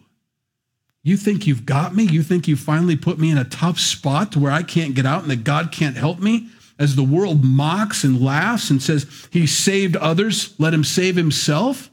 You 1.04 1.18
think 1.18 1.46
you've 1.46 1.66
got 1.66 1.96
me? 1.96 2.04
You 2.04 2.24
think 2.24 2.48
you 2.48 2.56
finally 2.56 2.96
put 2.96 3.20
me 3.20 3.30
in 3.30 3.38
a 3.38 3.44
tough 3.44 3.80
spot 3.80 4.32
to 4.32 4.40
where 4.40 4.52
I 4.52 4.64
can't 4.64 4.96
get 4.96 5.06
out 5.06 5.22
and 5.22 5.30
that 5.30 5.44
God 5.44 5.72
can't 5.72 5.96
help 5.96 6.20
me? 6.20 6.50
As 6.80 6.96
the 6.96 7.04
world 7.04 7.44
mocks 7.44 8.04
and 8.04 8.22
laughs 8.22 8.70
and 8.70 8.82
says, 8.82 9.28
He 9.30 9.46
saved 9.48 9.96
others, 9.96 10.54
let 10.58 10.74
him 10.74 10.84
save 10.84 11.16
himself. 11.16 11.90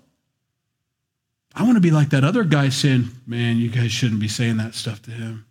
I 1.55 1.65
want 1.65 1.77
to 1.77 1.81
be 1.81 1.91
like 1.91 2.11
that 2.11 2.25
other 2.25 2.43
guy 2.45 2.71
saying, 2.71 3.11
Man, 3.27 3.59
you 3.59 3.69
guys 3.69 3.93
shouldn't 3.93 4.21
be 4.21 4.29
saying 4.29 4.57
that 4.57 4.75
stuff 4.75 5.03
to 5.03 5.11
him. 5.11 5.45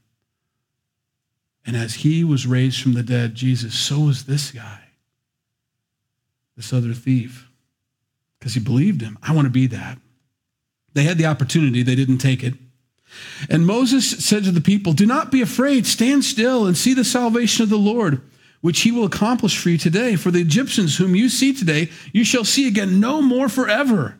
And 1.65 1.75
as 1.75 1.95
he 1.95 2.23
was 2.23 2.47
raised 2.47 2.81
from 2.81 2.93
the 2.93 3.03
dead, 3.03 3.35
Jesus, 3.35 3.75
so 3.75 3.99
was 3.99 4.25
this 4.25 4.51
guy, 4.51 4.79
this 6.55 6.73
other 6.73 6.93
thief, 6.93 7.49
because 8.39 8.55
he 8.55 8.59
believed 8.59 9.01
him. 9.01 9.17
I 9.21 9.33
want 9.33 9.45
to 9.45 9.51
be 9.51 9.67
that. 9.67 9.99
They 10.93 11.03
had 11.03 11.17
the 11.17 11.27
opportunity, 11.27 11.83
they 11.83 11.95
didn't 11.95 12.17
take 12.17 12.43
it. 12.43 12.55
And 13.49 13.67
Moses 13.67 14.25
said 14.25 14.43
to 14.45 14.51
the 14.51 14.61
people, 14.61 14.93
Do 14.93 15.05
not 15.05 15.31
be 15.31 15.41
afraid, 15.41 15.85
stand 15.85 16.23
still 16.23 16.65
and 16.65 16.77
see 16.77 16.93
the 16.93 17.03
salvation 17.03 17.63
of 17.63 17.69
the 17.69 17.77
Lord, 17.77 18.21
which 18.61 18.81
he 18.81 18.91
will 18.91 19.05
accomplish 19.05 19.57
for 19.57 19.69
you 19.69 19.77
today. 19.77 20.15
For 20.15 20.31
the 20.31 20.41
Egyptians 20.41 20.97
whom 20.97 21.15
you 21.15 21.29
see 21.29 21.53
today, 21.53 21.89
you 22.13 22.23
shall 22.23 22.45
see 22.45 22.67
again 22.67 22.99
no 22.99 23.21
more 23.21 23.49
forever. 23.49 24.17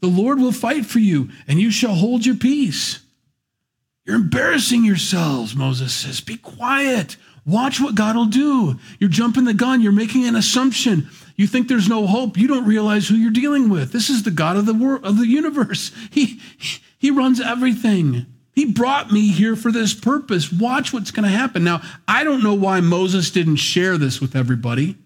The 0.00 0.08
Lord 0.08 0.38
will 0.38 0.52
fight 0.52 0.86
for 0.86 0.98
you, 0.98 1.30
and 1.48 1.58
you 1.58 1.70
shall 1.70 1.94
hold 1.94 2.26
your 2.26 2.36
peace. 2.36 3.00
You're 4.06 4.16
embarrassing 4.16 4.84
yourselves, 4.84 5.56
Moses 5.56 5.92
says. 5.92 6.20
Be 6.20 6.36
quiet. 6.36 7.16
Watch 7.44 7.80
what 7.80 7.94
God 7.94 8.16
will 8.16 8.26
do. 8.26 8.78
You're 8.98 9.10
jumping 9.10 9.44
the 9.44 9.54
gun. 9.54 9.80
You're 9.80 9.92
making 9.92 10.24
an 10.26 10.36
assumption. 10.36 11.08
You 11.36 11.46
think 11.46 11.68
there's 11.68 11.88
no 11.88 12.06
hope. 12.06 12.38
You 12.38 12.48
don't 12.48 12.66
realize 12.66 13.08
who 13.08 13.16
you're 13.16 13.30
dealing 13.30 13.68
with. 13.68 13.92
This 13.92 14.08
is 14.08 14.22
the 14.22 14.30
God 14.30 14.56
of 14.56 14.64
the 14.66 14.74
world, 14.74 15.04
of 15.04 15.18
the 15.18 15.26
universe. 15.26 15.92
He, 16.10 16.40
he 16.98 17.10
runs 17.10 17.40
everything. 17.40 18.26
He 18.52 18.64
brought 18.64 19.12
me 19.12 19.28
here 19.28 19.54
for 19.54 19.70
this 19.70 19.92
purpose. 19.92 20.50
Watch 20.50 20.92
what's 20.92 21.10
going 21.10 21.30
to 21.30 21.36
happen. 21.36 21.62
Now, 21.62 21.82
I 22.08 22.24
don't 22.24 22.42
know 22.42 22.54
why 22.54 22.80
Moses 22.80 23.30
didn't 23.30 23.56
share 23.56 23.98
this 23.98 24.18
with 24.18 24.34
everybody. 24.34 24.96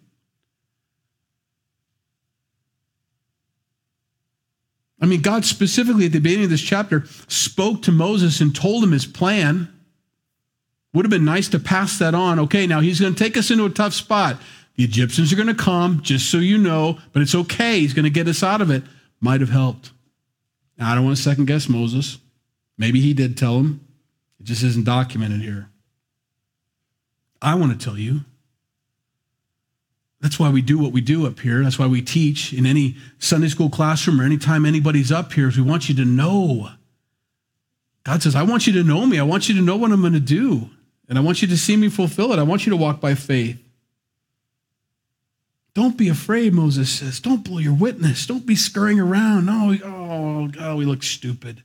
I 5.01 5.07
mean, 5.07 5.23
God 5.23 5.45
specifically 5.45 6.07
at 6.07 6.13
the 6.13 6.19
beginning 6.19 6.45
of 6.45 6.51
this 6.51 6.61
chapter 6.61 7.05
spoke 7.27 7.83
to 7.83 7.93
Moses 7.93 8.41
and 8.41 8.55
told 8.55 8.85
him 8.85 8.93
his 8.93 9.07
plan. 9.07 9.73
Would 10.93 11.05
have 11.05 11.11
been 11.11 11.25
nice 11.25 11.49
to 11.49 11.59
pass 11.59 11.99
that 11.99 12.15
on. 12.15 12.39
Okay, 12.41 12.67
now 12.67 12.81
he's 12.81 13.01
going 13.01 13.15
to 13.15 13.25
take 13.25 13.37
us 13.37 13.51
into 13.51 13.65
a 13.65 13.71
tough 13.71 13.95
spot. 13.95 14.37
The 14.77 14.85
Egyptians 14.85 15.33
are 15.33 15.37
going 15.37 15.49
to 15.49 15.55
come, 15.55 16.01
just 16.03 16.31
so 16.31 16.39
you 16.39 16.59
know, 16.59 16.99
but 17.13 17.23
it's 17.23 17.35
okay. 17.35 17.81
He's 17.81 17.95
going 17.95 18.05
to 18.05 18.11
get 18.11 18.29
us 18.29 18.43
out 18.43 18.61
of 18.61 18.71
it. 18.71 18.83
Might 19.21 19.41
have 19.41 19.51
helped. 19.51 19.93
Now, 20.79 20.91
I 20.91 20.95
don't 20.95 21.05
want 21.05 21.17
to 21.17 21.23
second 21.23 21.47
guess 21.47 21.69
Moses. 21.69 22.19
Maybe 22.77 23.01
he 23.01 23.15
did 23.15 23.37
tell 23.37 23.59
him. 23.59 23.87
It 24.41 24.45
just 24.45 24.63
isn't 24.63 24.87
documented 24.87 25.43
here. 25.43 25.69
I 27.41 27.55
want 27.55 27.79
to 27.79 27.85
tell 27.85 27.99
you. 27.99 28.23
That's 30.20 30.38
why 30.38 30.50
we 30.50 30.61
do 30.61 30.78
what 30.78 30.92
we 30.92 31.00
do 31.00 31.26
up 31.26 31.40
here. 31.40 31.62
That's 31.62 31.78
why 31.78 31.87
we 31.87 32.02
teach 32.02 32.52
in 32.52 32.66
any 32.66 32.96
Sunday 33.18 33.48
school 33.48 33.70
classroom 33.70 34.20
or 34.20 34.24
anytime 34.24 34.66
anybody's 34.66 35.11
up 35.11 35.33
here 35.33 35.48
is 35.48 35.56
we 35.56 35.62
want 35.62 35.88
you 35.88 35.94
to 35.96 36.04
know. 36.04 36.70
God 38.04 38.22
says, 38.22 38.35
I 38.35 38.42
want 38.42 38.66
you 38.66 38.72
to 38.74 38.83
know 38.83 39.06
me. 39.06 39.18
I 39.18 39.22
want 39.22 39.48
you 39.48 39.54
to 39.54 39.62
know 39.62 39.76
what 39.76 39.92
I'm 39.92 40.00
going 40.00 40.12
to 40.12 40.20
do. 40.20 40.68
And 41.09 41.18
I 41.18 41.22
want 41.22 41.42
you 41.42 41.48
to 41.48 41.56
see 41.56 41.76
me 41.76 41.88
fulfill 41.88 42.33
it. 42.33 42.38
I 42.38 42.42
want 42.42 42.66
you 42.66 42.70
to 42.70 42.76
walk 42.76 43.00
by 43.00 43.14
faith. 43.14 43.61
Don't 45.74 45.96
be 45.96 46.09
afraid, 46.09 46.52
Moses 46.52 46.90
says. 46.90 47.20
Don't 47.20 47.44
blow 47.44 47.59
your 47.59 47.74
witness. 47.74 48.26
Don't 48.26 48.46
be 48.46 48.56
scurrying 48.56 49.00
around. 49.00 49.46
No, 49.46 49.76
oh, 49.85 50.48
God, 50.48 50.76
we 50.76 50.85
look 50.85 51.02
stupid. 51.02 51.62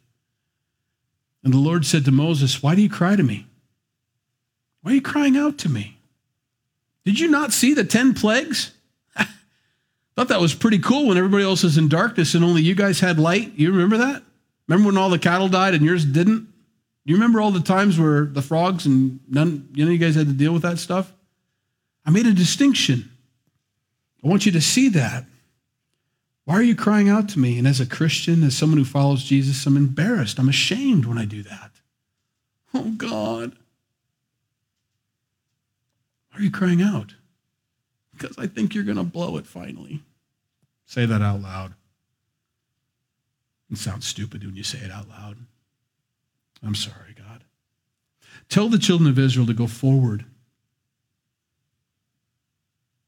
And 1.43 1.53
the 1.53 1.57
Lord 1.57 1.85
said 1.85 2.05
to 2.05 2.11
Moses, 2.11 2.63
Why 2.63 2.75
do 2.75 2.81
you 2.81 2.89
cry 2.89 3.15
to 3.15 3.23
me? 3.23 3.47
Why 4.81 4.91
are 4.91 4.95
you 4.95 5.01
crying 5.01 5.35
out 5.35 5.57
to 5.59 5.69
me? 5.69 5.97
Did 7.05 7.19
you 7.19 7.29
not 7.29 7.53
see 7.53 7.73
the 7.73 7.83
10 7.83 8.15
plagues? 8.15 8.71
Thought 10.15 10.27
that 10.27 10.41
was 10.41 10.55
pretty 10.55 10.79
cool 10.79 11.07
when 11.07 11.17
everybody 11.17 11.43
else 11.43 11.63
is 11.63 11.77
in 11.77 11.87
darkness 11.87 12.33
and 12.33 12.43
only 12.43 12.63
you 12.63 12.75
guys 12.75 12.99
had 12.99 13.19
light. 13.19 13.53
You 13.55 13.71
remember 13.71 13.97
that? 13.97 14.23
Remember 14.67 14.87
when 14.87 14.97
all 14.97 15.09
the 15.09 15.19
cattle 15.19 15.47
died 15.47 15.75
and 15.75 15.85
yours 15.85 16.03
didn't? 16.03 16.47
Do 17.05 17.13
You 17.13 17.15
remember 17.15 17.39
all 17.39 17.51
the 17.51 17.59
times 17.59 17.99
where 17.99 18.25
the 18.25 18.41
frogs 18.41 18.87
and 18.87 19.19
none, 19.29 19.69
you 19.73 19.85
know, 19.85 19.91
you 19.91 19.99
guys 19.99 20.15
had 20.15 20.27
to 20.27 20.33
deal 20.33 20.53
with 20.53 20.63
that 20.63 20.79
stuff? 20.79 21.13
I 22.03 22.09
made 22.09 22.25
a 22.25 22.33
distinction. 22.33 23.11
I 24.23 24.27
want 24.27 24.47
you 24.47 24.51
to 24.53 24.61
see 24.61 24.89
that. 24.89 25.25
Why 26.45 26.55
are 26.55 26.63
you 26.63 26.75
crying 26.75 27.09
out 27.09 27.29
to 27.29 27.39
me? 27.39 27.59
And 27.59 27.67
as 27.67 27.79
a 27.79 27.85
Christian, 27.85 28.43
as 28.43 28.55
someone 28.55 28.77
who 28.77 28.85
follows 28.85 29.23
Jesus, 29.23 29.65
I'm 29.65 29.77
embarrassed. 29.77 30.39
I'm 30.39 30.49
ashamed 30.49 31.05
when 31.05 31.17
I 31.17 31.25
do 31.25 31.43
that. 31.43 31.71
Oh, 32.73 32.91
God. 32.97 33.55
Why 36.35 36.41
are 36.41 36.43
you 36.43 36.51
crying 36.51 36.81
out? 36.81 37.15
Because 38.13 38.37
I 38.37 38.47
think 38.47 38.75
you're 38.75 38.83
going 38.83 38.97
to 38.97 39.03
blow 39.03 39.37
it 39.37 39.47
finally. 39.47 40.03
Say 40.85 41.05
that 41.05 41.21
out 41.21 41.41
loud. 41.41 41.73
It 43.71 43.77
sounds 43.77 44.05
stupid 44.05 44.43
when 44.43 44.55
you 44.55 44.63
say 44.63 44.79
it 44.79 44.91
out 44.91 45.07
loud. 45.07 45.37
I'm 46.61 46.75
sorry, 46.75 47.15
God. 47.17 47.45
Tell 48.49 48.67
the 48.67 48.77
children 48.77 49.09
of 49.09 49.17
Israel 49.17 49.47
to 49.47 49.53
go 49.53 49.65
forward 49.65 50.25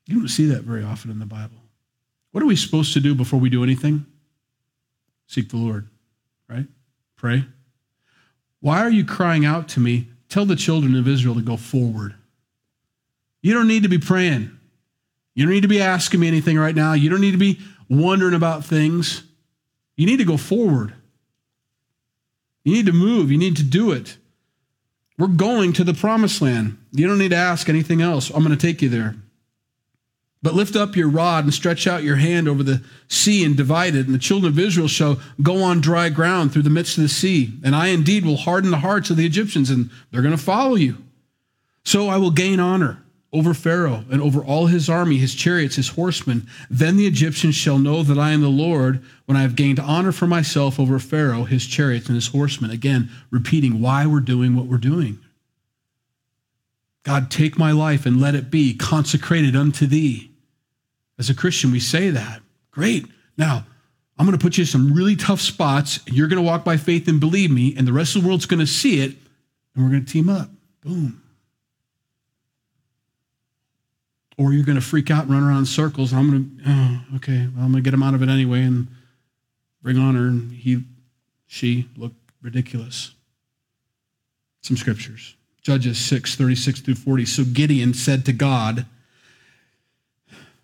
you 0.08 0.20
don't 0.20 0.30
see 0.30 0.48
that 0.48 0.64
very 0.64 0.84
often 0.84 1.12
in 1.12 1.20
the 1.20 1.26
Bible. 1.26 1.58
What 2.32 2.42
are 2.42 2.48
we 2.48 2.56
supposed 2.56 2.94
to 2.94 3.00
do 3.00 3.14
before 3.14 3.40
we 3.40 3.50
do 3.50 3.64
anything? 3.64 4.06
Seek 5.28 5.50
the 5.50 5.58
Lord, 5.58 5.90
right? 6.50 6.66
Pray. 7.18 7.46
Why 8.62 8.80
are 8.80 8.90
you 8.90 9.04
crying 9.04 9.46
out 9.46 9.68
to 9.70 9.80
me? 9.82 10.08
Tell 10.30 10.46
the 10.46 10.56
children 10.56 10.96
of 10.96 11.08
Israel 11.08 11.36
to 11.36 11.42
go 11.42 11.58
forward. 11.58 12.16
You 13.42 13.54
don't 13.54 13.68
need 13.68 13.84
to 13.84 13.90
be 13.90 14.00
praying. 14.00 14.52
You 15.36 15.46
don't 15.46 15.54
need 15.54 15.62
to 15.62 15.68
be 15.68 15.82
asking 15.82 16.20
me 16.20 16.28
anything 16.28 16.58
right 16.58 16.76
now. 16.76 16.94
You 16.94 17.10
don't 17.10 17.22
need 17.22 17.32
to 17.32 17.38
be 17.38 17.60
wondering 17.90 18.34
about 18.34 18.66
things. 18.66 19.24
You 19.96 20.06
need 20.06 20.18
to 20.18 20.26
go 20.26 20.38
forward. 20.38 20.94
You 22.64 22.74
need 22.74 22.88
to 22.88 22.92
move. 22.92 23.32
You 23.32 23.38
need 23.38 23.58
to 23.58 23.64
do 23.64 23.92
it. 23.92 24.18
We're 25.18 25.28
going 25.28 25.74
to 25.74 25.84
the 25.84 25.94
promised 25.94 26.42
land. 26.42 26.78
You 26.92 27.08
don't 27.08 27.18
need 27.18 27.30
to 27.30 27.38
ask 27.38 27.70
anything 27.70 28.02
else. 28.02 28.30
I'm 28.30 28.44
going 28.44 28.58
to 28.58 28.68
take 28.68 28.82
you 28.82 28.90
there. 28.90 29.16
But 30.44 30.54
lift 30.54 30.76
up 30.76 30.96
your 30.96 31.10
rod 31.10 31.44
and 31.44 31.54
stretch 31.54 31.88
out 31.88 32.04
your 32.04 32.18
hand 32.18 32.48
over 32.48 32.62
the 32.62 32.84
sea 33.08 33.44
and 33.44 33.58
divide 33.58 33.96
it, 33.96 34.06
and 34.06 34.14
the 34.14 34.20
children 34.20 34.52
of 34.52 34.60
Israel 34.60 34.88
shall 34.88 35.20
go 35.42 35.64
on 35.64 35.82
dry 35.82 36.10
ground 36.10 36.54
through 36.54 36.62
the 36.62 36.70
midst 36.70 36.98
of 36.98 37.04
the 37.04 37.10
sea. 37.10 37.54
And 37.64 37.76
I 37.76 37.88
indeed 37.88 38.26
will 38.26 38.38
harden 38.38 38.70
the 38.70 38.78
hearts 38.78 39.10
of 39.10 39.18
the 39.18 39.26
Egyptians, 39.26 39.72
and 39.72 39.90
they're 40.12 40.22
going 40.22 40.36
to 40.36 40.42
follow 40.42 40.76
you. 40.76 40.98
So 41.84 42.08
I 42.08 42.18
will 42.18 42.32
gain 42.32 42.60
honor 42.60 43.04
over 43.38 43.54
Pharaoh 43.54 44.04
and 44.10 44.22
over 44.22 44.44
all 44.44 44.66
his 44.66 44.90
army, 44.90 45.18
his 45.18 45.36
chariots, 45.36 45.76
his 45.76 45.90
horsemen. 45.90 46.48
Then 46.70 46.98
the 46.98 47.06
Egyptians 47.06 47.56
shall 47.56 47.78
know 47.78 48.02
that 48.04 48.18
I 48.18 48.32
am 48.32 48.42
the 48.42 48.48
Lord 48.48 49.04
when 49.26 49.38
I 49.38 49.42
have 49.42 49.56
gained 49.56 49.80
honor 49.80 50.12
for 50.12 50.26
myself 50.26 50.80
over 50.80 50.98
Pharaoh, 50.98 51.44
his 51.44 51.68
chariots, 51.68 52.08
and 52.08 52.16
his 52.16 52.28
horsemen. 52.28 52.72
Again, 52.72 53.10
repeating 53.30 53.82
why 53.82 54.06
we're 54.06 54.20
doing 54.22 54.56
what 54.56 54.66
we're 54.66 54.78
doing. 54.78 55.20
God, 57.04 57.30
take 57.30 57.58
my 57.58 57.72
life 57.72 58.06
and 58.06 58.20
let 58.20 58.36
it 58.36 58.50
be 58.50 58.74
consecrated 58.74 59.56
unto 59.56 59.86
thee. 59.86 60.32
As 61.20 61.30
a 61.30 61.36
Christian, 61.36 61.72
we 61.72 61.80
say 61.80 62.10
that. 62.10 62.42
Great. 62.72 63.06
Now, 63.38 63.66
I'm 64.18 64.26
going 64.26 64.38
to 64.38 64.44
put 64.44 64.58
you 64.58 64.64
in 64.64 64.68
some 64.68 64.94
really 64.94 65.16
tough 65.16 65.42
spots, 65.42 66.00
and 66.08 66.16
you're 66.16 66.28
going 66.28 66.44
to 66.44 66.48
walk 66.48 66.66
by 66.66 66.78
faith 66.78 67.08
and 67.08 67.20
believe 67.20 67.52
me, 67.52 67.76
and 67.78 67.88
the 67.88 67.94
rest 67.94 68.16
of 68.16 68.24
the 68.24 68.28
world's 68.28 68.46
going 68.48 68.60
to 68.60 68.68
see 68.68 69.02
it, 69.02 69.16
and 69.76 69.84
we're 69.84 69.92
going 69.92 70.06
to 70.06 70.12
team 70.12 70.28
up. 70.28 70.50
Boom. 70.82 71.22
Or 74.38 74.54
you're 74.54 74.66
going 74.66 74.80
to 74.80 74.86
freak 74.86 75.10
out 75.10 75.24
and 75.24 75.32
run 75.32 75.44
around 75.44 75.60
in 75.60 75.66
circles, 75.66 76.14
I'm 76.14 76.30
going 76.30 76.58
to, 76.58 76.64
oh, 76.68 77.16
okay, 77.16 77.48
well, 77.56 77.66
I'm 77.66 77.72
going 77.72 77.84
to 77.84 77.88
get 77.88 77.94
him 77.94 78.04
out 78.04 78.14
of 78.14 78.22
it 78.22 78.30
anyway 78.30 78.62
and 78.62 78.88
bring 79.82 79.98
on 79.98 80.16
her. 80.16 80.28
and 80.28 80.52
he, 80.52 80.84
she 81.48 81.90
look 81.98 82.14
ridiculous. 82.42 83.14
Some 84.62 84.78
scriptures. 84.78 85.36
Judges 85.62 85.98
6, 85.98 86.36
36 86.36 86.82
through 86.82 86.96
40. 86.96 87.26
So 87.26 87.44
Gideon 87.44 87.94
said 87.94 88.26
to 88.26 88.34
God, 88.34 88.86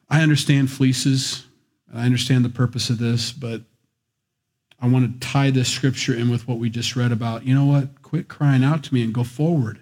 I 0.09 0.21
understand 0.21 0.71
fleeces. 0.71 1.45
I 1.93 2.05
understand 2.05 2.45
the 2.45 2.49
purpose 2.49 2.89
of 2.89 2.99
this, 2.99 3.31
but 3.31 3.61
I 4.79 4.87
want 4.87 5.21
to 5.21 5.27
tie 5.27 5.49
this 5.49 5.69
scripture 5.69 6.13
in 6.13 6.29
with 6.29 6.47
what 6.47 6.59
we 6.59 6.69
just 6.69 6.95
read 6.95 7.11
about. 7.11 7.45
You 7.45 7.55
know 7.55 7.65
what? 7.65 8.01
Quit 8.01 8.27
crying 8.27 8.63
out 8.63 8.83
to 8.83 8.93
me 8.93 9.03
and 9.03 9.13
go 9.13 9.23
forward. 9.23 9.79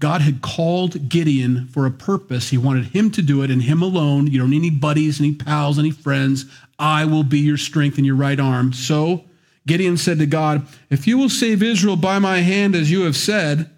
God 0.00 0.22
had 0.22 0.40
called 0.42 1.08
Gideon 1.08 1.68
for 1.68 1.86
a 1.86 1.90
purpose. 1.90 2.48
He 2.48 2.58
wanted 2.58 2.86
him 2.86 3.10
to 3.12 3.22
do 3.22 3.42
it 3.42 3.50
and 3.50 3.62
him 3.62 3.82
alone. 3.82 4.26
You 4.26 4.40
don't 4.40 4.50
need 4.50 4.58
any 4.58 4.70
buddies, 4.70 5.20
any 5.20 5.34
pals, 5.34 5.78
any 5.78 5.90
friends. 5.90 6.46
I 6.78 7.04
will 7.04 7.22
be 7.22 7.38
your 7.38 7.58
strength 7.58 7.98
and 7.98 8.06
your 8.06 8.16
right 8.16 8.40
arm. 8.40 8.72
So 8.72 9.24
Gideon 9.66 9.98
said 9.98 10.18
to 10.18 10.26
God, 10.26 10.66
If 10.88 11.06
you 11.06 11.18
will 11.18 11.28
save 11.28 11.62
Israel 11.62 11.96
by 11.96 12.18
my 12.18 12.38
hand, 12.38 12.74
as 12.74 12.90
you 12.90 13.02
have 13.02 13.16
said, 13.16 13.70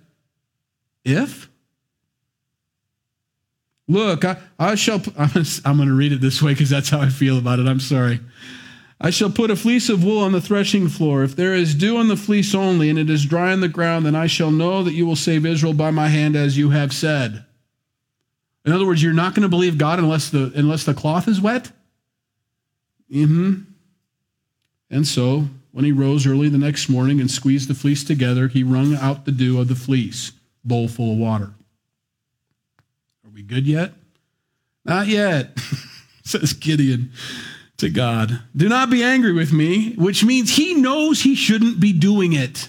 if? 1.04 1.50
Look, 3.88 4.24
I, 4.24 4.38
I 4.58 4.76
shall, 4.76 5.02
I'm 5.18 5.76
going 5.76 5.88
to 5.88 5.94
read 5.94 6.12
it 6.12 6.20
this 6.20 6.40
way 6.40 6.52
because 6.52 6.70
that's 6.70 6.88
how 6.88 7.00
I 7.00 7.08
feel 7.08 7.36
about 7.36 7.58
it. 7.58 7.66
I'm 7.66 7.80
sorry. 7.80 8.20
I 9.04 9.10
shall 9.10 9.30
put 9.30 9.50
a 9.50 9.56
fleece 9.56 9.88
of 9.88 10.04
wool 10.04 10.22
on 10.22 10.30
the 10.30 10.40
threshing 10.40 10.88
floor. 10.88 11.24
If 11.24 11.34
there 11.34 11.54
is 11.54 11.74
dew 11.74 11.96
on 11.96 12.06
the 12.06 12.16
fleece 12.16 12.54
only, 12.54 12.88
and 12.88 12.96
it 12.96 13.10
is 13.10 13.26
dry 13.26 13.52
on 13.52 13.60
the 13.60 13.68
ground, 13.68 14.06
then 14.06 14.14
I 14.14 14.28
shall 14.28 14.52
know 14.52 14.84
that 14.84 14.94
you 14.94 15.04
will 15.04 15.16
save 15.16 15.44
Israel 15.44 15.74
by 15.74 15.90
my 15.90 16.06
hand, 16.06 16.36
as 16.36 16.56
you 16.56 16.70
have 16.70 16.92
said. 16.92 17.44
In 18.64 18.72
other 18.72 18.86
words, 18.86 19.02
you're 19.02 19.12
not 19.12 19.34
going 19.34 19.42
to 19.42 19.48
believe 19.48 19.76
God 19.76 19.98
unless 19.98 20.30
the 20.30 20.52
unless 20.54 20.84
the 20.84 20.94
cloth 20.94 21.26
is 21.26 21.40
wet. 21.40 21.72
hmm 23.10 23.62
And 24.88 25.04
so, 25.04 25.48
when 25.72 25.84
he 25.84 25.90
rose 25.90 26.24
early 26.24 26.48
the 26.48 26.56
next 26.56 26.88
morning 26.88 27.20
and 27.20 27.28
squeezed 27.28 27.68
the 27.68 27.74
fleece 27.74 28.04
together, 28.04 28.46
he 28.46 28.62
wrung 28.62 28.94
out 28.94 29.24
the 29.24 29.32
dew 29.32 29.60
of 29.60 29.66
the 29.66 29.74
fleece 29.74 30.30
bowl 30.64 30.86
full 30.86 31.14
of 31.14 31.18
water. 31.18 31.54
Are 33.24 33.30
we 33.34 33.42
good 33.42 33.66
yet? 33.66 33.94
Not 34.84 35.08
yet, 35.08 35.58
says 36.22 36.52
Gideon 36.52 37.10
to 37.82 37.90
God. 37.90 38.40
Do 38.56 38.68
not 38.68 38.90
be 38.90 39.02
angry 39.02 39.32
with 39.32 39.52
me, 39.52 39.92
which 39.94 40.24
means 40.24 40.56
he 40.56 40.74
knows 40.74 41.20
he 41.20 41.34
shouldn't 41.34 41.80
be 41.80 41.92
doing 41.92 42.32
it. 42.32 42.68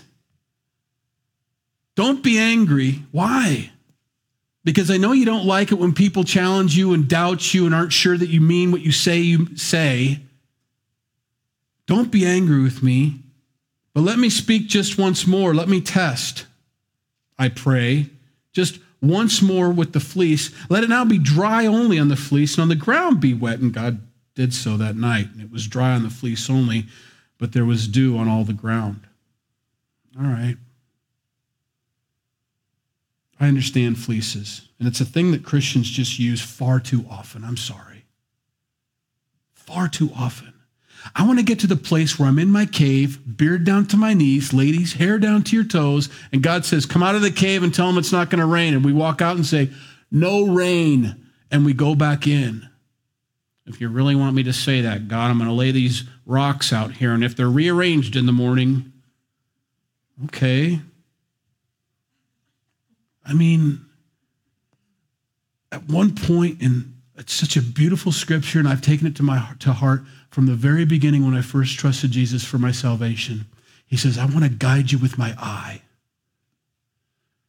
Don't 1.96 2.24
be 2.24 2.40
angry. 2.40 3.04
Why? 3.12 3.72
Because 4.64 4.90
I 4.90 4.98
know 4.98 5.12
you 5.12 5.26
don't 5.26 5.46
like 5.46 5.72
it 5.72 5.78
when 5.78 5.94
people 5.94 6.24
challenge 6.24 6.76
you 6.76 6.94
and 6.94 7.08
doubt 7.08 7.54
you 7.54 7.68
and 7.68 7.76
aren't 7.76 7.94
sure 7.94 8.18
that 8.18 8.30
you 8.30 8.42
mean 8.42 8.72
what 8.72 8.82
you 8.82 8.92
say 8.92 9.20
you 9.20 9.56
say. 9.56 10.20
Don't 11.86 12.12
be 12.12 12.26
angry 12.26 12.64
with 12.64 12.82
me, 12.82 13.20
but 13.94 14.02
let 14.02 14.18
me 14.18 14.32
speak 14.32 14.68
just 14.68 14.98
once 14.98 15.28
more. 15.28 15.54
Let 15.54 15.70
me 15.70 15.80
test. 15.80 16.48
I 17.38 17.50
pray, 17.50 18.10
just 18.52 18.80
once 19.00 19.44
more 19.44 19.70
with 19.70 19.94
the 19.94 20.00
fleece. 20.00 20.50
Let 20.70 20.84
it 20.84 20.90
now 20.90 21.06
be 21.06 21.20
dry 21.20 21.68
only 21.68 22.00
on 22.00 22.08
the 22.08 22.16
fleece, 22.16 22.56
and 22.56 22.64
on 22.64 22.70
the 22.70 22.76
ground 22.76 23.20
be 23.20 23.36
wet. 23.36 23.60
And 23.60 23.72
God 23.74 24.02
did 24.36 24.54
so 24.54 24.78
that 24.78 24.96
night. 24.96 25.28
It 25.40 25.52
was 25.52 25.68
dry 25.68 25.92
on 25.92 26.04
the 26.04 26.10
fleece 26.10 26.50
only, 26.50 26.86
but 27.38 27.54
there 27.54 27.66
was 27.66 27.88
dew 27.88 28.18
on 28.18 28.28
all 28.28 28.44
the 28.44 28.54
ground. 28.54 29.02
All 30.20 30.26
right. 30.26 30.58
I 33.40 33.48
understand 33.48 33.98
fleeces, 33.98 34.70
and 34.80 34.88
it's 34.88 35.02
a 35.02 35.06
thing 35.06 35.32
that 35.32 35.44
Christians 35.44 35.90
just 35.90 36.18
use 36.18 36.42
far 36.42 36.80
too 36.80 37.06
often. 37.10 37.44
I'm 37.44 37.58
sorry. 37.58 38.06
Far 39.54 39.90
too 39.90 40.12
often. 40.16 40.54
I 41.16 41.26
want 41.28 41.40
to 41.40 41.46
get 41.46 41.60
to 41.60 41.68
the 41.68 41.76
place 41.76 42.18
where 42.18 42.30
I'm 42.30 42.40
in 42.40 42.52
my 42.52 42.66
cave, 42.66 43.20
beard 43.38 43.66
down 43.66 43.86
to 43.88 43.98
my 43.98 44.14
knees, 44.14 44.54
ladies, 44.54 44.94
hair 44.94 45.20
down 45.20 45.44
to 45.44 45.56
your 45.56 45.66
toes, 45.66 46.10
and 46.32 46.42
God 46.42 46.64
says, 46.64 46.86
Come 46.86 47.04
out 47.04 47.16
of 47.16 47.22
the 47.22 47.32
cave 47.32 47.64
and 47.64 47.74
tell 47.74 47.88
them 47.88 47.98
it's 47.98 48.12
not 48.12 48.30
going 48.30 48.40
to 48.40 48.46
rain. 48.46 48.74
And 48.74 48.86
we 48.86 48.94
walk 48.94 49.22
out 49.22 49.36
and 49.36 49.46
say, 49.46 49.70
No 50.10 50.48
rain. 50.48 51.26
And 51.52 51.66
we 51.66 51.74
go 51.74 51.94
back 51.94 52.26
in. 52.26 52.68
If 53.66 53.80
you 53.80 53.88
really 53.88 54.16
want 54.16 54.36
me 54.36 54.44
to 54.44 54.54
say 54.54 54.82
that, 54.82 55.08
God, 55.08 55.32
I'm 55.32 55.38
going 55.38 55.50
to 55.50 55.56
lay 55.56 55.72
these 55.72 56.04
rocks 56.26 56.74
out 56.74 56.94
here, 56.94 57.14
and 57.14 57.24
if 57.24 57.36
they're 57.36 57.50
rearranged 57.50 58.16
in 58.16 58.26
the 58.26 58.32
morning, 58.34 58.92
okay. 60.26 60.82
I 63.26 63.34
mean, 63.34 63.86
at 65.72 65.88
one 65.88 66.14
point 66.14 66.62
in 66.62 66.94
it's 67.16 67.34
such 67.34 67.56
a 67.56 67.62
beautiful 67.62 68.12
scripture, 68.12 68.60
and 68.60 68.68
I've 68.68 68.82
taken 68.82 69.06
it 69.06 69.16
to 69.18 69.24
my 69.24 69.54
to 69.60 69.72
heart 69.72 70.04
from 70.30 70.48
the 70.48 70.56
very 70.56 70.84
beginning 70.84 71.24
when 71.26 71.36
I 71.36 71.42
first 71.42 71.78
trusted 71.78 72.12
Jesus 72.12 72.44
for 72.44 72.58
my 72.58 72.72
salvation. 72.72 73.46
He 73.86 73.98
says, 73.98 74.18
I 74.18 74.26
want 74.26 74.44
to 74.44 74.50
guide 74.50 74.92
you 74.92 74.98
with 74.98 75.20
my 75.20 75.36
eye. 75.38 75.83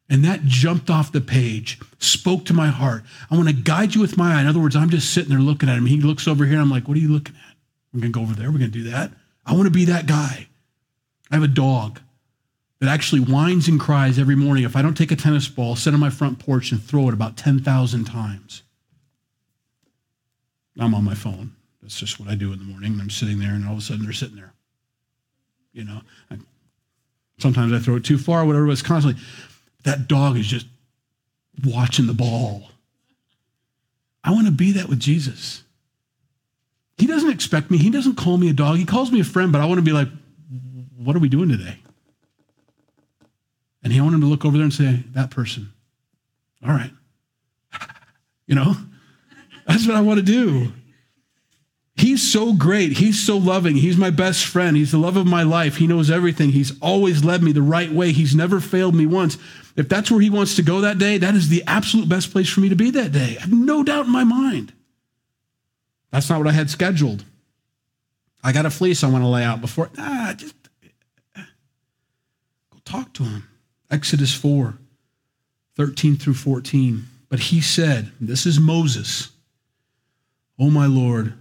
And 0.08 0.24
that 0.24 0.44
jumped 0.44 0.90
off 0.90 1.12
the 1.12 1.20
page, 1.20 1.80
spoke 1.98 2.44
to 2.46 2.52
my 2.52 2.68
heart. 2.68 3.04
I 3.30 3.36
want 3.36 3.48
to 3.48 3.54
guide 3.54 3.94
you 3.94 4.00
with 4.00 4.18
my 4.18 4.34
eye. 4.34 4.42
In 4.42 4.46
other 4.46 4.60
words, 4.60 4.76
I'm 4.76 4.90
just 4.90 5.14
sitting 5.14 5.30
there 5.30 5.38
looking 5.38 5.68
at 5.68 5.78
him. 5.78 5.86
He 5.86 6.00
looks 6.00 6.28
over 6.28 6.44
here, 6.44 6.54
and 6.54 6.62
I'm 6.62 6.70
like, 6.70 6.88
What 6.88 6.96
are 6.96 7.00
you 7.00 7.08
looking 7.08 7.36
at? 7.36 7.56
We're 7.92 8.00
going 8.00 8.12
to 8.12 8.18
go 8.18 8.22
over 8.22 8.34
there. 8.34 8.50
We're 8.50 8.58
going 8.58 8.72
to 8.72 8.78
do 8.78 8.90
that. 8.90 9.12
I 9.46 9.54
want 9.54 9.64
to 9.64 9.70
be 9.70 9.86
that 9.86 10.06
guy. 10.06 10.48
I 11.30 11.34
have 11.36 11.42
a 11.42 11.48
dog 11.48 12.00
that 12.80 12.88
actually 12.88 13.22
whines 13.22 13.66
and 13.68 13.80
cries 13.80 14.18
every 14.18 14.34
morning 14.36 14.64
if 14.64 14.76
I 14.76 14.82
don't 14.82 14.96
take 14.96 15.12
a 15.12 15.16
tennis 15.16 15.48
ball, 15.48 15.76
sit 15.76 15.94
on 15.94 16.00
my 16.00 16.10
front 16.10 16.38
porch, 16.38 16.70
and 16.70 16.82
throw 16.82 17.08
it 17.08 17.14
about 17.14 17.36
10,000 17.36 18.04
times. 18.04 18.62
I'm 20.78 20.94
on 20.94 21.04
my 21.04 21.14
phone. 21.14 21.52
That's 21.82 21.98
just 21.98 22.18
what 22.18 22.28
I 22.28 22.34
do 22.34 22.52
in 22.52 22.58
the 22.58 22.64
morning. 22.64 22.98
I'm 23.00 23.10
sitting 23.10 23.38
there, 23.38 23.50
and 23.50 23.66
all 23.66 23.72
of 23.72 23.78
a 23.78 23.82
sudden 23.82 24.04
they're 24.04 24.12
sitting 24.12 24.36
there. 24.36 24.52
You 25.72 25.84
know, 25.84 26.00
I, 26.30 26.38
sometimes 27.38 27.72
I 27.72 27.78
throw 27.78 27.96
it 27.96 28.04
too 28.04 28.18
far, 28.18 28.44
whatever. 28.44 28.68
It's 28.70 28.82
constantly 28.82 29.22
that 29.84 30.08
dog 30.08 30.36
is 30.36 30.46
just 30.46 30.66
watching 31.64 32.06
the 32.06 32.14
ball. 32.14 32.68
I 34.22 34.32
want 34.32 34.46
to 34.46 34.52
be 34.52 34.72
that 34.72 34.88
with 34.88 34.98
Jesus. 34.98 35.62
He 36.96 37.06
doesn't 37.06 37.30
expect 37.30 37.70
me. 37.70 37.78
He 37.78 37.90
doesn't 37.90 38.16
call 38.16 38.36
me 38.36 38.48
a 38.48 38.52
dog. 38.52 38.76
He 38.78 38.84
calls 38.84 39.12
me 39.12 39.20
a 39.20 39.24
friend, 39.24 39.52
but 39.52 39.60
I 39.60 39.66
want 39.66 39.78
to 39.78 39.82
be 39.82 39.92
like, 39.92 40.08
what 40.96 41.14
are 41.14 41.20
we 41.20 41.28
doing 41.28 41.48
today? 41.48 41.78
And 43.82 43.92
he 43.92 44.00
wanted 44.00 44.20
to 44.20 44.26
look 44.26 44.44
over 44.44 44.56
there 44.56 44.64
and 44.64 44.72
say, 44.72 45.04
that 45.12 45.30
person. 45.30 45.72
All 46.66 46.72
right. 46.72 46.90
you 48.46 48.54
know, 48.54 48.74
that's 49.66 49.86
what 49.86 49.96
I 49.96 50.00
want 50.00 50.18
to 50.18 50.24
do. 50.24 50.72
He's 51.96 52.32
so 52.32 52.54
great. 52.54 52.92
He's 52.92 53.24
so 53.24 53.36
loving. 53.36 53.76
He's 53.76 53.96
my 53.96 54.10
best 54.10 54.46
friend. 54.46 54.76
He's 54.76 54.90
the 54.90 54.98
love 54.98 55.16
of 55.16 55.26
my 55.26 55.42
life. 55.42 55.76
He 55.76 55.86
knows 55.86 56.10
everything. 56.10 56.50
He's 56.50 56.76
always 56.80 57.24
led 57.24 57.42
me 57.42 57.52
the 57.52 57.62
right 57.62 57.92
way. 57.92 58.12
He's 58.12 58.34
never 58.34 58.60
failed 58.60 58.94
me 58.94 59.06
once. 59.06 59.38
If 59.76 59.88
that's 59.88 60.10
where 60.10 60.20
he 60.20 60.30
wants 60.30 60.56
to 60.56 60.62
go 60.62 60.82
that 60.82 60.98
day, 60.98 61.18
that 61.18 61.34
is 61.34 61.48
the 61.48 61.64
absolute 61.66 62.08
best 62.08 62.30
place 62.30 62.48
for 62.48 62.60
me 62.60 62.68
to 62.68 62.76
be 62.76 62.90
that 62.90 63.12
day. 63.12 63.36
I 63.36 63.40
have 63.40 63.52
no 63.52 63.82
doubt 63.82 64.06
in 64.06 64.12
my 64.12 64.24
mind. 64.24 64.72
That's 66.10 66.30
not 66.30 66.38
what 66.38 66.48
I 66.48 66.52
had 66.52 66.70
scheduled. 66.70 67.24
I 68.42 68.52
got 68.52 68.66
a 68.66 68.70
fleece 68.70 69.02
I 69.02 69.08
want 69.08 69.24
to 69.24 69.28
lay 69.28 69.42
out 69.42 69.60
before. 69.60 69.90
Ah, 69.98 70.34
just 70.36 70.54
go 71.36 72.78
talk 72.84 73.12
to 73.14 73.24
him. 73.24 73.48
Exodus 73.90 74.34
4, 74.34 74.78
13 75.76 76.16
through 76.16 76.34
14. 76.34 77.06
But 77.28 77.40
he 77.40 77.60
said, 77.60 78.12
This 78.20 78.46
is 78.46 78.60
Moses. 78.60 79.30
O 80.58 80.70
my 80.70 80.86
Lord, 80.86 81.34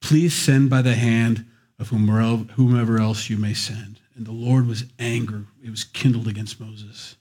please 0.00 0.34
send 0.34 0.70
by 0.70 0.82
the 0.82 0.94
hand 0.94 1.44
of 1.78 1.88
whomever 1.88 3.00
else 3.00 3.28
you 3.28 3.36
may 3.36 3.54
send. 3.54 3.98
And 4.14 4.24
the 4.24 4.32
Lord 4.32 4.68
was 4.68 4.84
angry. 4.98 5.42
It 5.64 5.70
was 5.70 5.84
kindled 5.84 6.28
against 6.28 6.60
Moses. 6.60 7.16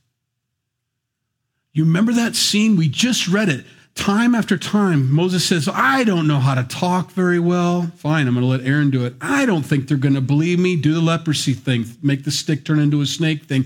You 1.76 1.84
remember 1.84 2.14
that 2.14 2.38
scene? 2.38 2.78
We 2.78 2.88
just 2.88 3.28
read 3.28 3.50
it. 3.50 3.66
Time 3.96 4.34
after 4.34 4.58
time, 4.58 5.12
Moses 5.12 5.46
says, 5.46 5.68
I 5.72 6.06
don't 6.06 6.26
know 6.26 6.40
how 6.40 6.56
to 6.56 6.64
talk 6.64 7.12
very 7.12 7.38
well. 7.38 7.92
Fine, 7.98 8.28
I'm 8.28 8.34
going 8.34 8.46
to 8.46 8.50
let 8.50 8.66
Aaron 8.66 8.92
do 8.92 9.06
it. 9.06 9.14
I 9.20 9.46
don't 9.46 9.64
think 9.64 9.88
they're 9.88 9.98
going 9.98 10.16
to 10.16 10.22
believe 10.22 10.58
me. 10.58 10.78
Do 10.78 10.94
the 10.94 11.02
leprosy 11.02 11.54
thing, 11.54 11.86
make 12.02 12.24
the 12.24 12.32
stick 12.32 12.64
turn 12.64 12.80
into 12.80 13.02
a 13.02 13.06
snake 13.06 13.44
thing. 13.44 13.66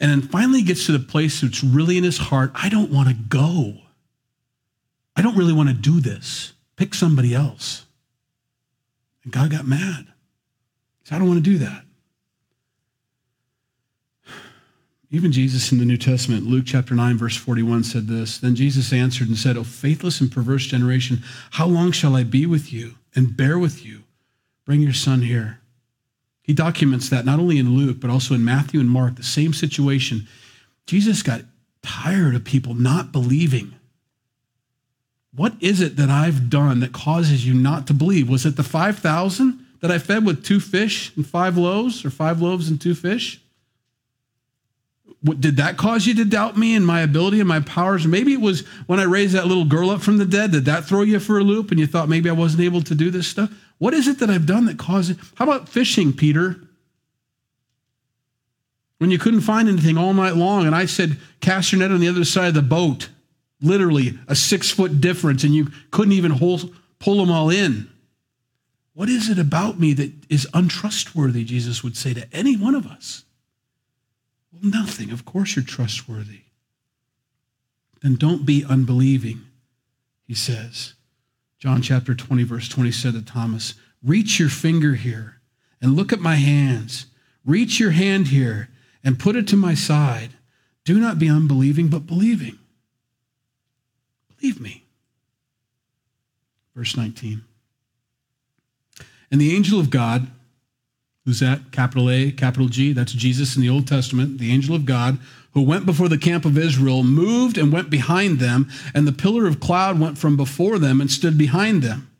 And 0.00 0.10
then 0.10 0.22
finally 0.22 0.62
gets 0.62 0.86
to 0.86 0.92
the 0.92 0.98
place 0.98 1.40
that's 1.40 1.62
really 1.62 1.96
in 1.96 2.02
his 2.02 2.18
heart 2.18 2.50
I 2.56 2.68
don't 2.68 2.90
want 2.90 3.08
to 3.08 3.14
go. 3.14 3.74
I 5.14 5.22
don't 5.22 5.36
really 5.36 5.52
want 5.52 5.68
to 5.68 5.74
do 5.76 6.00
this. 6.00 6.54
Pick 6.74 6.92
somebody 6.92 7.34
else. 7.34 7.84
And 9.22 9.32
God 9.32 9.52
got 9.52 9.64
mad. 9.64 10.06
He 11.00 11.06
said, 11.06 11.16
I 11.16 11.18
don't 11.20 11.28
want 11.28 11.44
to 11.44 11.50
do 11.50 11.58
that. 11.58 11.84
Even 15.10 15.32
Jesus 15.32 15.72
in 15.72 15.78
the 15.78 15.86
New 15.86 15.96
Testament, 15.96 16.46
Luke 16.46 16.64
chapter 16.66 16.94
9, 16.94 17.16
verse 17.16 17.36
41 17.36 17.84
said 17.84 18.08
this 18.08 18.38
Then 18.38 18.54
Jesus 18.54 18.92
answered 18.92 19.28
and 19.28 19.38
said, 19.38 19.56
O 19.56 19.64
faithless 19.64 20.20
and 20.20 20.30
perverse 20.30 20.66
generation, 20.66 21.22
how 21.52 21.66
long 21.66 21.92
shall 21.92 22.14
I 22.14 22.24
be 22.24 22.44
with 22.44 22.72
you 22.72 22.96
and 23.14 23.36
bear 23.36 23.58
with 23.58 23.84
you? 23.84 24.02
Bring 24.66 24.82
your 24.82 24.92
son 24.92 25.22
here. 25.22 25.60
He 26.42 26.52
documents 26.52 27.08
that 27.08 27.24
not 27.24 27.38
only 27.38 27.58
in 27.58 27.74
Luke, 27.74 28.00
but 28.00 28.10
also 28.10 28.34
in 28.34 28.44
Matthew 28.44 28.80
and 28.80 28.90
Mark, 28.90 29.16
the 29.16 29.22
same 29.22 29.54
situation. 29.54 30.28
Jesus 30.86 31.22
got 31.22 31.42
tired 31.82 32.34
of 32.34 32.44
people 32.44 32.74
not 32.74 33.12
believing. 33.12 33.74
What 35.34 35.54
is 35.60 35.80
it 35.80 35.96
that 35.96 36.10
I've 36.10 36.50
done 36.50 36.80
that 36.80 36.92
causes 36.92 37.46
you 37.46 37.54
not 37.54 37.86
to 37.86 37.94
believe? 37.94 38.28
Was 38.28 38.44
it 38.44 38.56
the 38.56 38.62
5,000 38.62 39.66
that 39.80 39.90
I 39.90 39.98
fed 39.98 40.26
with 40.26 40.44
two 40.44 40.60
fish 40.60 41.14
and 41.16 41.26
five 41.26 41.56
loaves, 41.56 42.04
or 42.04 42.10
five 42.10 42.42
loaves 42.42 42.68
and 42.68 42.80
two 42.80 42.94
fish? 42.94 43.40
Did 45.24 45.56
that 45.56 45.76
cause 45.76 46.06
you 46.06 46.14
to 46.14 46.24
doubt 46.24 46.56
me 46.56 46.76
and 46.76 46.86
my 46.86 47.00
ability 47.00 47.40
and 47.40 47.48
my 47.48 47.60
powers? 47.60 48.06
Maybe 48.06 48.32
it 48.32 48.40
was 48.40 48.66
when 48.86 49.00
I 49.00 49.04
raised 49.04 49.34
that 49.34 49.46
little 49.46 49.64
girl 49.64 49.90
up 49.90 50.00
from 50.00 50.18
the 50.18 50.24
dead. 50.24 50.52
Did 50.52 50.64
that 50.66 50.84
throw 50.84 51.02
you 51.02 51.18
for 51.18 51.38
a 51.38 51.42
loop 51.42 51.70
and 51.70 51.80
you 51.80 51.86
thought 51.86 52.08
maybe 52.08 52.30
I 52.30 52.34
wasn't 52.34 52.62
able 52.62 52.82
to 52.82 52.94
do 52.94 53.10
this 53.10 53.26
stuff? 53.26 53.50
What 53.78 53.94
is 53.94 54.06
it 54.06 54.20
that 54.20 54.30
I've 54.30 54.46
done 54.46 54.66
that 54.66 54.78
caused 54.78 55.10
it? 55.10 55.18
How 55.34 55.44
about 55.44 55.68
fishing, 55.68 56.12
Peter? 56.12 56.60
When 58.98 59.10
you 59.10 59.18
couldn't 59.18 59.42
find 59.42 59.68
anything 59.68 59.96
all 59.96 60.12
night 60.12 60.36
long, 60.36 60.66
and 60.66 60.74
I 60.74 60.86
said, 60.86 61.18
cast 61.40 61.72
your 61.72 61.80
net 61.80 61.92
on 61.92 62.00
the 62.00 62.08
other 62.08 62.24
side 62.24 62.48
of 62.48 62.54
the 62.54 62.62
boat, 62.62 63.08
literally 63.60 64.18
a 64.26 64.34
six 64.34 64.70
foot 64.70 65.00
difference, 65.00 65.44
and 65.44 65.54
you 65.54 65.68
couldn't 65.90 66.12
even 66.12 66.32
hold, 66.32 66.74
pull 66.98 67.18
them 67.18 67.30
all 67.30 67.50
in. 67.50 67.88
What 68.94 69.08
is 69.08 69.28
it 69.28 69.38
about 69.38 69.78
me 69.78 69.92
that 69.94 70.12
is 70.28 70.48
untrustworthy, 70.52 71.44
Jesus 71.44 71.84
would 71.84 71.96
say 71.96 72.14
to 72.14 72.26
any 72.32 72.56
one 72.56 72.74
of 72.74 72.86
us? 72.86 73.24
Well, 74.52 74.62
nothing. 74.62 75.10
Of 75.10 75.24
course 75.24 75.56
you're 75.56 75.64
trustworthy. 75.64 76.42
Then 78.02 78.16
don't 78.16 78.46
be 78.46 78.64
unbelieving, 78.64 79.42
he 80.26 80.34
says. 80.34 80.94
John 81.58 81.82
chapter 81.82 82.14
20, 82.14 82.44
verse 82.44 82.68
20 82.68 82.92
said 82.92 83.14
to 83.14 83.22
Thomas, 83.22 83.74
Reach 84.02 84.38
your 84.38 84.48
finger 84.48 84.94
here 84.94 85.40
and 85.82 85.96
look 85.96 86.12
at 86.12 86.20
my 86.20 86.36
hands. 86.36 87.06
Reach 87.44 87.80
your 87.80 87.90
hand 87.90 88.28
here 88.28 88.68
and 89.02 89.18
put 89.18 89.36
it 89.36 89.48
to 89.48 89.56
my 89.56 89.74
side. 89.74 90.30
Do 90.84 91.00
not 91.00 91.18
be 91.18 91.28
unbelieving, 91.28 91.88
but 91.88 92.06
believing. 92.06 92.58
Believe 94.36 94.60
me. 94.60 94.84
Verse 96.74 96.96
19. 96.96 97.42
And 99.30 99.40
the 99.40 99.54
angel 99.54 99.80
of 99.80 99.90
God 99.90 100.28
Who's 101.28 101.40
that? 101.40 101.72
Capital 101.72 102.08
A, 102.08 102.32
capital 102.32 102.68
G. 102.68 102.94
That's 102.94 103.12
Jesus 103.12 103.54
in 103.54 103.60
the 103.60 103.68
Old 103.68 103.86
Testament, 103.86 104.38
the 104.38 104.50
angel 104.50 104.74
of 104.74 104.86
God, 104.86 105.18
who 105.52 105.60
went 105.60 105.84
before 105.84 106.08
the 106.08 106.16
camp 106.16 106.46
of 106.46 106.56
Israel, 106.56 107.02
moved 107.02 107.58
and 107.58 107.70
went 107.70 107.90
behind 107.90 108.38
them, 108.38 108.70
and 108.94 109.06
the 109.06 109.12
pillar 109.12 109.46
of 109.46 109.60
cloud 109.60 110.00
went 110.00 110.16
from 110.16 110.38
before 110.38 110.78
them 110.78 111.02
and 111.02 111.10
stood 111.10 111.36
behind 111.36 111.82
them. 111.82 112.10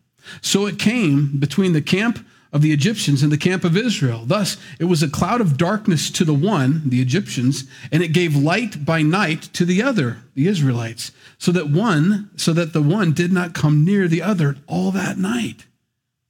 So 0.43 0.67
it 0.67 0.79
came 0.79 1.39
between 1.39 1.73
the 1.73 1.81
camp 1.81 2.23
of 2.53 2.61
the 2.61 2.71
Egyptians 2.71 3.23
and 3.23 3.33
the 3.33 3.39
camp 3.39 3.65
of 3.65 3.79
Israel. 3.79 4.25
Thus, 4.27 4.59
it 4.79 4.85
was 4.85 5.03
a 5.03 5.09
cloud 5.09 5.41
of 5.41 5.57
darkness 5.57 6.11
to 6.11 6.23
the 6.27 6.35
one, 6.35 6.83
the 6.85 7.01
Egyptians, 7.01 7.65
and 7.91 8.03
it 8.03 8.09
gave 8.09 8.37
light 8.37 8.85
by 8.85 9.01
night 9.01 9.45
to 9.55 9.65
the 9.65 9.83
other, 9.83 10.19
the 10.35 10.49
Israelites, 10.49 11.13
so 11.39 11.51
that 11.53 11.71
one, 11.71 12.29
so 12.37 12.53
that 12.53 12.75
the 12.75 12.83
one 12.83 13.13
did 13.13 13.33
not 13.33 13.55
come 13.55 13.87
near 13.87 14.07
the 14.07 14.21
other 14.21 14.57
all 14.67 14.91
that 14.91 15.17
night. 15.17 15.65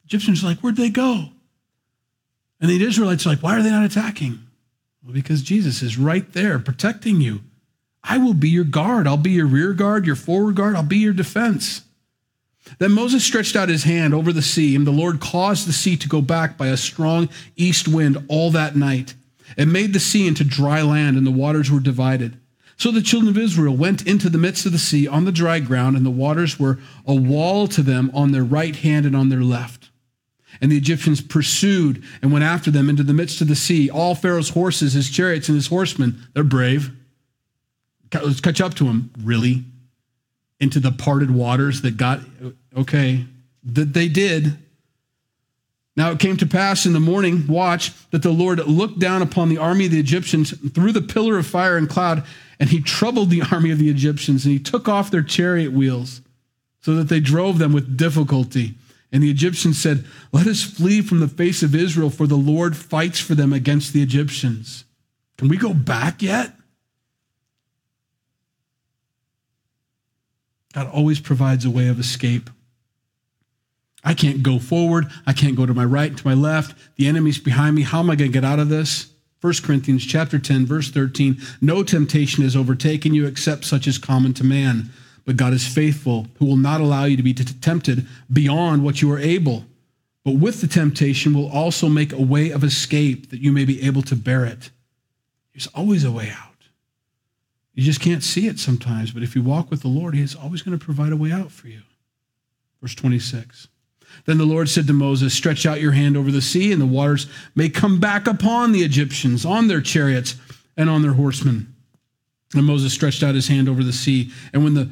Egyptians 0.05 0.45
are 0.45 0.47
like, 0.47 0.61
where'd 0.61 0.77
they 0.77 0.91
go? 0.91 1.31
And 2.61 2.71
the 2.71 2.83
Israelites 2.85 3.27
are 3.27 3.31
like, 3.31 3.43
why 3.43 3.57
are 3.57 3.63
they 3.63 3.71
not 3.71 3.85
attacking? 3.85 4.41
Well, 5.05 5.15
because 5.15 5.43
Jesus 5.43 5.83
is 5.83 5.97
right 5.97 6.31
there 6.33 6.59
protecting 6.59 7.21
you. 7.21 7.41
I 8.03 8.19
will 8.19 8.35
be 8.35 8.49
your 8.49 8.65
guard. 8.65 9.07
I'll 9.07 9.17
be 9.17 9.31
your 9.31 9.47
rear 9.47 9.73
guard, 9.73 10.07
your 10.07 10.17
forward 10.17 10.57
guard. 10.57 10.77
I'll 10.77 10.83
be 10.83 10.99
your 10.99 11.13
defense. 11.13 11.83
Then 12.79 12.93
Moses 12.93 13.25
stretched 13.25 13.57
out 13.57 13.69
his 13.69 13.85
hand 13.85 14.13
over 14.13 14.33
the 14.33 14.43
sea, 14.43 14.77
and 14.77 14.87
the 14.87 14.91
Lord 14.91 15.21
caused 15.21 15.67
the 15.67 15.73
sea 15.73 15.97
to 15.97 16.09
go 16.09 16.21
back 16.21 16.59
by 16.59 16.69
a 16.69 16.77
strong 16.77 17.29
east 17.57 17.89
wind 17.89 18.19
all 18.29 18.51
that 18.51 18.77
night, 18.77 19.15
and 19.57 19.73
made 19.73 19.93
the 19.93 20.01
sea 20.01 20.27
into 20.27 20.45
dry 20.45 20.83
land, 20.83 21.17
and 21.17 21.27
the 21.27 21.31
waters 21.31 21.71
were 21.71 21.81
divided. 21.81 22.39
So 22.77 22.91
the 22.91 23.03
children 23.03 23.31
of 23.31 23.39
Israel 23.39 23.75
went 23.75 24.07
into 24.07 24.29
the 24.29 24.39
midst 24.39 24.67
of 24.67 24.73
the 24.73 24.79
sea 24.79 25.09
on 25.09 25.25
the 25.25 25.33
dry 25.33 25.61
ground, 25.61 25.97
and 25.97 26.05
the 26.05 26.11
waters 26.11 26.61
were 26.61 26.79
a 27.07 27.15
wall 27.15 27.67
to 27.69 27.83
them 27.83 28.11
on 28.15 28.33
their 28.33 28.45
right 28.45 28.77
hand 28.77 29.07
and 29.07 29.17
on 29.17 29.31
their 29.31 29.43
left. 29.43 29.88
And 30.61 30.73
the 30.73 30.77
Egyptians 30.77 31.21
pursued 31.21 32.03
and 32.21 32.33
went 32.33 32.45
after 32.45 32.71
them 32.71 32.91
into 32.91 33.03
the 33.03 33.15
midst 33.15 33.41
of 33.41 33.49
the 33.49 33.57
sea. 33.57 33.91
All 33.91 34.15
Pharaoh's 34.15 34.51
horses, 34.51 34.93
his 34.93 35.11
chariots, 35.11 35.49
and 35.49 35.57
his 35.57 35.69
horsemen, 35.69 36.27
they're 36.35 36.45
brave. 36.45 36.91
Let's 38.13 38.41
catch 38.41 38.61
up 38.61 38.75
to 38.75 38.85
them. 38.85 39.11
Really? 39.23 39.65
Into 40.61 40.81
the 40.81 40.91
parted 40.91 41.31
waters 41.31 41.83
that 41.83 41.97
got, 41.97 42.21
okay, 42.77 43.25
that 43.65 43.93
they 43.93 44.09
did. 44.09 44.59
Now 45.97 46.13
it 46.13 46.21
came 46.21 46.37
to 46.37 46.47
pass 46.47 46.87
in 46.87 46.93
the 46.93 47.01
morning 47.01 47.47
watch 47.49 47.93
that 48.11 48.23
the 48.23 48.31
Lord 48.31 48.65
looked 48.67 49.01
down 49.01 49.21
upon 49.21 49.49
the 49.49 49.59
army 49.59 49.87
of 49.87 49.91
the 49.91 50.01
Egyptians 50.01 50.57
through 50.73 50.93
the 50.93 51.03
pillar 51.03 51.39
of 51.39 51.47
fire 51.47 51.77
and 51.77 51.89
cloud, 51.89 52.25
and 52.61 52.71
he 52.71 52.81
troubled 52.81 53.31
the 53.31 53.43
army 53.53 53.71
of 53.71 53.79
the 53.79 53.91
Egyptians, 53.91 54.45
and 54.45 54.53
he 54.53 54.61
took 54.61 54.89
off 54.89 55.11
their 55.11 55.23
chariot 55.23 55.73
wheels 55.73 56.21
so 56.81 56.95
that 56.95 57.09
they 57.09 57.21
drove 57.21 57.59
them 57.59 57.73
with 57.73 57.97
difficulty. 57.97 58.75
And 59.11 59.23
the 59.23 59.31
Egyptians 59.31 59.81
said, 59.81 60.05
Let 60.33 60.47
us 60.47 60.63
flee 60.63 61.01
from 61.01 61.21
the 61.21 61.29
face 61.29 61.63
of 61.63 61.75
Israel, 61.75 62.11
for 62.11 62.27
the 62.27 62.37
Lord 62.37 62.77
fights 62.77 63.19
for 63.19 63.35
them 63.35 63.53
against 63.53 63.93
the 63.93 64.03
Egyptians. 64.03 64.85
Can 65.37 65.49
we 65.49 65.57
go 65.57 65.73
back 65.73 66.21
yet? 66.21 66.53
God 70.75 70.89
always 70.89 71.21
provides 71.21 71.65
a 71.65 71.71
way 71.71 71.89
of 71.89 71.99
escape. 71.99 72.51
I 74.05 74.15
can't 74.15 74.43
go 74.43 74.59
forward. 74.59 75.07
I 75.27 75.33
can't 75.33 75.57
go 75.57 75.67
to 75.67 75.75
my 75.75 75.85
right, 75.85 76.17
to 76.17 76.27
my 76.27 76.35
left. 76.35 76.77
The 76.97 77.09
enemy's 77.09 77.39
behind 77.39 77.75
me. 77.75 77.83
How 77.83 78.01
am 78.01 78.11
I 78.11 78.17
going 78.17 78.31
to 78.31 78.41
get 78.41 78.45
out 78.45 78.59
of 78.59 78.69
this? 78.69 79.11
1 79.41 79.55
Corinthians 79.63 80.05
chapter 80.05 80.39
10 80.39 80.67
verse 80.67 80.91
13 80.91 81.41
No 81.61 81.85
temptation 81.85 82.43
has 82.43 82.57
overtaken 82.57 83.15
you 83.15 83.27
except 83.27 83.65
such 83.65 83.87
as 83.87 83.97
common 83.97 84.35
to 84.35 84.45
man 84.45 84.91
but 85.29 85.37
God 85.37 85.53
is 85.53 85.69
faithful, 85.69 86.27
who 86.39 86.47
will 86.47 86.57
not 86.57 86.81
allow 86.81 87.05
you 87.05 87.15
to 87.19 87.23
be 87.23 87.35
tempted 87.35 88.07
beyond 88.33 88.83
what 88.83 89.03
you 89.03 89.13
are 89.13 89.19
able. 89.19 89.67
But 90.25 90.37
with 90.37 90.63
the 90.63 90.67
temptation 90.67 91.35
will 91.35 91.51
also 91.51 91.87
make 91.87 92.15
a 92.15 92.23
way 92.23 92.49
of 92.49 92.65
escape 92.65 93.29
that 93.29 93.43
you 93.43 93.53
may 93.53 93.67
be 93.67 93.83
able 93.83 94.01
to 94.05 94.17
bear 94.17 94.47
it. 94.47 94.71
There's 95.53 95.67
always 95.75 96.03
a 96.03 96.11
way 96.11 96.31
out. 96.31 96.55
You 97.75 97.83
just 97.83 98.01
can't 98.01 98.23
see 98.25 98.47
it 98.47 98.59
sometimes, 98.59 99.11
but 99.11 99.23
if 99.23 99.37
you 99.37 99.43
walk 99.43 99.71
with 99.71 99.83
the 99.83 99.89
Lord, 99.89 100.15
He 100.15 100.23
is 100.23 100.35
always 100.35 100.63
going 100.63 100.79
to 100.79 100.83
provide 100.83 101.13
a 101.13 101.17
way 101.17 101.31
out 101.31 101.53
for 101.53 101.69
you. 101.69 101.83
Verse 102.81 102.95
26. 102.95 103.69
Then 104.25 104.39
the 104.39 104.47
Lord 104.47 104.71
said 104.71 104.87
to 104.87 104.95
Moses, 104.95 105.35
Stretch 105.35 105.67
out 105.67 105.83
your 105.83 105.93
hand 105.93 106.17
over 106.17 106.31
the 106.31 106.41
sea, 106.41 106.73
and 106.73 106.81
the 106.81 106.87
waters 106.87 107.27
may 107.55 107.69
come 107.69 108.01
back 108.01 108.27
upon 108.27 108.73
the 108.73 108.81
Egyptians, 108.81 109.45
on 109.45 109.69
their 109.69 109.83
chariots, 109.83 110.37
and 110.75 110.89
on 110.89 111.03
their 111.03 111.13
horsemen. 111.13 111.75
And 112.55 112.65
Moses 112.65 112.95
stretched 112.95 113.23
out 113.23 113.35
his 113.35 113.49
hand 113.49 113.69
over 113.69 113.85
the 113.85 113.93
sea, 113.93 114.33
and 114.55 114.65
when 114.65 114.73
the 114.73 114.91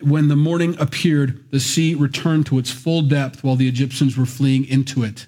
when 0.00 0.28
the 0.28 0.36
morning 0.36 0.76
appeared, 0.78 1.50
the 1.50 1.60
sea 1.60 1.94
returned 1.94 2.46
to 2.46 2.58
its 2.58 2.70
full 2.70 3.02
depth 3.02 3.44
while 3.44 3.56
the 3.56 3.68
Egyptians 3.68 4.16
were 4.16 4.26
fleeing 4.26 4.64
into 4.64 5.04
it. 5.04 5.26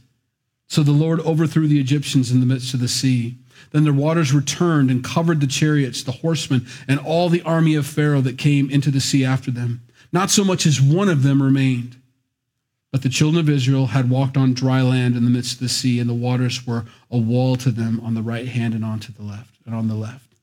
So 0.67 0.83
the 0.83 0.93
Lord 0.93 1.21
overthrew 1.21 1.69
the 1.69 1.81
Egyptians 1.81 2.31
in 2.31 2.41
the 2.41 2.47
midst 2.47 2.75
of 2.75 2.81
the 2.81 2.89
sea. 2.89 3.37
Then 3.73 3.85
their 3.85 3.93
waters 3.93 4.33
returned 4.33 4.91
and 4.91 5.05
covered 5.05 5.41
the 5.41 5.47
chariots, 5.47 6.03
the 6.03 6.13
horsemen, 6.13 6.67
and 6.89 6.99
all 6.99 7.29
the 7.29 7.43
army 7.43 7.75
of 7.75 7.87
Pharaoh 7.87 8.21
that 8.23 8.39
came 8.39 8.71
into 8.71 8.91
the 8.91 9.01
sea 9.01 9.25
after 9.25 9.51
them. 9.51 9.83
Not 10.13 10.31
so 10.31 10.43
much 10.43 10.67
as 10.67 10.81
one 10.81 11.09
of 11.09 11.23
them 11.23 11.43
remained. 11.43 11.97
But 12.93 13.03
the 13.03 13.09
children 13.09 13.41
of 13.41 13.49
Israel 13.49 13.89
had 13.89 14.11
walked 14.11 14.37
on 14.37 14.53
dry 14.53 14.83
land 14.83 15.17
in 15.17 15.25
the 15.25 15.31
midst 15.31 15.55
of 15.55 15.61
the 15.61 15.69
sea, 15.69 16.01
and 16.01 16.11
the 16.11 16.15
waters 16.15 16.67
were 16.67 16.87
a 17.09 17.19
wall 17.19 17.55
to 17.57 17.71
them 17.71 18.01
on 18.01 18.15
the 18.15 18.23
right 18.23 18.49
hand 18.49 18.75
and 18.75 18.85
on 18.85 18.99
to 19.01 19.13
the 19.13 19.23
left 19.23 19.55
and 19.65 19.75
on 19.75 19.87
the 19.87 19.95
left. 19.95 20.35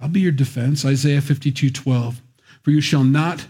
I'll 0.00 0.08
be 0.08 0.20
your 0.20 0.30
defense. 0.30 0.84
Isaiah 0.84 1.20
52, 1.20 1.70
12. 1.70 2.22
For 2.66 2.72
you 2.72 2.80
shall 2.80 3.04
not 3.04 3.46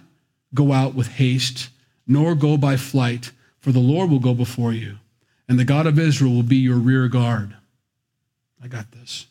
go 0.52 0.74
out 0.74 0.94
with 0.94 1.08
haste, 1.08 1.70
nor 2.06 2.34
go 2.34 2.58
by 2.58 2.76
flight, 2.76 3.32
for 3.58 3.72
the 3.72 3.78
Lord 3.78 4.10
will 4.10 4.18
go 4.18 4.34
before 4.34 4.74
you, 4.74 4.98
and 5.48 5.58
the 5.58 5.64
God 5.64 5.86
of 5.86 5.98
Israel 5.98 6.34
will 6.34 6.42
be 6.42 6.58
your 6.58 6.76
rear 6.76 7.08
guard. 7.08 7.56
I 8.62 8.68
got 8.68 8.90
this. 8.92 9.24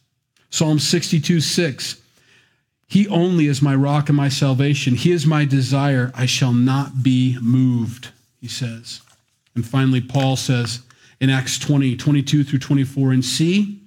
Psalm 0.49 0.79
62 0.79 1.39
6. 1.39 2.01
He 2.87 3.07
only 3.09 3.45
is 3.45 3.61
my 3.61 3.75
rock 3.75 4.09
and 4.09 4.17
my 4.17 4.27
salvation. 4.27 4.95
He 4.95 5.11
is 5.11 5.27
my 5.27 5.45
desire. 5.45 6.11
I 6.15 6.25
shall 6.25 6.53
not 6.53 7.03
be 7.03 7.37
moved, 7.39 8.09
he 8.41 8.47
says. 8.47 9.01
And 9.53 9.63
finally, 9.63 10.01
Paul 10.01 10.35
says 10.35 10.81
in 11.19 11.29
Acts 11.29 11.59
20, 11.59 11.95
22 11.95 12.43
through 12.43 12.57
24, 12.57 13.11
and 13.11 13.23
see, 13.23 13.83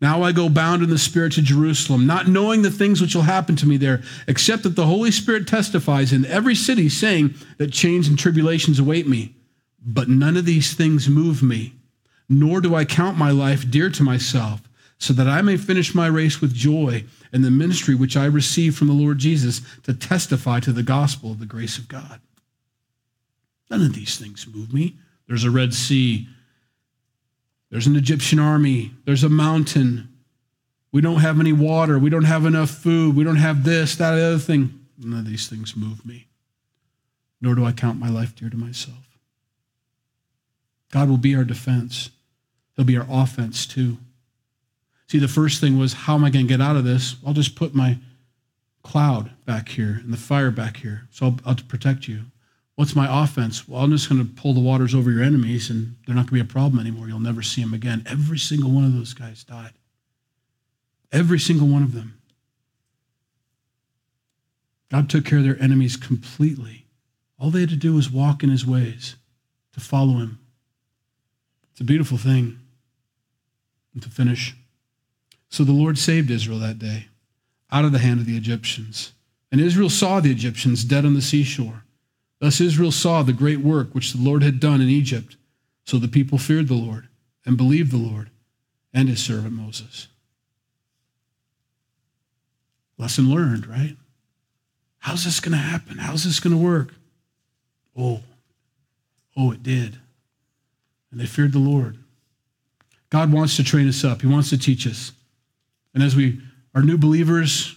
now 0.00 0.22
I 0.22 0.32
go 0.32 0.48
bound 0.48 0.82
in 0.82 0.88
the 0.88 0.98
Spirit 0.98 1.32
to 1.32 1.42
Jerusalem, 1.42 2.06
not 2.06 2.26
knowing 2.26 2.62
the 2.62 2.70
things 2.70 3.00
which 3.00 3.14
will 3.14 3.22
happen 3.22 3.54
to 3.56 3.66
me 3.66 3.76
there, 3.76 4.02
except 4.26 4.62
that 4.62 4.74
the 4.74 4.86
Holy 4.86 5.10
Spirit 5.10 5.46
testifies 5.46 6.12
in 6.12 6.24
every 6.24 6.54
city, 6.54 6.88
saying 6.88 7.34
that 7.58 7.72
chains 7.72 8.08
and 8.08 8.18
tribulations 8.18 8.78
await 8.78 9.06
me. 9.06 9.34
But 9.84 10.08
none 10.08 10.36
of 10.36 10.46
these 10.46 10.72
things 10.74 11.08
move 11.08 11.42
me, 11.42 11.74
nor 12.28 12.60
do 12.60 12.74
I 12.74 12.84
count 12.86 13.18
my 13.18 13.30
life 13.30 13.70
dear 13.70 13.90
to 13.90 14.02
myself, 14.02 14.62
so 14.98 15.12
that 15.12 15.28
I 15.28 15.42
may 15.42 15.56
finish 15.56 15.94
my 15.94 16.06
race 16.06 16.40
with 16.40 16.54
joy 16.54 17.04
in 17.32 17.42
the 17.42 17.50
ministry 17.50 17.94
which 17.94 18.16
I 18.16 18.24
received 18.24 18.76
from 18.76 18.88
the 18.88 18.94
Lord 18.94 19.18
Jesus 19.18 19.60
to 19.84 19.94
testify 19.94 20.60
to 20.60 20.72
the 20.72 20.82
gospel 20.82 21.30
of 21.30 21.40
the 21.40 21.46
grace 21.46 21.78
of 21.78 21.88
God. 21.88 22.20
None 23.70 23.82
of 23.82 23.94
these 23.94 24.18
things 24.18 24.46
move 24.46 24.72
me. 24.72 24.96
There's 25.28 25.44
a 25.44 25.50
Red 25.50 25.74
Sea 25.74 26.26
there's 27.70 27.86
an 27.86 27.96
Egyptian 27.96 28.38
army. 28.38 28.92
There's 29.04 29.24
a 29.24 29.28
mountain. 29.28 30.08
We 30.92 31.00
don't 31.00 31.20
have 31.20 31.38
any 31.38 31.52
water. 31.52 31.98
We 31.98 32.10
don't 32.10 32.24
have 32.24 32.44
enough 32.44 32.70
food. 32.70 33.16
We 33.16 33.24
don't 33.24 33.36
have 33.36 33.64
this, 33.64 33.96
that, 33.96 34.14
the 34.14 34.24
other 34.24 34.38
thing. 34.38 34.80
None 34.98 35.20
of 35.20 35.26
these 35.26 35.48
things 35.48 35.76
move 35.76 36.04
me, 36.04 36.26
nor 37.40 37.54
do 37.54 37.64
I 37.64 37.72
count 37.72 37.98
my 37.98 38.10
life 38.10 38.34
dear 38.34 38.50
to 38.50 38.56
myself. 38.56 38.98
God 40.92 41.08
will 41.08 41.16
be 41.16 41.34
our 41.34 41.44
defense, 41.44 42.10
He'll 42.76 42.84
be 42.84 42.98
our 42.98 43.06
offense 43.08 43.66
too. 43.66 43.98
See, 45.06 45.18
the 45.18 45.28
first 45.28 45.60
thing 45.60 45.78
was, 45.78 45.92
how 45.92 46.14
am 46.14 46.24
I 46.24 46.30
going 46.30 46.46
to 46.46 46.48
get 46.48 46.60
out 46.60 46.76
of 46.76 46.84
this? 46.84 47.16
I'll 47.26 47.32
just 47.32 47.56
put 47.56 47.74
my 47.74 47.98
cloud 48.82 49.30
back 49.44 49.68
here 49.68 50.00
and 50.02 50.12
the 50.12 50.16
fire 50.16 50.50
back 50.50 50.78
here. 50.78 51.08
So 51.10 51.26
I'll, 51.26 51.40
I'll 51.44 51.54
protect 51.56 52.06
you. 52.08 52.26
What's 52.80 52.96
my 52.96 53.22
offense? 53.22 53.68
Well, 53.68 53.82
I'm 53.82 53.90
just 53.90 54.08
going 54.08 54.26
to 54.26 54.32
pull 54.40 54.54
the 54.54 54.60
waters 54.60 54.94
over 54.94 55.10
your 55.10 55.22
enemies 55.22 55.68
and 55.68 55.96
they're 56.06 56.14
not 56.14 56.30
going 56.30 56.40
to 56.40 56.44
be 56.46 56.50
a 56.50 56.50
problem 56.50 56.80
anymore. 56.80 57.08
You'll 57.08 57.20
never 57.20 57.42
see 57.42 57.60
them 57.60 57.74
again. 57.74 58.02
Every 58.06 58.38
single 58.38 58.70
one 58.70 58.84
of 58.84 58.94
those 58.94 59.12
guys 59.12 59.44
died. 59.44 59.74
Every 61.12 61.38
single 61.38 61.68
one 61.68 61.82
of 61.82 61.92
them. 61.92 62.18
God 64.90 65.10
took 65.10 65.26
care 65.26 65.40
of 65.40 65.44
their 65.44 65.62
enemies 65.62 65.98
completely. 65.98 66.86
All 67.38 67.50
they 67.50 67.60
had 67.60 67.68
to 67.68 67.76
do 67.76 67.92
was 67.92 68.08
walk 68.08 68.42
in 68.42 68.48
his 68.48 68.66
ways, 68.66 69.16
to 69.74 69.80
follow 69.80 70.14
him. 70.14 70.38
It's 71.72 71.82
a 71.82 71.84
beautiful 71.84 72.16
thing. 72.16 72.60
And 73.92 74.02
to 74.02 74.08
finish. 74.08 74.56
So 75.50 75.64
the 75.64 75.72
Lord 75.72 75.98
saved 75.98 76.30
Israel 76.30 76.60
that 76.60 76.78
day 76.78 77.08
out 77.70 77.84
of 77.84 77.92
the 77.92 77.98
hand 77.98 78.20
of 78.20 78.26
the 78.26 78.38
Egyptians. 78.38 79.12
And 79.52 79.60
Israel 79.60 79.90
saw 79.90 80.20
the 80.20 80.30
Egyptians 80.30 80.82
dead 80.82 81.04
on 81.04 81.12
the 81.12 81.20
seashore. 81.20 81.84
Thus 82.40 82.60
Israel 82.60 82.90
saw 82.90 83.22
the 83.22 83.32
great 83.32 83.60
work 83.60 83.94
which 83.94 84.12
the 84.12 84.22
Lord 84.22 84.42
had 84.42 84.60
done 84.60 84.80
in 84.80 84.88
Egypt. 84.88 85.36
So 85.84 85.98
the 85.98 86.08
people 86.08 86.38
feared 86.38 86.68
the 86.68 86.74
Lord 86.74 87.08
and 87.44 87.56
believed 87.56 87.92
the 87.92 87.96
Lord 87.96 88.30
and 88.92 89.08
his 89.08 89.22
servant 89.22 89.52
Moses. 89.52 90.08
Lesson 92.98 93.32
learned, 93.32 93.66
right? 93.66 93.96
How's 94.98 95.24
this 95.24 95.40
going 95.40 95.52
to 95.52 95.58
happen? 95.58 95.98
How's 95.98 96.24
this 96.24 96.40
going 96.40 96.54
to 96.54 96.62
work? 96.62 96.94
Oh, 97.96 98.20
oh, 99.36 99.52
it 99.52 99.62
did. 99.62 99.98
And 101.10 101.20
they 101.20 101.26
feared 101.26 101.52
the 101.52 101.58
Lord. 101.58 101.98
God 103.08 103.32
wants 103.32 103.56
to 103.56 103.64
train 103.64 103.88
us 103.88 104.04
up, 104.04 104.20
He 104.20 104.28
wants 104.28 104.50
to 104.50 104.58
teach 104.58 104.86
us. 104.86 105.12
And 105.94 106.02
as 106.02 106.14
we 106.14 106.40
are 106.74 106.82
new 106.82 106.98
believers, 106.98 107.76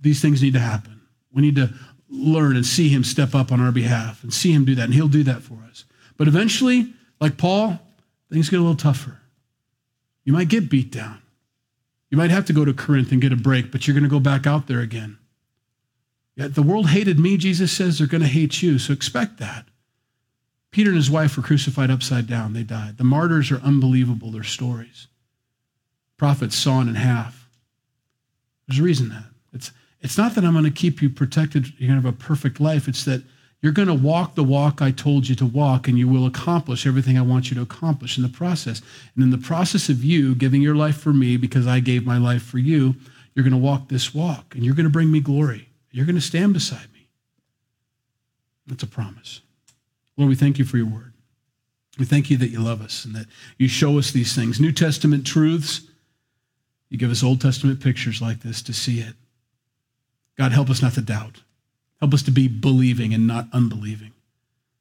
these 0.00 0.20
things 0.20 0.42
need 0.42 0.52
to 0.52 0.60
happen. 0.60 1.00
We 1.32 1.42
need 1.42 1.56
to 1.56 1.72
learn 2.10 2.56
and 2.56 2.66
see 2.66 2.88
him 2.88 3.04
step 3.04 3.34
up 3.34 3.52
on 3.52 3.60
our 3.60 3.72
behalf 3.72 4.22
and 4.22 4.34
see 4.34 4.52
him 4.52 4.64
do 4.64 4.74
that. 4.74 4.84
And 4.84 4.94
he'll 4.94 5.08
do 5.08 5.22
that 5.24 5.42
for 5.42 5.58
us. 5.68 5.84
But 6.16 6.28
eventually, 6.28 6.92
like 7.20 7.36
Paul, 7.38 7.78
things 8.30 8.50
get 8.50 8.58
a 8.58 8.62
little 8.62 8.76
tougher. 8.76 9.18
You 10.24 10.32
might 10.32 10.48
get 10.48 10.68
beat 10.68 10.90
down. 10.90 11.22
You 12.10 12.18
might 12.18 12.30
have 12.30 12.44
to 12.46 12.52
go 12.52 12.64
to 12.64 12.74
Corinth 12.74 13.12
and 13.12 13.22
get 13.22 13.32
a 13.32 13.36
break, 13.36 13.70
but 13.70 13.86
you're 13.86 13.94
going 13.94 14.04
to 14.04 14.10
go 14.10 14.20
back 14.20 14.46
out 14.46 14.66
there 14.66 14.80
again. 14.80 15.18
Yet 16.34 16.54
the 16.54 16.62
world 16.62 16.90
hated 16.90 17.18
me, 17.18 17.36
Jesus 17.36 17.70
says, 17.70 17.98
they're 17.98 18.06
going 18.06 18.22
to 18.22 18.28
hate 18.28 18.62
you. 18.62 18.78
So 18.78 18.92
expect 18.92 19.38
that. 19.38 19.66
Peter 20.70 20.90
and 20.90 20.96
his 20.96 21.10
wife 21.10 21.36
were 21.36 21.42
crucified 21.42 21.90
upside 21.90 22.26
down. 22.26 22.52
They 22.52 22.62
died. 22.62 22.98
The 22.98 23.04
martyrs 23.04 23.50
are 23.50 23.60
unbelievable, 23.60 24.30
their 24.30 24.42
stories. 24.42 25.08
Prophets 26.16 26.56
sawn 26.56 26.88
in 26.88 26.94
half. 26.96 27.48
There's 28.66 28.80
a 28.80 28.84
reason 28.84 29.08
that. 29.08 29.24
It's, 29.52 29.72
it's 30.00 30.16
not 30.16 30.34
that 30.34 30.44
I'm 30.44 30.52
going 30.52 30.64
to 30.64 30.70
keep 30.70 31.02
you 31.02 31.10
protected, 31.10 31.66
you're 31.78 31.88
going 31.88 32.00
to 32.00 32.06
have 32.06 32.14
a 32.14 32.24
perfect 32.24 32.60
life. 32.60 32.88
It's 32.88 33.04
that 33.04 33.22
you're 33.62 33.72
going 33.72 33.88
to 33.88 33.94
walk 33.94 34.34
the 34.34 34.44
walk 34.44 34.80
I 34.80 34.90
told 34.90 35.28
you 35.28 35.34
to 35.36 35.46
walk, 35.46 35.86
and 35.86 35.98
you 35.98 36.08
will 36.08 36.26
accomplish 36.26 36.86
everything 36.86 37.18
I 37.18 37.22
want 37.22 37.50
you 37.50 37.56
to 37.56 37.62
accomplish 37.62 38.16
in 38.16 38.22
the 38.22 38.30
process. 38.30 38.80
And 39.14 39.22
in 39.22 39.30
the 39.30 39.38
process 39.38 39.90
of 39.90 40.02
you 40.02 40.34
giving 40.34 40.62
your 40.62 40.74
life 40.74 40.96
for 40.96 41.12
me 41.12 41.36
because 41.36 41.66
I 41.66 41.80
gave 41.80 42.06
my 42.06 42.16
life 42.16 42.42
for 42.42 42.58
you, 42.58 42.94
you're 43.34 43.44
going 43.44 43.52
to 43.52 43.58
walk 43.58 43.88
this 43.88 44.14
walk, 44.14 44.54
and 44.54 44.64
you're 44.64 44.74
going 44.74 44.84
to 44.84 44.90
bring 44.90 45.12
me 45.12 45.20
glory. 45.20 45.68
You're 45.90 46.06
going 46.06 46.16
to 46.16 46.22
stand 46.22 46.54
beside 46.54 46.90
me. 46.94 47.08
That's 48.66 48.82
a 48.82 48.86
promise. 48.86 49.42
Lord, 50.16 50.30
we 50.30 50.36
thank 50.36 50.58
you 50.58 50.64
for 50.64 50.76
your 50.76 50.86
word. 50.86 51.12
We 51.98 52.06
thank 52.06 52.30
you 52.30 52.38
that 52.38 52.48
you 52.48 52.60
love 52.60 52.80
us 52.80 53.04
and 53.04 53.14
that 53.14 53.26
you 53.58 53.68
show 53.68 53.98
us 53.98 54.10
these 54.10 54.34
things. 54.34 54.60
New 54.60 54.72
Testament 54.72 55.26
truths. 55.26 55.82
You 56.88 56.96
give 56.96 57.10
us 57.10 57.22
Old 57.22 57.40
Testament 57.40 57.80
pictures 57.80 58.22
like 58.22 58.40
this 58.40 58.62
to 58.62 58.72
see 58.72 59.00
it. 59.00 59.14
God, 60.36 60.52
help 60.52 60.70
us 60.70 60.82
not 60.82 60.94
to 60.94 61.00
doubt. 61.00 61.42
Help 62.00 62.14
us 62.14 62.22
to 62.22 62.30
be 62.30 62.48
believing 62.48 63.12
and 63.12 63.26
not 63.26 63.46
unbelieving. 63.52 64.12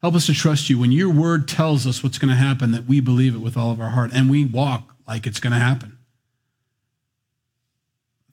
Help 0.02 0.16
us 0.16 0.26
to 0.28 0.34
trust 0.34 0.70
you 0.70 0.80
when 0.80 0.92
your 0.92 1.10
word 1.10 1.48
tells 1.48 1.86
us 1.86 2.02
what's 2.02 2.18
going 2.18 2.30
to 2.30 2.36
happen, 2.36 2.72
that 2.72 2.86
we 2.86 3.02
believe 3.02 3.36
it 3.36 3.40
with 3.40 3.58
all 3.58 3.72
of 3.72 3.82
our 3.82 3.90
heart 3.90 4.12
and 4.14 4.30
we 4.30 4.46
walk 4.46 4.96
like 5.06 5.28
it's 5.28 5.42
going 5.42 5.52
to 5.52 5.60
happen. 5.60 5.98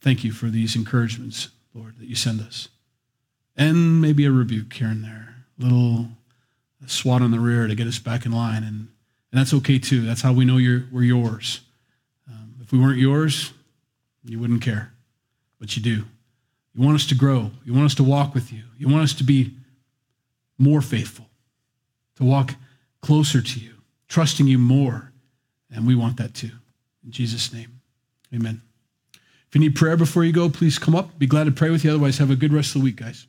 Thank 0.01 0.23
you 0.23 0.31
for 0.31 0.47
these 0.47 0.77
encouragements, 0.77 1.49
Lord, 1.75 1.99
that 1.99 2.07
you 2.07 2.15
send 2.15 2.41
us. 2.41 2.69
And 3.57 4.01
maybe 4.01 4.25
a 4.25 4.31
rebuke 4.31 4.73
here 4.75 4.87
and 4.87 5.03
there, 5.03 5.35
a 5.59 5.63
little 5.63 6.09
swat 6.87 7.23
on 7.23 7.33
the 7.33 7.41
rear 7.41 7.67
to 7.67 7.75
get 7.75 7.89
us 7.89 7.99
back 7.99 8.25
in 8.25 8.31
line. 8.31 8.63
And, 8.63 8.89
and 9.33 9.41
that's 9.41 9.55
okay 9.55 9.81
too. 9.81 10.03
That's 10.03 10.23
how 10.23 10.33
we 10.33 10.45
know 10.45 10.59
you're, 10.59 10.85
we're 10.93 11.03
yours. 11.03 11.63
Um, 12.29 12.55
if 12.61 12.71
we 12.71 12.79
weren't 12.79 12.99
yours, 12.99 13.53
you 14.25 14.39
wouldn't 14.39 14.63
care, 14.63 14.93
but 15.59 15.77
you 15.77 15.83
do. 15.83 16.05
You 16.77 16.85
want 16.85 16.97
us 16.97 17.07
to 17.07 17.15
grow. 17.15 17.51
You 17.65 17.73
want 17.73 17.87
us 17.87 17.95
to 17.95 18.05
walk 18.05 18.35
with 18.35 18.53
you. 18.53 18.63
You 18.79 18.89
want 18.89 19.05
us 19.05 19.15
to 19.15 19.25
be 19.25 19.55
more 20.59 20.83
faithful, 20.83 21.27
to 22.17 22.25
walk 22.25 22.55
closer 23.01 23.41
to 23.41 23.61
you, 23.61 23.75
trusting 24.09 24.47
you 24.47 24.59
more. 24.59 25.13
And 25.75 25.87
we 25.87 25.95
want 25.95 26.19
that 26.19 26.35
too. 26.35 26.51
In 27.05 27.11
Jesus' 27.11 27.53
name, 27.53 27.81
amen. 28.35 28.61
If 29.15 29.55
you 29.55 29.61
need 29.61 29.75
prayer 29.77 29.97
before 29.97 30.25
you 30.25 30.33
go, 30.33 30.49
please 30.49 30.79
come 30.79 30.95
up. 30.95 31.19
Be 31.19 31.27
glad 31.27 31.45
to 31.45 31.51
pray 31.51 31.71
with 31.71 31.85
you. 31.85 31.91
Otherwise, 31.91 32.19
have 32.19 32.31
a 32.31 32.37
good 32.37 32.53
rest 32.53 32.75
of 32.75 32.83
the 32.83 32.85
week, 32.85 32.97
guys. 32.97 33.27